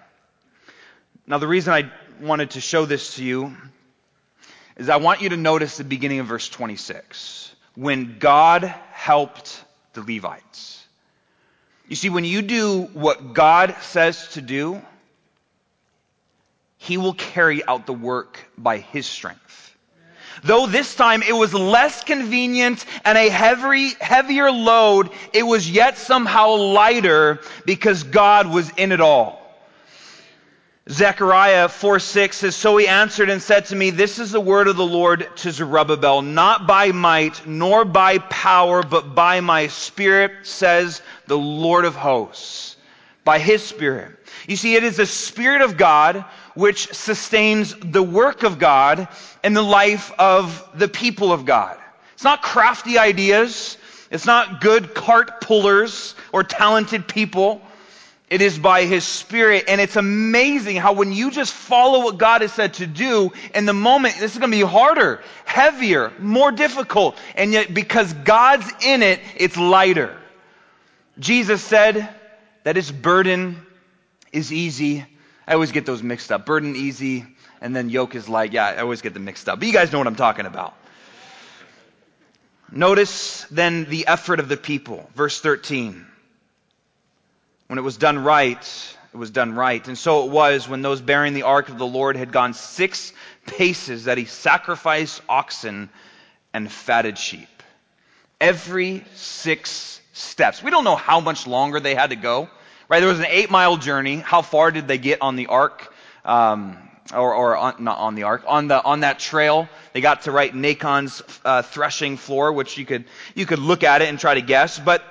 Now, 1.26 1.36
the 1.36 1.46
reason 1.46 1.74
I 1.74 1.90
wanted 2.18 2.52
to 2.52 2.62
show 2.62 2.86
this 2.86 3.16
to 3.16 3.24
you 3.24 3.54
is 4.78 4.88
I 4.88 4.96
want 4.96 5.20
you 5.20 5.28
to 5.28 5.36
notice 5.36 5.76
the 5.76 5.84
beginning 5.84 6.20
of 6.20 6.28
verse 6.28 6.48
26. 6.48 7.54
When 7.74 8.18
God 8.18 8.64
helped 8.64 9.64
the 9.98 10.14
Levites. 10.14 10.84
You 11.88 11.96
see, 11.96 12.10
when 12.10 12.24
you 12.24 12.42
do 12.42 12.82
what 12.92 13.32
God 13.32 13.76
says 13.80 14.28
to 14.32 14.42
do, 14.42 14.80
He 16.76 16.96
will 16.96 17.14
carry 17.14 17.64
out 17.64 17.86
the 17.86 17.94
work 17.94 18.38
by 18.56 18.78
His 18.78 19.06
strength. 19.06 19.76
Though 20.44 20.66
this 20.66 20.94
time 20.94 21.22
it 21.22 21.32
was 21.32 21.52
less 21.52 22.04
convenient 22.04 22.84
and 23.04 23.18
a 23.18 23.28
heavy, 23.28 23.90
heavier 24.00 24.52
load, 24.52 25.10
it 25.32 25.42
was 25.42 25.68
yet 25.68 25.98
somehow 25.98 26.54
lighter 26.54 27.40
because 27.64 28.04
God 28.04 28.46
was 28.46 28.70
in 28.76 28.92
it 28.92 29.00
all. 29.00 29.37
Zechariah 30.90 31.68
4 31.68 31.98
6 31.98 32.36
says, 32.36 32.56
So 32.56 32.76
he 32.78 32.88
answered 32.88 33.28
and 33.28 33.42
said 33.42 33.66
to 33.66 33.76
me, 33.76 33.90
This 33.90 34.18
is 34.18 34.32
the 34.32 34.40
word 34.40 34.68
of 34.68 34.76
the 34.76 34.86
Lord 34.86 35.28
to 35.36 35.52
Zerubbabel, 35.52 36.22
not 36.22 36.66
by 36.66 36.92
might, 36.92 37.46
nor 37.46 37.84
by 37.84 38.18
power, 38.18 38.82
but 38.82 39.14
by 39.14 39.40
my 39.40 39.66
spirit, 39.66 40.46
says 40.46 41.02
the 41.26 41.36
Lord 41.36 41.84
of 41.84 41.94
hosts. 41.94 42.76
By 43.22 43.38
his 43.38 43.62
spirit. 43.62 44.16
You 44.46 44.56
see, 44.56 44.76
it 44.76 44.84
is 44.84 44.96
the 44.96 45.04
spirit 45.04 45.60
of 45.60 45.76
God 45.76 46.24
which 46.54 46.92
sustains 46.94 47.74
the 47.74 48.02
work 48.02 48.42
of 48.42 48.58
God 48.58 49.08
and 49.44 49.54
the 49.54 49.62
life 49.62 50.10
of 50.18 50.66
the 50.74 50.88
people 50.88 51.32
of 51.32 51.44
God. 51.44 51.76
It's 52.14 52.24
not 52.24 52.40
crafty 52.40 52.96
ideas. 52.96 53.76
It's 54.10 54.24
not 54.24 54.62
good 54.62 54.94
cart 54.94 55.42
pullers 55.42 56.14
or 56.32 56.42
talented 56.44 57.06
people. 57.06 57.60
It 58.30 58.42
is 58.42 58.58
by 58.58 58.84
His 58.84 59.04
Spirit. 59.04 59.64
And 59.68 59.80
it's 59.80 59.96
amazing 59.96 60.76
how 60.76 60.92
when 60.92 61.12
you 61.12 61.30
just 61.30 61.52
follow 61.52 62.04
what 62.04 62.18
God 62.18 62.42
has 62.42 62.52
said 62.52 62.74
to 62.74 62.86
do, 62.86 63.32
in 63.54 63.64
the 63.64 63.72
moment, 63.72 64.16
this 64.18 64.32
is 64.32 64.38
going 64.38 64.50
to 64.50 64.56
be 64.56 64.62
harder, 64.62 65.22
heavier, 65.44 66.12
more 66.18 66.52
difficult. 66.52 67.16
And 67.34 67.52
yet, 67.52 67.72
because 67.72 68.12
God's 68.12 68.70
in 68.84 69.02
it, 69.02 69.20
it's 69.36 69.56
lighter. 69.56 70.16
Jesus 71.18 71.62
said 71.62 72.08
that 72.64 72.76
His 72.76 72.92
burden 72.92 73.64
is 74.30 74.52
easy. 74.52 75.06
I 75.46 75.54
always 75.54 75.72
get 75.72 75.86
those 75.86 76.02
mixed 76.02 76.30
up. 76.30 76.44
Burden 76.44 76.76
easy, 76.76 77.24
and 77.62 77.74
then 77.74 77.88
yoke 77.88 78.14
is 78.14 78.28
light. 78.28 78.52
Yeah, 78.52 78.66
I 78.66 78.78
always 78.78 79.00
get 79.00 79.14
them 79.14 79.24
mixed 79.24 79.48
up. 79.48 79.58
But 79.58 79.68
you 79.68 79.72
guys 79.72 79.90
know 79.90 79.98
what 79.98 80.06
I'm 80.06 80.16
talking 80.16 80.44
about. 80.44 80.74
Notice 82.70 83.46
then 83.50 83.86
the 83.86 84.06
effort 84.06 84.40
of 84.40 84.48
the 84.48 84.58
people. 84.58 85.08
Verse 85.14 85.40
13. 85.40 86.04
When 87.68 87.78
it 87.78 87.82
was 87.82 87.98
done 87.98 88.18
right, 88.18 88.96
it 89.12 89.16
was 89.16 89.30
done 89.30 89.54
right. 89.54 89.86
And 89.86 89.96
so 89.96 90.24
it 90.24 90.30
was 90.30 90.66
when 90.66 90.80
those 90.80 91.02
bearing 91.02 91.34
the 91.34 91.42
ark 91.42 91.68
of 91.68 91.78
the 91.78 91.86
Lord 91.86 92.16
had 92.16 92.32
gone 92.32 92.54
six 92.54 93.12
paces 93.46 94.04
that 94.04 94.16
he 94.16 94.24
sacrificed 94.24 95.20
oxen 95.28 95.90
and 96.54 96.72
fatted 96.72 97.18
sheep. 97.18 97.48
Every 98.40 99.04
six 99.14 100.00
steps. 100.14 100.62
We 100.62 100.70
don't 100.70 100.84
know 100.84 100.96
how 100.96 101.20
much 101.20 101.46
longer 101.46 101.78
they 101.78 101.94
had 101.94 102.10
to 102.10 102.16
go. 102.16 102.48
Right? 102.88 103.00
There 103.00 103.08
was 103.08 103.18
an 103.18 103.26
eight 103.28 103.50
mile 103.50 103.76
journey. 103.76 104.16
How 104.16 104.40
far 104.40 104.70
did 104.70 104.88
they 104.88 104.96
get 104.96 105.20
on 105.20 105.36
the 105.36 105.48
ark? 105.48 105.92
Um, 106.24 106.78
or, 107.14 107.34
or 107.34 107.56
on, 107.56 107.74
not 107.78 107.98
on 107.98 108.14
the 108.14 108.24
ark, 108.24 108.44
on 108.46 108.68
the 108.68 108.82
on 108.82 109.00
that 109.00 109.18
trail. 109.18 109.68
They 109.92 110.00
got 110.00 110.22
to 110.22 110.32
right 110.32 110.54
Nacon's 110.54 111.22
uh, 111.44 111.62
threshing 111.62 112.16
floor, 112.16 112.52
which 112.52 112.76
you 112.76 112.84
could 112.84 113.04
you 113.34 113.46
could 113.46 113.58
look 113.58 113.82
at 113.82 114.02
it 114.02 114.08
and 114.08 114.18
try 114.18 114.34
to 114.34 114.42
guess. 114.42 114.78
But 114.78 115.02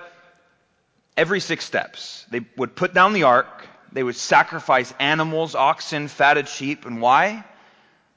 every 1.18 1.40
six 1.40 1.66
steps. 1.66 2.26
They 2.30 2.46
would 2.56 2.76
put 2.76 2.94
down 2.94 3.14
the 3.14 3.24
ark, 3.24 3.68
they 3.92 4.04
would 4.04 4.16
sacrifice 4.16 4.94
animals, 5.00 5.56
oxen, 5.56 6.08
fatted 6.08 6.48
sheep. 6.48 6.86
And 6.86 7.02
why? 7.02 7.44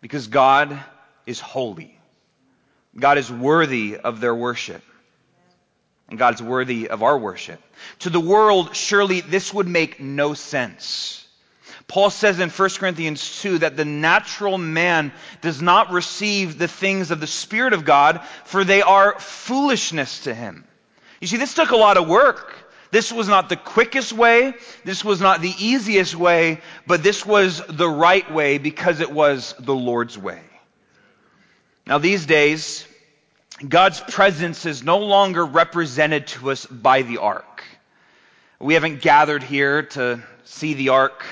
Because 0.01 0.27
God 0.27 0.79
is 1.27 1.41
holy. 1.41 1.99
God 2.99 3.19
is 3.19 3.31
worthy 3.31 3.97
of 3.97 4.21
their 4.21 4.35
worship. 4.35 4.83
And 6.09 6.19
God's 6.19 6.43
worthy 6.43 6.89
of 6.89 7.03
our 7.03 7.17
worship. 7.17 7.61
To 8.01 8.11
the 8.11 8.21
world, 8.21 8.75
surely 8.75 9.21
this 9.21 9.55
would 9.55 9.69
make 9.69 10.01
no 10.01 10.35
sense. 10.35 11.25
Paul 11.87 12.11
says 12.11 12.39
in 12.39 12.51
1 12.51 12.71
Corinthians 12.71 13.41
2 13.43 13.59
that 13.59 13.77
the 13.77 13.85
natural 13.85 14.59
man 14.59 15.13
does 15.41 15.63
not 15.63 15.91
receive 15.91 16.59
the 16.59 16.69
things 16.69 17.11
of 17.11 17.21
the 17.21 17.27
Spirit 17.27 17.73
of 17.73 17.85
God, 17.85 18.21
for 18.45 18.65
they 18.65 18.83
are 18.83 19.19
foolishness 19.19 20.21
to 20.21 20.35
him. 20.35 20.65
You 21.21 21.27
see, 21.27 21.37
this 21.37 21.55
took 21.55 21.71
a 21.71 21.77
lot 21.77 21.97
of 21.97 22.09
work. 22.09 22.55
This 22.91 23.13
was 23.13 23.29
not 23.29 23.49
the 23.49 23.57
quickest 23.57 24.13
way. 24.13 24.55
This 24.85 25.05
was 25.05 25.21
not 25.21 25.41
the 25.41 25.55
easiest 25.59 26.15
way, 26.17 26.61
but 26.87 27.03
this 27.03 27.25
was 27.25 27.63
the 27.69 27.89
right 27.89 28.31
way 28.33 28.59
because 28.59 29.01
it 29.01 29.13
was 29.13 29.55
the 29.59 29.75
Lord's 29.75 30.19
way. 30.19 30.41
Now, 31.87 31.99
these 31.99 32.27
days, 32.27 32.87
God's 33.67 34.01
presence 34.01 34.67
is 34.67 34.83
no 34.83 34.99
longer 34.99 35.45
represented 35.45 36.27
to 36.29 36.51
us 36.51 36.67
by 36.67 37.03
the 37.03 37.19
ark. 37.19 37.63
We 38.59 38.75
haven't 38.75 39.03
gathered 39.03 39.43
here 39.43 39.83
to 39.83 40.23
see 40.45 40.75
the 40.75 40.91
ark 40.91 41.25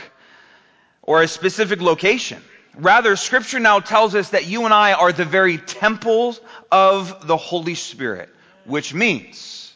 or 1.02 1.22
a 1.22 1.28
specific 1.28 1.80
location. 1.80 2.42
Rather, 2.76 3.16
Scripture 3.16 3.58
now 3.58 3.80
tells 3.80 4.14
us 4.14 4.30
that 4.30 4.46
you 4.46 4.64
and 4.64 4.72
I 4.72 4.92
are 4.92 5.12
the 5.12 5.24
very 5.24 5.58
temples 5.58 6.40
of 6.70 7.26
the 7.26 7.36
Holy 7.36 7.74
Spirit, 7.74 8.28
which 8.64 8.94
means 8.94 9.67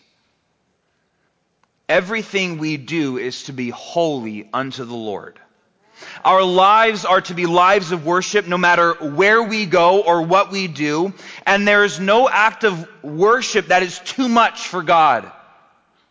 Everything 1.93 2.57
we 2.57 2.78
do 2.78 3.18
is 3.18 3.43
to 3.43 3.53
be 3.53 3.68
holy 3.68 4.49
unto 4.51 4.82
the 4.86 4.95
Lord. 4.95 5.38
Our 6.24 6.43
lives 6.43 7.05
are 7.05 7.20
to 7.20 7.34
be 7.34 7.45
lives 7.45 7.93
of 7.93 8.07
worship 8.07 8.47
no 8.47 8.57
matter 8.57 8.95
where 8.95 9.43
we 9.43 9.66
go 9.66 10.01
or 10.01 10.22
what 10.22 10.51
we 10.51 10.68
do. 10.68 11.12
And 11.45 11.68
there 11.68 11.84
is 11.84 12.01
no 12.01 12.30
act 12.30 12.64
of 12.64 12.88
worship 13.05 13.66
that 13.66 13.82
is 13.82 13.99
too 13.99 14.26
much 14.26 14.68
for 14.68 14.82
God 14.82 15.30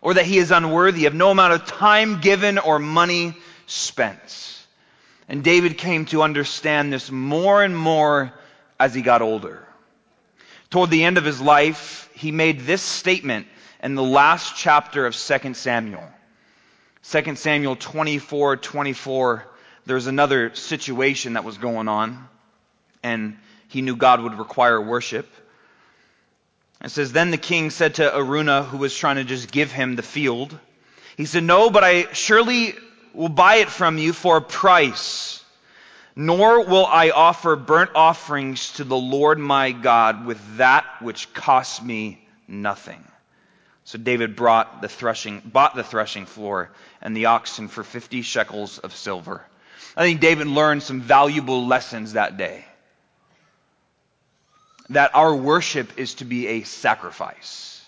or 0.02 0.14
that 0.14 0.26
he 0.28 0.38
is 0.38 0.52
unworthy 0.52 1.08
of, 1.08 1.16
no 1.16 1.32
amount 1.32 1.54
of 1.54 1.66
time 1.66 2.22
given 2.22 2.60
or 2.60 2.78
money 2.78 3.34
spent. 3.66 4.68
And 5.28 5.44
David 5.44 5.80
came 5.80 6.06
to 6.06 6.22
understand 6.22 6.94
this 6.94 7.10
more 7.10 7.64
and 7.64 7.76
more 7.76 8.32
as 8.80 8.94
he 8.94 9.02
got 9.02 9.24
older. 9.24 9.68
Toward 10.70 10.92
the 10.92 11.06
end 11.06 11.18
of 11.18 11.26
his 11.26 11.42
life, 11.42 12.08
he 12.14 12.32
made 12.32 12.60
this 12.62 12.84
statement 12.84 13.48
in 13.82 13.96
the 13.96 14.04
last 14.04 14.56
chapter 14.56 15.06
of 15.06 15.16
2 15.16 15.54
Samuel. 15.54 16.08
2 17.04 17.36
Samuel 17.36 17.76
24 17.76 18.58
24, 18.58 19.46
there's 19.86 20.08
another 20.08 20.54
situation 20.54 21.34
that 21.34 21.44
was 21.44 21.58
going 21.58 21.88
on, 21.88 22.28
and 23.02 23.38
he 23.70 23.82
knew 23.82 23.96
God 23.96 24.22
would 24.22 24.38
require 24.38 24.80
worship. 24.80 25.28
It 26.84 26.90
says, 26.90 27.12
Then 27.12 27.32
the 27.32 27.38
king 27.38 27.72
said 27.72 27.96
to 27.96 28.16
Araunah, 28.16 28.64
who 28.64 28.78
was 28.78 28.96
trying 28.96 29.16
to 29.16 29.24
just 29.24 29.52
give 29.52 29.72
him 29.72 29.96
the 29.96 30.04
field, 30.04 30.58
He 31.18 31.26
said, 31.26 31.44
No, 31.44 31.70
but 31.70 31.84
I 31.84 32.12
surely 32.14 32.76
will 33.14 33.30
buy 33.30 33.56
it 33.56 33.70
from 33.70 33.98
you 33.98 34.14
for 34.14 34.38
a 34.38 34.42
price. 34.42 35.44
Nor 36.16 36.66
will 36.66 36.86
I 36.86 37.12
offer 37.12 37.56
burnt 37.56 37.92
offerings 37.96 38.74
to 38.74 38.84
the 38.84 38.98
Lord 38.98 39.40
my 39.40 39.72
God 39.72 40.26
with 40.26 40.58
that 40.58 40.86
which 41.00 41.34
costs 41.34 41.82
me 41.82 42.28
nothing. 42.48 43.02
So 43.84 43.98
David 43.98 44.36
brought 44.36 44.82
the 44.82 44.88
threshing, 44.88 45.42
bought 45.44 45.76
the 45.76 45.84
threshing 45.84 46.26
floor 46.26 46.72
and 47.02 47.16
the 47.16 47.26
oxen 47.26 47.68
for 47.68 47.84
50 47.84 48.22
shekels 48.22 48.78
of 48.78 48.96
silver. 48.96 49.46
I 49.98 50.04
think 50.04 50.22
David 50.22 50.48
learned 50.48 50.84
some 50.84 51.02
valuable 51.02 51.66
lessons 51.68 52.14
that 52.14 52.38
day. 52.38 52.66
That 54.90 55.16
our 55.16 55.36
worship 55.36 55.98
is 55.98 56.16
to 56.16 56.26
be 56.26 56.48
a 56.48 56.64
sacrifice. 56.64 57.82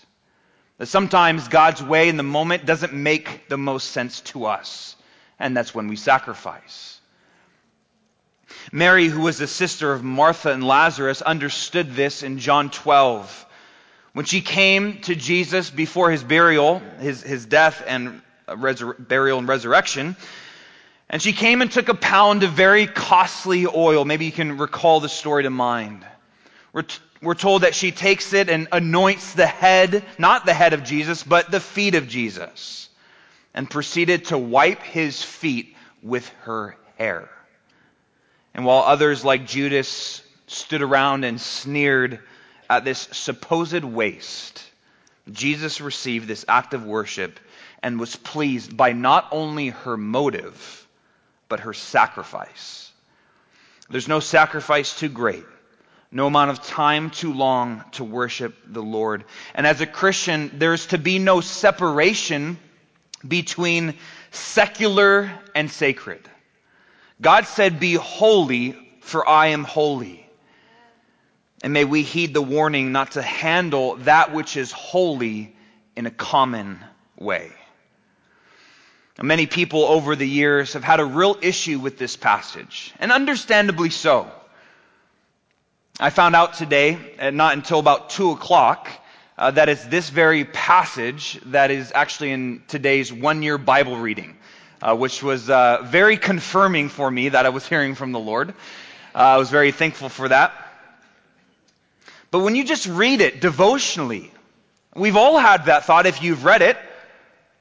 That 0.78 0.86
sometimes 0.86 1.48
God's 1.48 1.82
way 1.82 2.08
in 2.08 2.16
the 2.16 2.22
moment 2.22 2.66
doesn't 2.66 2.92
make 2.92 3.48
the 3.48 3.58
most 3.58 3.90
sense 3.90 4.20
to 4.22 4.46
us. 4.46 4.96
And 5.38 5.56
that's 5.56 5.74
when 5.74 5.88
we 5.88 5.96
sacrifice. 5.96 7.00
Mary, 8.72 9.06
who 9.06 9.20
was 9.20 9.38
the 9.38 9.46
sister 9.46 9.92
of 9.92 10.02
Martha 10.02 10.50
and 10.50 10.66
Lazarus, 10.66 11.22
understood 11.22 11.94
this 11.94 12.22
in 12.22 12.38
John 12.38 12.70
12. 12.70 13.46
When 14.14 14.24
she 14.24 14.42
came 14.42 15.00
to 15.02 15.16
Jesus 15.16 15.70
before 15.70 16.12
his 16.12 16.22
burial, 16.22 16.78
his, 17.00 17.20
his 17.20 17.46
death 17.46 17.82
and 17.84 18.22
resur- 18.48 18.96
burial 18.96 19.40
and 19.40 19.48
resurrection, 19.48 20.16
and 21.10 21.20
she 21.20 21.32
came 21.32 21.62
and 21.62 21.70
took 21.70 21.88
a 21.88 21.94
pound 21.94 22.44
of 22.44 22.52
very 22.52 22.86
costly 22.86 23.66
oil. 23.66 24.04
Maybe 24.04 24.24
you 24.26 24.32
can 24.32 24.56
recall 24.56 25.00
the 25.00 25.08
story 25.08 25.42
to 25.42 25.50
mind. 25.50 26.06
We're, 26.72 26.82
t- 26.82 27.00
we're 27.22 27.34
told 27.34 27.62
that 27.62 27.74
she 27.74 27.90
takes 27.90 28.32
it 28.32 28.48
and 28.48 28.68
anoints 28.70 29.34
the 29.34 29.48
head, 29.48 30.04
not 30.16 30.46
the 30.46 30.54
head 30.54 30.74
of 30.74 30.84
Jesus, 30.84 31.24
but 31.24 31.50
the 31.50 31.60
feet 31.60 31.96
of 31.96 32.06
Jesus, 32.06 32.88
and 33.52 33.68
proceeded 33.68 34.26
to 34.26 34.38
wipe 34.38 34.82
his 34.82 35.20
feet 35.24 35.74
with 36.04 36.28
her 36.42 36.76
hair. 36.98 37.28
And 38.54 38.64
while 38.64 38.84
others 38.84 39.24
like 39.24 39.44
Judas 39.44 40.22
stood 40.46 40.82
around 40.82 41.24
and 41.24 41.40
sneered 41.40 42.20
at 42.68 42.84
this 42.84 43.08
supposed 43.12 43.84
waste, 43.84 44.62
Jesus 45.30 45.80
received 45.80 46.28
this 46.28 46.44
act 46.48 46.74
of 46.74 46.84
worship 46.84 47.38
and 47.82 48.00
was 48.00 48.16
pleased 48.16 48.76
by 48.76 48.92
not 48.92 49.28
only 49.30 49.68
her 49.68 49.96
motive, 49.96 50.86
but 51.48 51.60
her 51.60 51.72
sacrifice. 51.72 52.90
There's 53.90 54.08
no 54.08 54.20
sacrifice 54.20 54.98
too 54.98 55.08
great, 55.08 55.44
no 56.10 56.26
amount 56.26 56.50
of 56.50 56.62
time 56.62 57.10
too 57.10 57.32
long 57.32 57.84
to 57.92 58.04
worship 58.04 58.56
the 58.66 58.82
Lord. 58.82 59.24
And 59.54 59.66
as 59.66 59.80
a 59.80 59.86
Christian, 59.86 60.50
there's 60.54 60.86
to 60.86 60.98
be 60.98 61.18
no 61.18 61.40
separation 61.40 62.58
between 63.26 63.94
secular 64.30 65.30
and 65.54 65.70
sacred. 65.70 66.20
God 67.20 67.46
said, 67.46 67.80
Be 67.80 67.94
holy, 67.94 68.76
for 69.00 69.28
I 69.28 69.48
am 69.48 69.64
holy. 69.64 70.23
And 71.64 71.72
may 71.72 71.84
we 71.84 72.02
heed 72.02 72.34
the 72.34 72.42
warning 72.42 72.92
not 72.92 73.12
to 73.12 73.22
handle 73.22 73.96
that 74.04 74.34
which 74.34 74.56
is 74.56 74.70
holy 74.70 75.56
in 75.96 76.04
a 76.04 76.10
common 76.10 76.78
way. 77.18 77.50
Many 79.20 79.46
people 79.46 79.84
over 79.84 80.14
the 80.14 80.28
years 80.28 80.74
have 80.74 80.84
had 80.84 81.00
a 81.00 81.04
real 81.04 81.38
issue 81.40 81.78
with 81.78 81.96
this 81.96 82.16
passage, 82.16 82.92
and 83.00 83.10
understandably 83.10 83.88
so. 83.88 84.30
I 85.98 86.10
found 86.10 86.36
out 86.36 86.54
today, 86.54 86.98
and 87.18 87.36
not 87.36 87.54
until 87.54 87.78
about 87.78 88.10
2 88.10 88.32
o'clock, 88.32 88.90
uh, 89.38 89.52
that 89.52 89.68
it's 89.68 89.84
this 89.86 90.10
very 90.10 90.44
passage 90.44 91.40
that 91.46 91.70
is 91.70 91.90
actually 91.94 92.32
in 92.32 92.62
today's 92.68 93.12
one 93.12 93.42
year 93.42 93.56
Bible 93.56 93.96
reading 93.96 94.36
uh, 94.84 94.94
which 94.94 95.22
was 95.22 95.48
uh, 95.48 95.78
very 95.84 96.18
confirming 96.18 96.90
for 96.90 97.10
me 97.10 97.30
that 97.30 97.46
I 97.46 97.48
was 97.48 97.66
hearing 97.66 97.94
from 97.94 98.12
the 98.12 98.18
Lord. 98.18 98.50
Uh, 99.14 99.18
I 99.18 99.36
was 99.38 99.48
very 99.48 99.72
thankful 99.72 100.10
for 100.10 100.28
that. 100.28 100.52
But 102.34 102.40
when 102.40 102.56
you 102.56 102.64
just 102.64 102.88
read 102.88 103.20
it 103.20 103.40
devotionally, 103.40 104.28
we've 104.96 105.14
all 105.14 105.38
had 105.38 105.66
that 105.66 105.84
thought 105.84 106.06
if 106.06 106.20
you've 106.20 106.44
read 106.44 106.62
it 106.62 106.76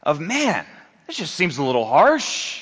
of, 0.01 0.19
man, 0.19 0.65
this 1.05 1.17
just 1.17 1.35
seems 1.35 1.59
a 1.59 1.63
little 1.63 1.85
harsh. 1.85 2.59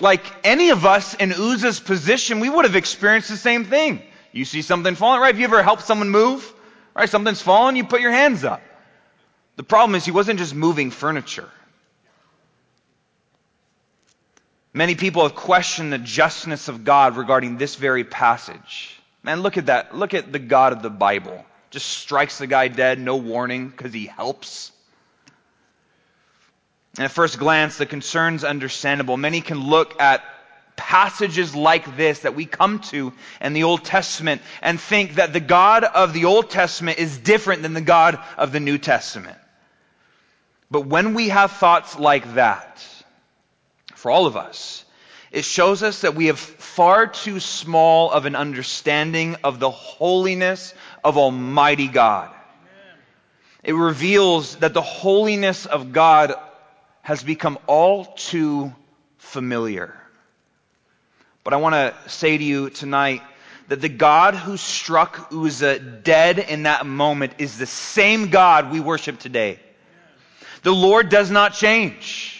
Like 0.00 0.24
any 0.42 0.70
of 0.70 0.84
us 0.84 1.14
in 1.14 1.30
Uzzah's 1.32 1.78
position, 1.78 2.40
we 2.40 2.50
would 2.50 2.64
have 2.64 2.74
experienced 2.74 3.28
the 3.28 3.36
same 3.36 3.66
thing. 3.66 4.02
You 4.32 4.44
see 4.44 4.62
something 4.62 4.96
falling, 4.96 5.20
right? 5.20 5.28
Have 5.28 5.38
you 5.38 5.44
ever 5.44 5.62
helped 5.62 5.82
someone 5.82 6.10
move? 6.10 6.52
Right? 6.96 7.08
Something's 7.08 7.40
fallen, 7.40 7.76
you 7.76 7.84
put 7.84 8.00
your 8.00 8.10
hands 8.10 8.42
up. 8.42 8.60
The 9.54 9.62
problem 9.62 9.94
is 9.94 10.04
he 10.04 10.10
wasn't 10.10 10.40
just 10.40 10.56
moving 10.56 10.90
furniture. 10.90 11.48
Many 14.72 14.96
people 14.96 15.22
have 15.22 15.36
questioned 15.36 15.92
the 15.92 15.98
justness 15.98 16.66
of 16.66 16.82
God 16.82 17.16
regarding 17.16 17.58
this 17.58 17.76
very 17.76 18.02
passage. 18.02 18.97
Man, 19.22 19.40
look 19.40 19.56
at 19.56 19.66
that. 19.66 19.94
Look 19.94 20.14
at 20.14 20.32
the 20.32 20.38
God 20.38 20.72
of 20.72 20.82
the 20.82 20.90
Bible. 20.90 21.44
Just 21.70 21.88
strikes 21.88 22.38
the 22.38 22.46
guy 22.46 22.68
dead, 22.68 22.98
no 22.98 23.16
warning, 23.16 23.68
because 23.68 23.92
he 23.92 24.06
helps. 24.06 24.72
And 26.96 27.04
at 27.04 27.10
first 27.10 27.38
glance, 27.38 27.76
the 27.76 27.86
concern's 27.86 28.44
understandable. 28.44 29.16
Many 29.16 29.40
can 29.40 29.68
look 29.68 30.00
at 30.00 30.24
passages 30.76 31.54
like 31.54 31.96
this 31.96 32.20
that 32.20 32.34
we 32.34 32.46
come 32.46 32.78
to 32.78 33.12
in 33.40 33.52
the 33.52 33.64
Old 33.64 33.84
Testament 33.84 34.40
and 34.62 34.80
think 34.80 35.16
that 35.16 35.32
the 35.32 35.40
God 35.40 35.84
of 35.84 36.12
the 36.12 36.24
Old 36.24 36.50
Testament 36.50 36.98
is 36.98 37.18
different 37.18 37.62
than 37.62 37.74
the 37.74 37.80
God 37.80 38.18
of 38.36 38.52
the 38.52 38.60
New 38.60 38.78
Testament. 38.78 39.36
But 40.70 40.86
when 40.86 41.14
we 41.14 41.30
have 41.30 41.52
thoughts 41.52 41.98
like 41.98 42.34
that, 42.34 42.84
for 43.98 44.10
all 44.10 44.26
of 44.26 44.36
us. 44.36 44.84
It 45.30 45.44
shows 45.44 45.82
us 45.82 46.00
that 46.02 46.14
we 46.14 46.26
have 46.26 46.38
far 46.38 47.06
too 47.06 47.38
small 47.40 48.10
of 48.10 48.24
an 48.24 48.34
understanding 48.34 49.36
of 49.44 49.60
the 49.60 49.70
holiness 49.70 50.72
of 51.04 51.18
Almighty 51.18 51.88
God. 51.88 52.30
It 53.62 53.74
reveals 53.74 54.56
that 54.56 54.72
the 54.72 54.82
holiness 54.82 55.66
of 55.66 55.92
God 55.92 56.34
has 57.02 57.22
become 57.22 57.58
all 57.66 58.04
too 58.04 58.72
familiar. 59.18 59.94
But 61.44 61.52
I 61.52 61.56
want 61.56 61.74
to 61.74 61.94
say 62.10 62.38
to 62.38 62.44
you 62.44 62.70
tonight 62.70 63.22
that 63.68 63.80
the 63.82 63.88
God 63.88 64.34
who 64.34 64.56
struck 64.56 65.30
Uzzah 65.32 65.78
dead 65.78 66.38
in 66.38 66.62
that 66.62 66.86
moment 66.86 67.34
is 67.38 67.58
the 67.58 67.66
same 67.66 68.30
God 68.30 68.70
we 68.70 68.80
worship 68.80 69.18
today. 69.18 69.60
The 70.62 70.72
Lord 70.74 71.10
does 71.10 71.30
not 71.30 71.52
change. 71.52 72.37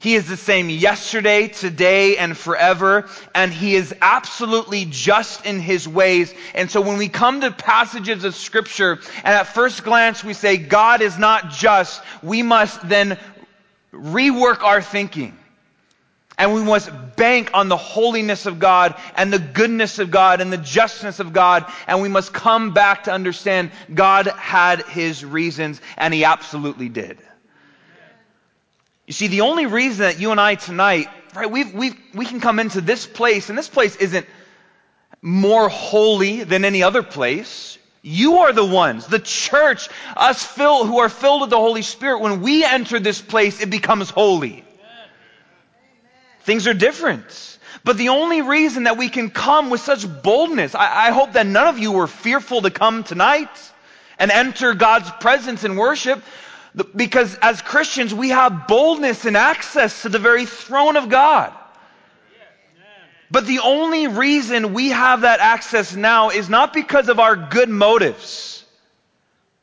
He 0.00 0.14
is 0.14 0.26
the 0.26 0.38
same 0.38 0.70
yesterday, 0.70 1.48
today, 1.48 2.16
and 2.16 2.34
forever, 2.34 3.06
and 3.34 3.52
He 3.52 3.74
is 3.74 3.94
absolutely 4.00 4.86
just 4.86 5.44
in 5.44 5.60
His 5.60 5.86
ways. 5.86 6.32
And 6.54 6.70
so 6.70 6.80
when 6.80 6.96
we 6.96 7.10
come 7.10 7.42
to 7.42 7.50
passages 7.50 8.24
of 8.24 8.34
Scripture, 8.34 8.98
and 9.16 9.34
at 9.34 9.48
first 9.48 9.84
glance 9.84 10.24
we 10.24 10.32
say, 10.32 10.56
God 10.56 11.02
is 11.02 11.18
not 11.18 11.50
just, 11.50 12.02
we 12.22 12.42
must 12.42 12.88
then 12.88 13.18
rework 13.92 14.62
our 14.62 14.80
thinking. 14.80 15.36
And 16.38 16.54
we 16.54 16.62
must 16.62 16.90
bank 17.16 17.50
on 17.52 17.68
the 17.68 17.76
holiness 17.76 18.46
of 18.46 18.58
God 18.58 18.94
and 19.16 19.30
the 19.30 19.38
goodness 19.38 19.98
of 19.98 20.10
God 20.10 20.40
and 20.40 20.50
the 20.50 20.56
justness 20.56 21.20
of 21.20 21.34
God. 21.34 21.70
And 21.86 22.00
we 22.00 22.08
must 22.08 22.32
come 22.32 22.72
back 22.72 23.04
to 23.04 23.12
understand 23.12 23.70
God 23.92 24.28
had 24.28 24.80
His 24.86 25.22
reasons, 25.22 25.78
and 25.98 26.14
He 26.14 26.24
absolutely 26.24 26.88
did. 26.88 27.18
You 29.10 29.14
see, 29.14 29.26
the 29.26 29.40
only 29.40 29.66
reason 29.66 30.04
that 30.04 30.20
you 30.20 30.30
and 30.30 30.40
I 30.40 30.54
tonight, 30.54 31.08
right, 31.34 31.50
we 31.50 31.64
we 31.64 31.94
we 32.14 32.24
can 32.26 32.38
come 32.38 32.60
into 32.60 32.80
this 32.80 33.08
place, 33.08 33.48
and 33.48 33.58
this 33.58 33.68
place 33.68 33.96
isn't 33.96 34.24
more 35.20 35.68
holy 35.68 36.44
than 36.44 36.64
any 36.64 36.84
other 36.84 37.02
place. 37.02 37.76
You 38.02 38.36
are 38.42 38.52
the 38.52 38.64
ones, 38.64 39.08
the 39.08 39.18
church, 39.18 39.88
us 40.16 40.44
fill, 40.46 40.84
who 40.86 41.00
are 41.00 41.08
filled 41.08 41.40
with 41.40 41.50
the 41.50 41.56
Holy 41.56 41.82
Spirit. 41.82 42.20
When 42.20 42.40
we 42.40 42.62
enter 42.64 43.00
this 43.00 43.20
place, 43.20 43.60
it 43.60 43.68
becomes 43.68 44.10
holy. 44.10 44.52
Amen. 44.52 44.64
Things 46.42 46.68
are 46.68 46.74
different. 46.74 47.58
But 47.82 47.98
the 47.98 48.10
only 48.10 48.42
reason 48.42 48.84
that 48.84 48.96
we 48.96 49.08
can 49.08 49.30
come 49.30 49.70
with 49.70 49.80
such 49.80 50.06
boldness, 50.22 50.76
I, 50.76 51.08
I 51.08 51.10
hope 51.10 51.32
that 51.32 51.48
none 51.48 51.66
of 51.66 51.80
you 51.80 51.90
were 51.90 52.06
fearful 52.06 52.62
to 52.62 52.70
come 52.70 53.02
tonight 53.02 53.50
and 54.20 54.30
enter 54.30 54.72
God's 54.74 55.10
presence 55.10 55.64
in 55.64 55.74
worship. 55.74 56.22
Because 56.94 57.36
as 57.42 57.60
Christians, 57.62 58.14
we 58.14 58.28
have 58.30 58.68
boldness 58.68 59.24
and 59.24 59.36
access 59.36 60.02
to 60.02 60.08
the 60.08 60.18
very 60.18 60.46
throne 60.46 60.96
of 60.96 61.08
God. 61.08 61.52
But 63.30 63.46
the 63.46 63.60
only 63.60 64.08
reason 64.08 64.72
we 64.72 64.88
have 64.88 65.20
that 65.20 65.40
access 65.40 65.94
now 65.94 66.30
is 66.30 66.48
not 66.48 66.72
because 66.72 67.08
of 67.08 67.20
our 67.20 67.36
good 67.36 67.68
motives, 67.68 68.64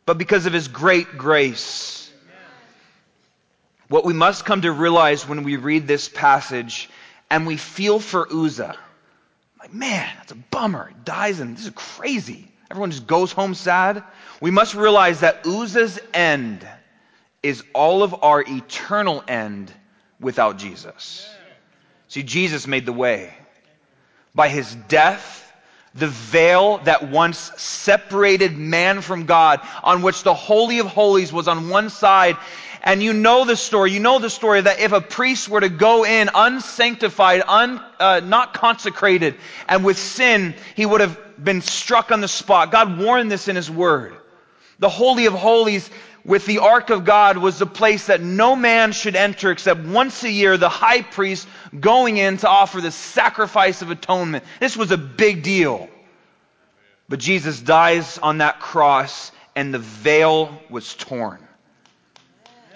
but 0.05 0.17
because 0.17 0.45
of 0.45 0.53
His 0.53 0.67
great 0.67 1.17
grace. 1.17 2.09
What 3.89 4.05
we 4.05 4.13
must 4.13 4.45
come 4.45 4.61
to 4.61 4.71
realize 4.71 5.27
when 5.27 5.43
we 5.43 5.55
read 5.55 5.87
this 5.87 6.09
passage 6.09 6.89
and 7.29 7.47
we 7.47 7.57
feel 7.57 7.99
for 7.99 8.27
Uzzah, 8.31 8.77
like, 9.59 9.73
man, 9.73 10.09
that's 10.17 10.31
a 10.31 10.35
bummer. 10.35 10.87
He 10.87 10.95
dies 11.05 11.39
and 11.39 11.57
this 11.57 11.65
is 11.65 11.71
crazy. 11.73 12.49
Everyone 12.69 12.91
just 12.91 13.07
goes 13.07 13.31
home 13.31 13.53
sad. 13.53 14.03
We 14.41 14.51
must 14.51 14.75
realize 14.75 15.21
that 15.21 15.45
Uzzah's 15.45 15.99
end 16.13 16.65
is 17.47 17.63
all 17.73 18.03
of 18.03 18.23
our 18.23 18.41
eternal 18.41 19.23
end 19.25 19.71
without 20.19 20.57
Jesus. 20.57 21.25
See, 22.09 22.21
Jesus 22.23 22.67
made 22.67 22.85
the 22.85 22.91
way. 22.91 23.33
By 24.35 24.49
his 24.49 24.75
death, 24.89 25.49
the 25.95 26.07
veil 26.07 26.79
that 26.79 27.09
once 27.09 27.37
separated 27.55 28.57
man 28.57 28.99
from 28.99 29.25
God, 29.25 29.61
on 29.81 30.01
which 30.01 30.23
the 30.23 30.33
Holy 30.33 30.79
of 30.79 30.87
Holies 30.87 31.31
was 31.31 31.47
on 31.47 31.69
one 31.69 31.89
side. 31.89 32.35
And 32.83 33.01
you 33.01 33.13
know 33.13 33.45
the 33.45 33.55
story. 33.55 33.93
You 33.93 34.01
know 34.01 34.19
the 34.19 34.29
story 34.29 34.59
that 34.59 34.81
if 34.81 34.91
a 34.91 34.99
priest 34.99 35.47
were 35.47 35.61
to 35.61 35.69
go 35.69 36.05
in 36.05 36.29
unsanctified, 36.35 37.43
un, 37.47 37.81
uh, 37.97 38.19
not 38.23 38.53
consecrated, 38.53 39.35
and 39.69 39.85
with 39.85 39.97
sin, 39.97 40.53
he 40.75 40.85
would 40.85 40.99
have 40.99 41.17
been 41.41 41.61
struck 41.61 42.11
on 42.11 42.19
the 42.19 42.27
spot. 42.27 42.71
God 42.71 42.99
warned 42.99 43.31
this 43.31 43.47
in 43.47 43.55
his 43.55 43.71
word. 43.71 44.17
The 44.79 44.89
Holy 44.89 45.25
of 45.25 45.33
Holies 45.33 45.89
with 46.28 46.45
the 46.45 46.59
ark 46.59 46.89
of 46.89 47.05
God 47.05 47.38
was 47.38 47.57
the 47.57 47.65
place 47.65 48.07
that 48.07 48.21
no 48.21 48.55
man 48.55 48.91
should 48.91 49.15
enter 49.15 49.49
except 49.49 49.80
once 49.80 50.23
a 50.23 50.30
year, 50.30 50.57
the 50.57 50.69
high 50.69 51.01
priest 51.01 51.47
going 51.80 52.17
in 52.17 52.38
to 52.38 52.49
offer 52.49 52.82
the 52.82 52.91
sacrifice 52.91 53.82
of 53.82 53.89
atonement. 53.89 54.43
This 54.59 54.75
was 54.75 54.91
a 54.91 54.97
big 54.97 55.41
deal. 55.41 55.88
But 57.07 57.19
Jesus 57.19 57.61
dies 57.61 58.17
on 58.17 58.39
that 58.39 58.59
cross 58.59 59.32
and 59.55 59.73
the 59.73 59.80
veil 59.80 60.61
was 60.69 60.93
torn. 60.93 61.39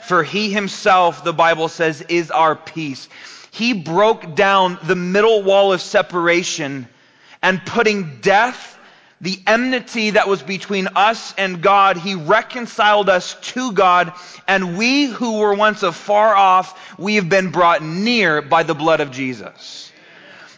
For 0.03 0.23
he 0.23 0.51
himself, 0.51 1.25
the 1.25 1.33
Bible 1.33 1.67
says, 1.67 2.01
is 2.01 2.31
our 2.31 2.55
peace. 2.55 3.09
He 3.51 3.73
broke 3.73 4.33
down 4.33 4.79
the 4.83 4.95
middle 4.95 5.43
wall 5.43 5.73
of 5.73 5.81
separation 5.81 6.87
and 7.41 7.63
putting 7.65 8.21
death 8.21 8.79
the 9.21 9.39
enmity 9.45 10.09
that 10.11 10.27
was 10.27 10.41
between 10.41 10.87
us 10.95 11.33
and 11.37 11.61
God, 11.61 11.95
He 11.95 12.15
reconciled 12.15 13.07
us 13.07 13.35
to 13.53 13.71
God, 13.71 14.13
and 14.47 14.77
we 14.77 15.05
who 15.05 15.37
were 15.37 15.53
once 15.53 15.83
afar 15.83 16.35
off, 16.35 16.97
we 16.97 17.15
have 17.15 17.29
been 17.29 17.51
brought 17.51 17.83
near 17.83 18.41
by 18.41 18.63
the 18.63 18.73
blood 18.73 18.99
of 18.99 19.11
Jesus. 19.11 19.91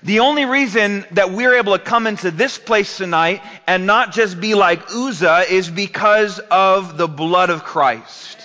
The 0.01 0.20
only 0.20 0.45
reason 0.45 1.05
that 1.11 1.32
we're 1.32 1.55
able 1.55 1.78
to 1.78 1.84
come 1.84 2.07
into 2.07 2.32
this 2.32 2.57
place 2.57 2.97
tonight 2.97 3.41
and 3.68 3.86
not 3.86 4.14
just 4.14 4.39
be 4.39 4.53
like 4.53 4.91
Uzzah 4.91 5.45
is 5.49 5.70
because 5.70 6.39
of 6.39 6.97
the 6.97 7.07
blood 7.07 7.49
of 7.49 7.64
Christ. 7.64 8.38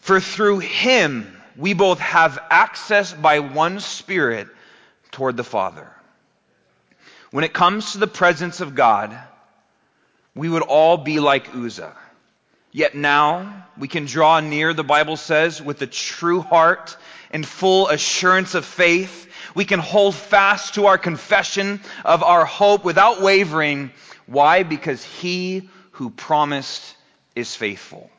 For 0.00 0.20
through 0.20 0.58
Him, 0.58 1.40
we 1.56 1.72
both 1.72 2.00
have 2.00 2.38
access 2.50 3.12
by 3.12 3.38
one 3.38 3.78
Spirit 3.78 4.48
toward 5.12 5.36
the 5.36 5.44
Father. 5.44 5.90
When 7.34 7.42
it 7.42 7.52
comes 7.52 7.90
to 7.90 7.98
the 7.98 8.06
presence 8.06 8.60
of 8.60 8.76
God, 8.76 9.12
we 10.36 10.48
would 10.48 10.62
all 10.62 10.96
be 10.96 11.18
like 11.18 11.52
Uzzah. 11.52 11.96
Yet 12.70 12.94
now 12.94 13.66
we 13.76 13.88
can 13.88 14.04
draw 14.04 14.38
near, 14.38 14.72
the 14.72 14.84
Bible 14.84 15.16
says, 15.16 15.60
with 15.60 15.82
a 15.82 15.88
true 15.88 16.42
heart 16.42 16.96
and 17.32 17.44
full 17.44 17.88
assurance 17.88 18.54
of 18.54 18.64
faith. 18.64 19.28
We 19.52 19.64
can 19.64 19.80
hold 19.80 20.14
fast 20.14 20.74
to 20.74 20.86
our 20.86 20.96
confession 20.96 21.80
of 22.04 22.22
our 22.22 22.44
hope 22.44 22.84
without 22.84 23.20
wavering. 23.20 23.90
Why? 24.26 24.62
Because 24.62 25.02
he 25.02 25.68
who 25.90 26.10
promised 26.10 26.96
is 27.34 27.52
faithful. 27.56 28.12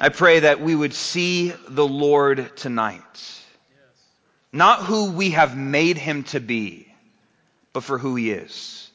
I 0.00 0.08
pray 0.08 0.40
that 0.40 0.60
we 0.60 0.74
would 0.74 0.94
see 0.94 1.52
the 1.68 1.86
Lord 1.86 2.56
tonight. 2.56 3.42
Not 4.52 4.80
who 4.80 5.12
we 5.12 5.30
have 5.30 5.56
made 5.56 5.96
him 5.96 6.24
to 6.24 6.40
be 6.40 6.87
but 7.78 7.84
for 7.84 7.98
who 7.98 8.16
he 8.16 8.32
is. 8.32 8.90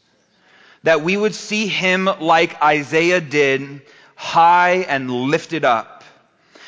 That 0.83 1.03
we 1.03 1.15
would 1.15 1.33
see 1.33 1.67
him 1.67 2.09
like 2.19 2.61
Isaiah 2.61 3.21
did, 3.21 3.81
high 4.13 4.85
and 4.89 5.09
lifted 5.09 5.63
up. 5.63 6.03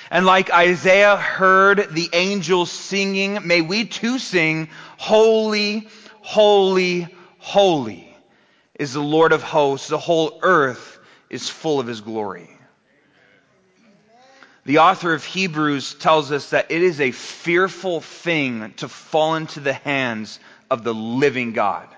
And 0.09 0.26
like 0.26 0.49
Isaiah 0.49 1.18
heard 1.18 1.89
the 1.91 2.09
angels 2.13 2.72
singing, 2.72 3.45
may 3.45 3.59
we 3.59 3.84
too 3.84 4.18
sing, 4.18 4.70
Holy, 4.95 5.89
Holy, 6.22 7.13
Holy 7.38 8.18
is 8.80 8.93
the 8.93 9.03
Lord 9.03 9.34
of 9.34 9.43
hosts. 9.43 9.89
The 9.89 9.97
whole 9.97 10.39
earth 10.41 10.97
is 11.30 11.49
full 11.49 11.82
of 11.82 11.88
his 11.88 11.99
glory. 11.99 12.49
The 14.63 14.78
author 14.78 15.13
of 15.13 15.26
Hebrews 15.26 15.95
tells 15.95 16.32
us 16.32 16.51
that 16.51 16.72
it 16.72 16.82
is 16.82 17.01
a 17.01 17.11
fearful 17.11 17.99
thing 17.99 18.74
to 18.78 18.88
fall 18.88 19.36
into 19.36 19.59
the 19.59 19.74
hands 19.74 20.39
of 20.72 20.86
the 20.86 20.93
living 20.93 21.51
God. 21.51 21.89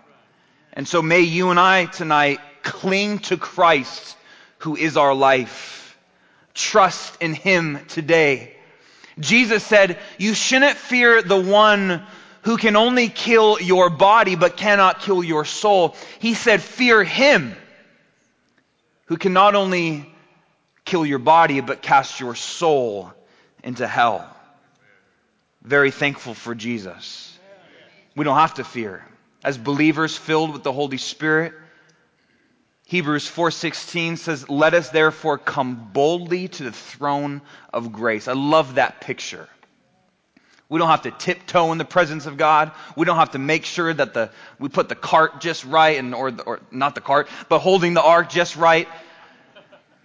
And 0.78 0.88
so 0.88 1.02
may 1.02 1.22
you 1.22 1.50
and 1.50 1.60
I 1.60 1.86
tonight 1.86 2.40
cling 2.62 3.18
to 3.20 3.36
Christ 3.36 4.16
who 4.60 4.76
is 4.76 4.96
our 4.96 5.16
life. 5.16 5.98
Trust 6.54 7.20
in 7.20 7.34
Him 7.34 7.80
today. 7.88 8.56
Jesus 9.20 9.64
said, 9.64 9.98
you 10.20 10.36
shouldn't 10.36 10.78
fear 10.78 11.24
the 11.24 11.36
one 11.36 12.04
who 12.44 12.58
can 12.58 12.76
only 12.76 13.10
kill 13.10 13.60
your 13.60 13.90
body 13.90 14.36
but 14.36 14.56
cannot 14.56 15.00
kill 15.00 15.24
your 15.24 15.46
soul. 15.46 15.96
He 16.20 16.36
said, 16.36 16.62
fear 16.62 17.04
Him 17.04 17.56
who 19.06 19.18
can 19.18 19.34
not 19.34 19.56
only 19.56 20.14
kill 20.86 21.08
your 21.08 21.18
body 21.18 21.60
but 21.60 21.82
cast 21.82 22.20
your 22.20 22.36
soul 22.36 23.12
into 23.64 23.88
hell. 23.88 24.30
Very 25.64 25.90
thankful 25.90 26.36
for 26.36 26.54
Jesus. 26.54 27.36
We 28.16 28.26
don't 28.26 28.38
have 28.38 28.54
to 28.56 28.64
fear 28.64 29.04
as 29.48 29.58
believers 29.58 30.18
filled 30.18 30.52
with 30.52 30.64
the 30.64 30.74
Holy 30.74 30.98
Spirit. 30.98 31.54
Hebrews 32.84 33.30
4:16 33.30 34.18
says, 34.18 34.50
"Let 34.50 34.74
us 34.74 34.90
therefore 34.90 35.38
come 35.38 35.90
boldly 35.94 36.50
to 36.50 36.64
the 36.64 36.74
throne 36.74 37.42
of 37.74 37.94
grace." 37.94 38.28
I 38.28 38.34
love 38.34 38.76
that 38.76 39.00
picture. 39.00 39.48
We 40.68 40.80
don't 40.80 40.90
have 40.90 41.04
to 41.04 41.12
tiptoe 41.12 41.72
in 41.72 41.78
the 41.78 41.86
presence 41.86 42.26
of 42.26 42.36
God. 42.36 42.72
We 42.98 43.06
don't 43.06 43.16
have 43.16 43.32
to 43.32 43.40
make 43.40 43.64
sure 43.64 43.94
that 43.94 44.14
the 44.14 44.32
we 44.60 44.68
put 44.68 44.90
the 44.90 44.96
cart 44.96 45.40
just 45.40 45.64
right 45.64 45.98
and 45.98 46.14
or, 46.14 46.34
or 46.46 46.60
not 46.70 46.94
the 46.94 47.00
cart, 47.00 47.30
but 47.48 47.60
holding 47.60 47.94
the 47.94 48.04
ark 48.04 48.30
just 48.30 48.58
right. 48.58 48.90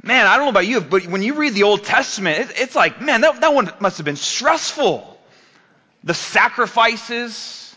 Man, 0.05 0.25
I 0.25 0.37
don't 0.37 0.47
know 0.47 0.51
about 0.51 0.69
you, 0.69 0.81
but 0.81 1.05
when 1.07 1.25
you 1.25 1.35
read 1.35 1.55
the 1.55 1.65
Old 1.65 1.83
Testament, 1.83 2.39
it, 2.39 2.61
it's 2.61 2.77
like, 2.77 3.01
man, 3.01 3.23
that, 3.23 3.41
that 3.41 3.55
one 3.55 3.73
must 3.81 3.99
have 3.99 4.05
been 4.05 4.15
stressful. 4.15 5.19
The 6.05 6.15
sacrifices, 6.15 7.72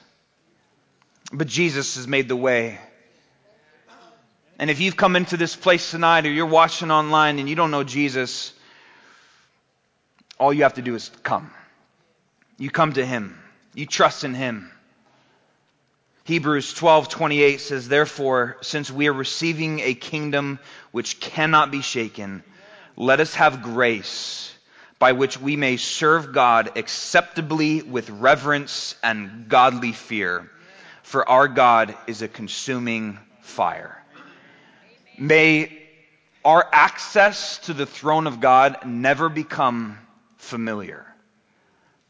but 1.31 1.47
Jesus 1.47 1.95
has 1.95 2.07
made 2.07 2.27
the 2.27 2.35
way. 2.35 2.79
And 4.57 4.69
if 4.69 4.79
you've 4.79 4.95
come 4.95 5.15
into 5.15 5.37
this 5.37 5.55
place 5.55 5.91
tonight 5.91 6.25
or 6.25 6.31
you're 6.31 6.45
watching 6.45 6.91
online 6.91 7.39
and 7.39 7.49
you 7.49 7.55
don't 7.55 7.71
know 7.71 7.83
Jesus, 7.83 8.53
all 10.39 10.53
you 10.53 10.63
have 10.63 10.75
to 10.75 10.81
do 10.81 10.95
is 10.95 11.11
come. 11.23 11.51
You 12.57 12.69
come 12.69 12.93
to 12.93 13.05
him. 13.05 13.37
You 13.73 13.85
trust 13.85 14.23
in 14.23 14.33
him. 14.33 14.71
Hebrews 16.23 16.73
12:28 16.73 17.59
says 17.59 17.87
therefore 17.87 18.57
since 18.61 18.89
we 18.89 19.07
are 19.07 19.13
receiving 19.13 19.81
a 19.81 19.93
kingdom 19.93 20.57
which 20.91 21.19
cannot 21.19 21.69
be 21.69 21.81
shaken 21.81 22.43
let 22.97 23.19
us 23.19 23.35
have 23.35 23.61
grace 23.61 24.51
by 24.97 25.11
which 25.11 25.39
we 25.39 25.55
may 25.55 25.77
serve 25.77 26.33
God 26.33 26.77
acceptably 26.77 27.83
with 27.83 28.09
reverence 28.09 28.95
and 29.03 29.49
godly 29.49 29.91
fear 29.91 30.49
for 31.05 31.29
our 31.29 31.47
God 31.47 31.95
is 32.07 32.23
a 32.23 32.27
consuming 32.27 33.19
fire. 33.41 34.03
May 35.19 35.71
our 36.43 36.67
access 36.73 37.59
to 37.59 37.73
the 37.73 37.85
throne 37.85 38.25
of 38.25 38.41
God 38.41 38.87
never 38.87 39.29
become 39.29 39.99
familiar, 40.37 41.05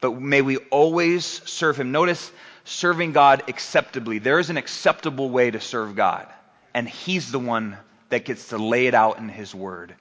but 0.00 0.18
may 0.18 0.40
we 0.40 0.56
always 0.56 1.26
serve 1.26 1.76
Him. 1.76 1.92
Notice 1.92 2.32
serving 2.64 3.12
God 3.12 3.42
acceptably. 3.48 4.18
There 4.18 4.38
is 4.38 4.48
an 4.48 4.56
acceptable 4.56 5.28
way 5.28 5.50
to 5.50 5.60
serve 5.60 5.94
God, 5.94 6.26
and 6.72 6.88
He's 6.88 7.30
the 7.30 7.38
one 7.38 7.76
that 8.08 8.24
gets 8.24 8.48
to 8.48 8.56
lay 8.56 8.86
it 8.86 8.94
out 8.94 9.18
in 9.18 9.28
His 9.28 9.54
Word. 9.54 9.94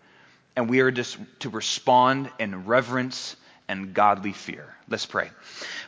And 0.55 0.69
we 0.69 0.79
are 0.79 0.91
just 0.91 1.17
to 1.39 1.49
respond 1.49 2.29
in 2.39 2.65
reverence 2.65 3.35
and 3.67 3.93
godly 3.93 4.31
fear. 4.31 4.73
Let's 4.87 5.05
pray. 5.05 5.31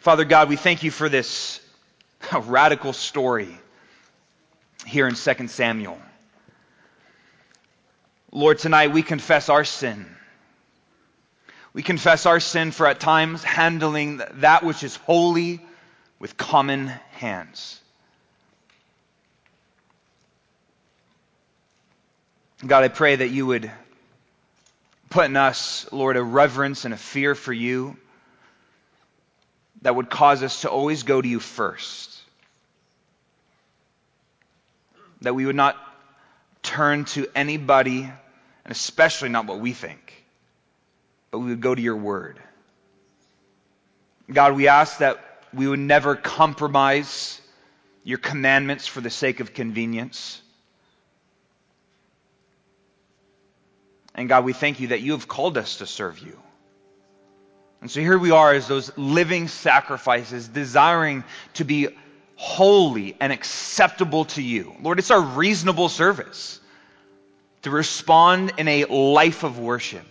Father 0.01 0.26
God, 0.26 0.49
we 0.49 0.58
thank 0.58 0.84
you 0.84 0.91
for 0.91 1.08
this 1.08 1.62
a 2.32 2.39
radical 2.39 2.93
story 2.93 3.57
here 4.86 5.07
in 5.07 5.15
2 5.15 5.47
Samuel. 5.47 5.99
Lord, 8.32 8.59
tonight 8.59 8.91
we 8.91 9.03
confess 9.03 9.49
our 9.49 9.63
sin. 9.63 10.05
We 11.74 11.84
confess 11.84 12.26
our 12.26 12.39
sin 12.39 12.72
for 12.72 12.88
at 12.88 12.99
times 12.99 13.43
handling 13.43 14.22
that 14.36 14.63
which 14.63 14.84
is 14.84 14.95
holy 14.95 15.61
with 16.20 16.38
common 16.38 16.88
hands. 17.11 17.80
God, 22.65 22.84
I 22.84 22.88
pray 22.88 23.18
that 23.18 23.30
you 23.30 23.45
would 23.45 23.72
put 25.09 25.26
in 25.26 25.38
us, 25.38 25.88
Lord, 25.91 26.18
a 26.18 26.24
reverence 26.24 26.86
and 26.86 26.93
a 26.93 26.97
fear 26.97 27.36
for 27.36 27.53
you 27.53 27.97
that 29.82 29.95
would 29.95 30.09
cause 30.09 30.43
us 30.43 30.61
to 30.61 30.69
always 30.69 31.03
go 31.03 31.21
to 31.21 31.28
you 31.28 31.39
first. 31.39 32.15
That 35.21 35.34
we 35.34 35.45
would 35.45 35.55
not 35.55 35.75
turn 36.63 37.05
to 37.05 37.28
anybody, 37.36 38.01
and 38.03 38.71
especially 38.71 39.30
not 39.30 39.45
what 39.45 39.59
we 39.59 39.73
think, 39.73 40.25
but 41.32 41.39
we 41.39 41.49
would 41.49 41.61
go 41.61 41.73
to 41.73 41.82
your 41.82 41.95
word. 41.95 42.39
God, 44.32 44.55
we 44.55 44.67
ask 44.67 44.97
that 44.97 45.23
we 45.53 45.67
would 45.67 45.80
never 45.80 46.15
compromise 46.15 47.39
your 48.03 48.17
commandments 48.17 48.88
for 48.88 49.01
the 49.01 49.09
sake 49.09 49.39
of 49.39 49.53
convenience. 49.53 50.41
And 54.13 54.28
God, 54.28 54.43
we 54.43 54.53
thank 54.53 54.80
you 54.80 54.88
that 54.89 55.01
you 55.01 55.13
have 55.13 55.28
called 55.28 55.57
us 55.57 55.78
to 55.78 55.86
serve 55.86 56.19
you. 56.19 56.38
And 57.82 57.91
so 57.91 57.99
here 57.99 58.17
we 58.17 58.32
are 58.32 58.53
as 58.53 58.67
those 58.67 58.95
living 58.97 59.47
sacrifices, 59.47 60.47
desiring 60.47 61.23
to 61.55 61.63
be 61.63 61.89
holy 62.36 63.15
and 63.19 63.32
acceptable 63.32 64.25
to 64.25 64.41
you. 64.41 64.75
Lord, 64.82 64.99
it's 64.99 65.11
our 65.11 65.21
reasonable 65.21 65.89
service 65.89 66.59
to 67.63 67.71
respond 67.71 68.53
in 68.57 68.67
a 68.67 68.86
life 68.86 69.43
of 69.43 69.59
worship. 69.59 70.05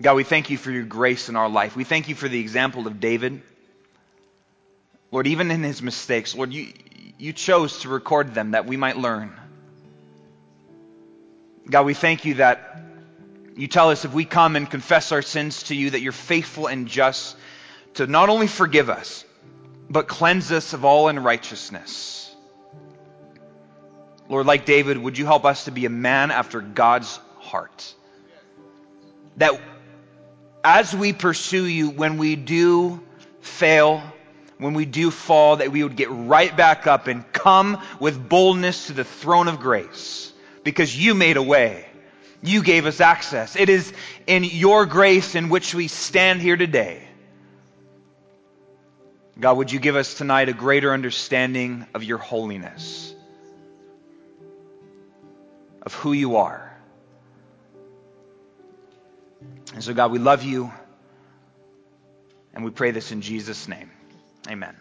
God, 0.00 0.14
we 0.14 0.24
thank 0.24 0.50
you 0.50 0.56
for 0.56 0.70
your 0.70 0.84
grace 0.84 1.28
in 1.28 1.36
our 1.36 1.48
life. 1.48 1.74
We 1.74 1.84
thank 1.84 2.08
you 2.08 2.14
for 2.14 2.28
the 2.28 2.38
example 2.38 2.86
of 2.86 3.00
David. 3.00 3.42
Lord, 5.10 5.26
even 5.26 5.50
in 5.50 5.62
his 5.62 5.82
mistakes, 5.82 6.34
Lord, 6.34 6.52
you, 6.52 6.72
you 7.18 7.32
chose 7.32 7.80
to 7.80 7.88
record 7.88 8.34
them 8.34 8.52
that 8.52 8.66
we 8.66 8.76
might 8.76 8.96
learn. 8.96 9.32
God, 11.68 11.84
we 11.84 11.94
thank 11.94 12.24
you 12.24 12.34
that 12.34 12.87
you 13.58 13.66
tell 13.66 13.90
us 13.90 14.04
if 14.04 14.14
we 14.14 14.24
come 14.24 14.54
and 14.54 14.70
confess 14.70 15.10
our 15.10 15.20
sins 15.20 15.64
to 15.64 15.74
you, 15.74 15.90
that 15.90 16.00
you're 16.00 16.12
faithful 16.12 16.68
and 16.68 16.86
just 16.86 17.36
to 17.94 18.06
not 18.06 18.28
only 18.28 18.46
forgive 18.46 18.88
us, 18.88 19.24
but 19.90 20.06
cleanse 20.06 20.52
us 20.52 20.74
of 20.74 20.84
all 20.84 21.08
unrighteousness. 21.08 22.32
Lord, 24.28 24.46
like 24.46 24.64
David, 24.64 24.96
would 24.96 25.18
you 25.18 25.26
help 25.26 25.44
us 25.44 25.64
to 25.64 25.72
be 25.72 25.86
a 25.86 25.90
man 25.90 26.30
after 26.30 26.60
God's 26.60 27.18
heart? 27.40 27.94
That 29.38 29.60
as 30.62 30.94
we 30.94 31.12
pursue 31.12 31.64
you, 31.64 31.90
when 31.90 32.16
we 32.16 32.36
do 32.36 33.02
fail, 33.40 34.04
when 34.58 34.74
we 34.74 34.84
do 34.84 35.10
fall, 35.10 35.56
that 35.56 35.72
we 35.72 35.82
would 35.82 35.96
get 35.96 36.10
right 36.10 36.56
back 36.56 36.86
up 36.86 37.08
and 37.08 37.24
come 37.32 37.82
with 37.98 38.28
boldness 38.28 38.86
to 38.86 38.92
the 38.92 39.04
throne 39.04 39.48
of 39.48 39.58
grace 39.58 40.32
because 40.62 40.96
you 40.96 41.14
made 41.14 41.36
a 41.36 41.42
way. 41.42 41.87
You 42.42 42.62
gave 42.62 42.86
us 42.86 43.00
access. 43.00 43.56
It 43.56 43.68
is 43.68 43.92
in 44.26 44.44
your 44.44 44.86
grace 44.86 45.34
in 45.34 45.48
which 45.48 45.74
we 45.74 45.88
stand 45.88 46.40
here 46.40 46.56
today. 46.56 47.02
God, 49.40 49.56
would 49.56 49.72
you 49.72 49.78
give 49.78 49.96
us 49.96 50.14
tonight 50.14 50.48
a 50.48 50.52
greater 50.52 50.92
understanding 50.92 51.86
of 51.94 52.02
your 52.02 52.18
holiness, 52.18 53.14
of 55.82 55.94
who 55.94 56.12
you 56.12 56.36
are. 56.36 56.76
And 59.74 59.84
so, 59.84 59.94
God, 59.94 60.10
we 60.10 60.18
love 60.18 60.42
you, 60.42 60.72
and 62.52 62.64
we 62.64 62.70
pray 62.70 62.90
this 62.90 63.12
in 63.12 63.20
Jesus' 63.20 63.68
name. 63.68 63.90
Amen. 64.48 64.74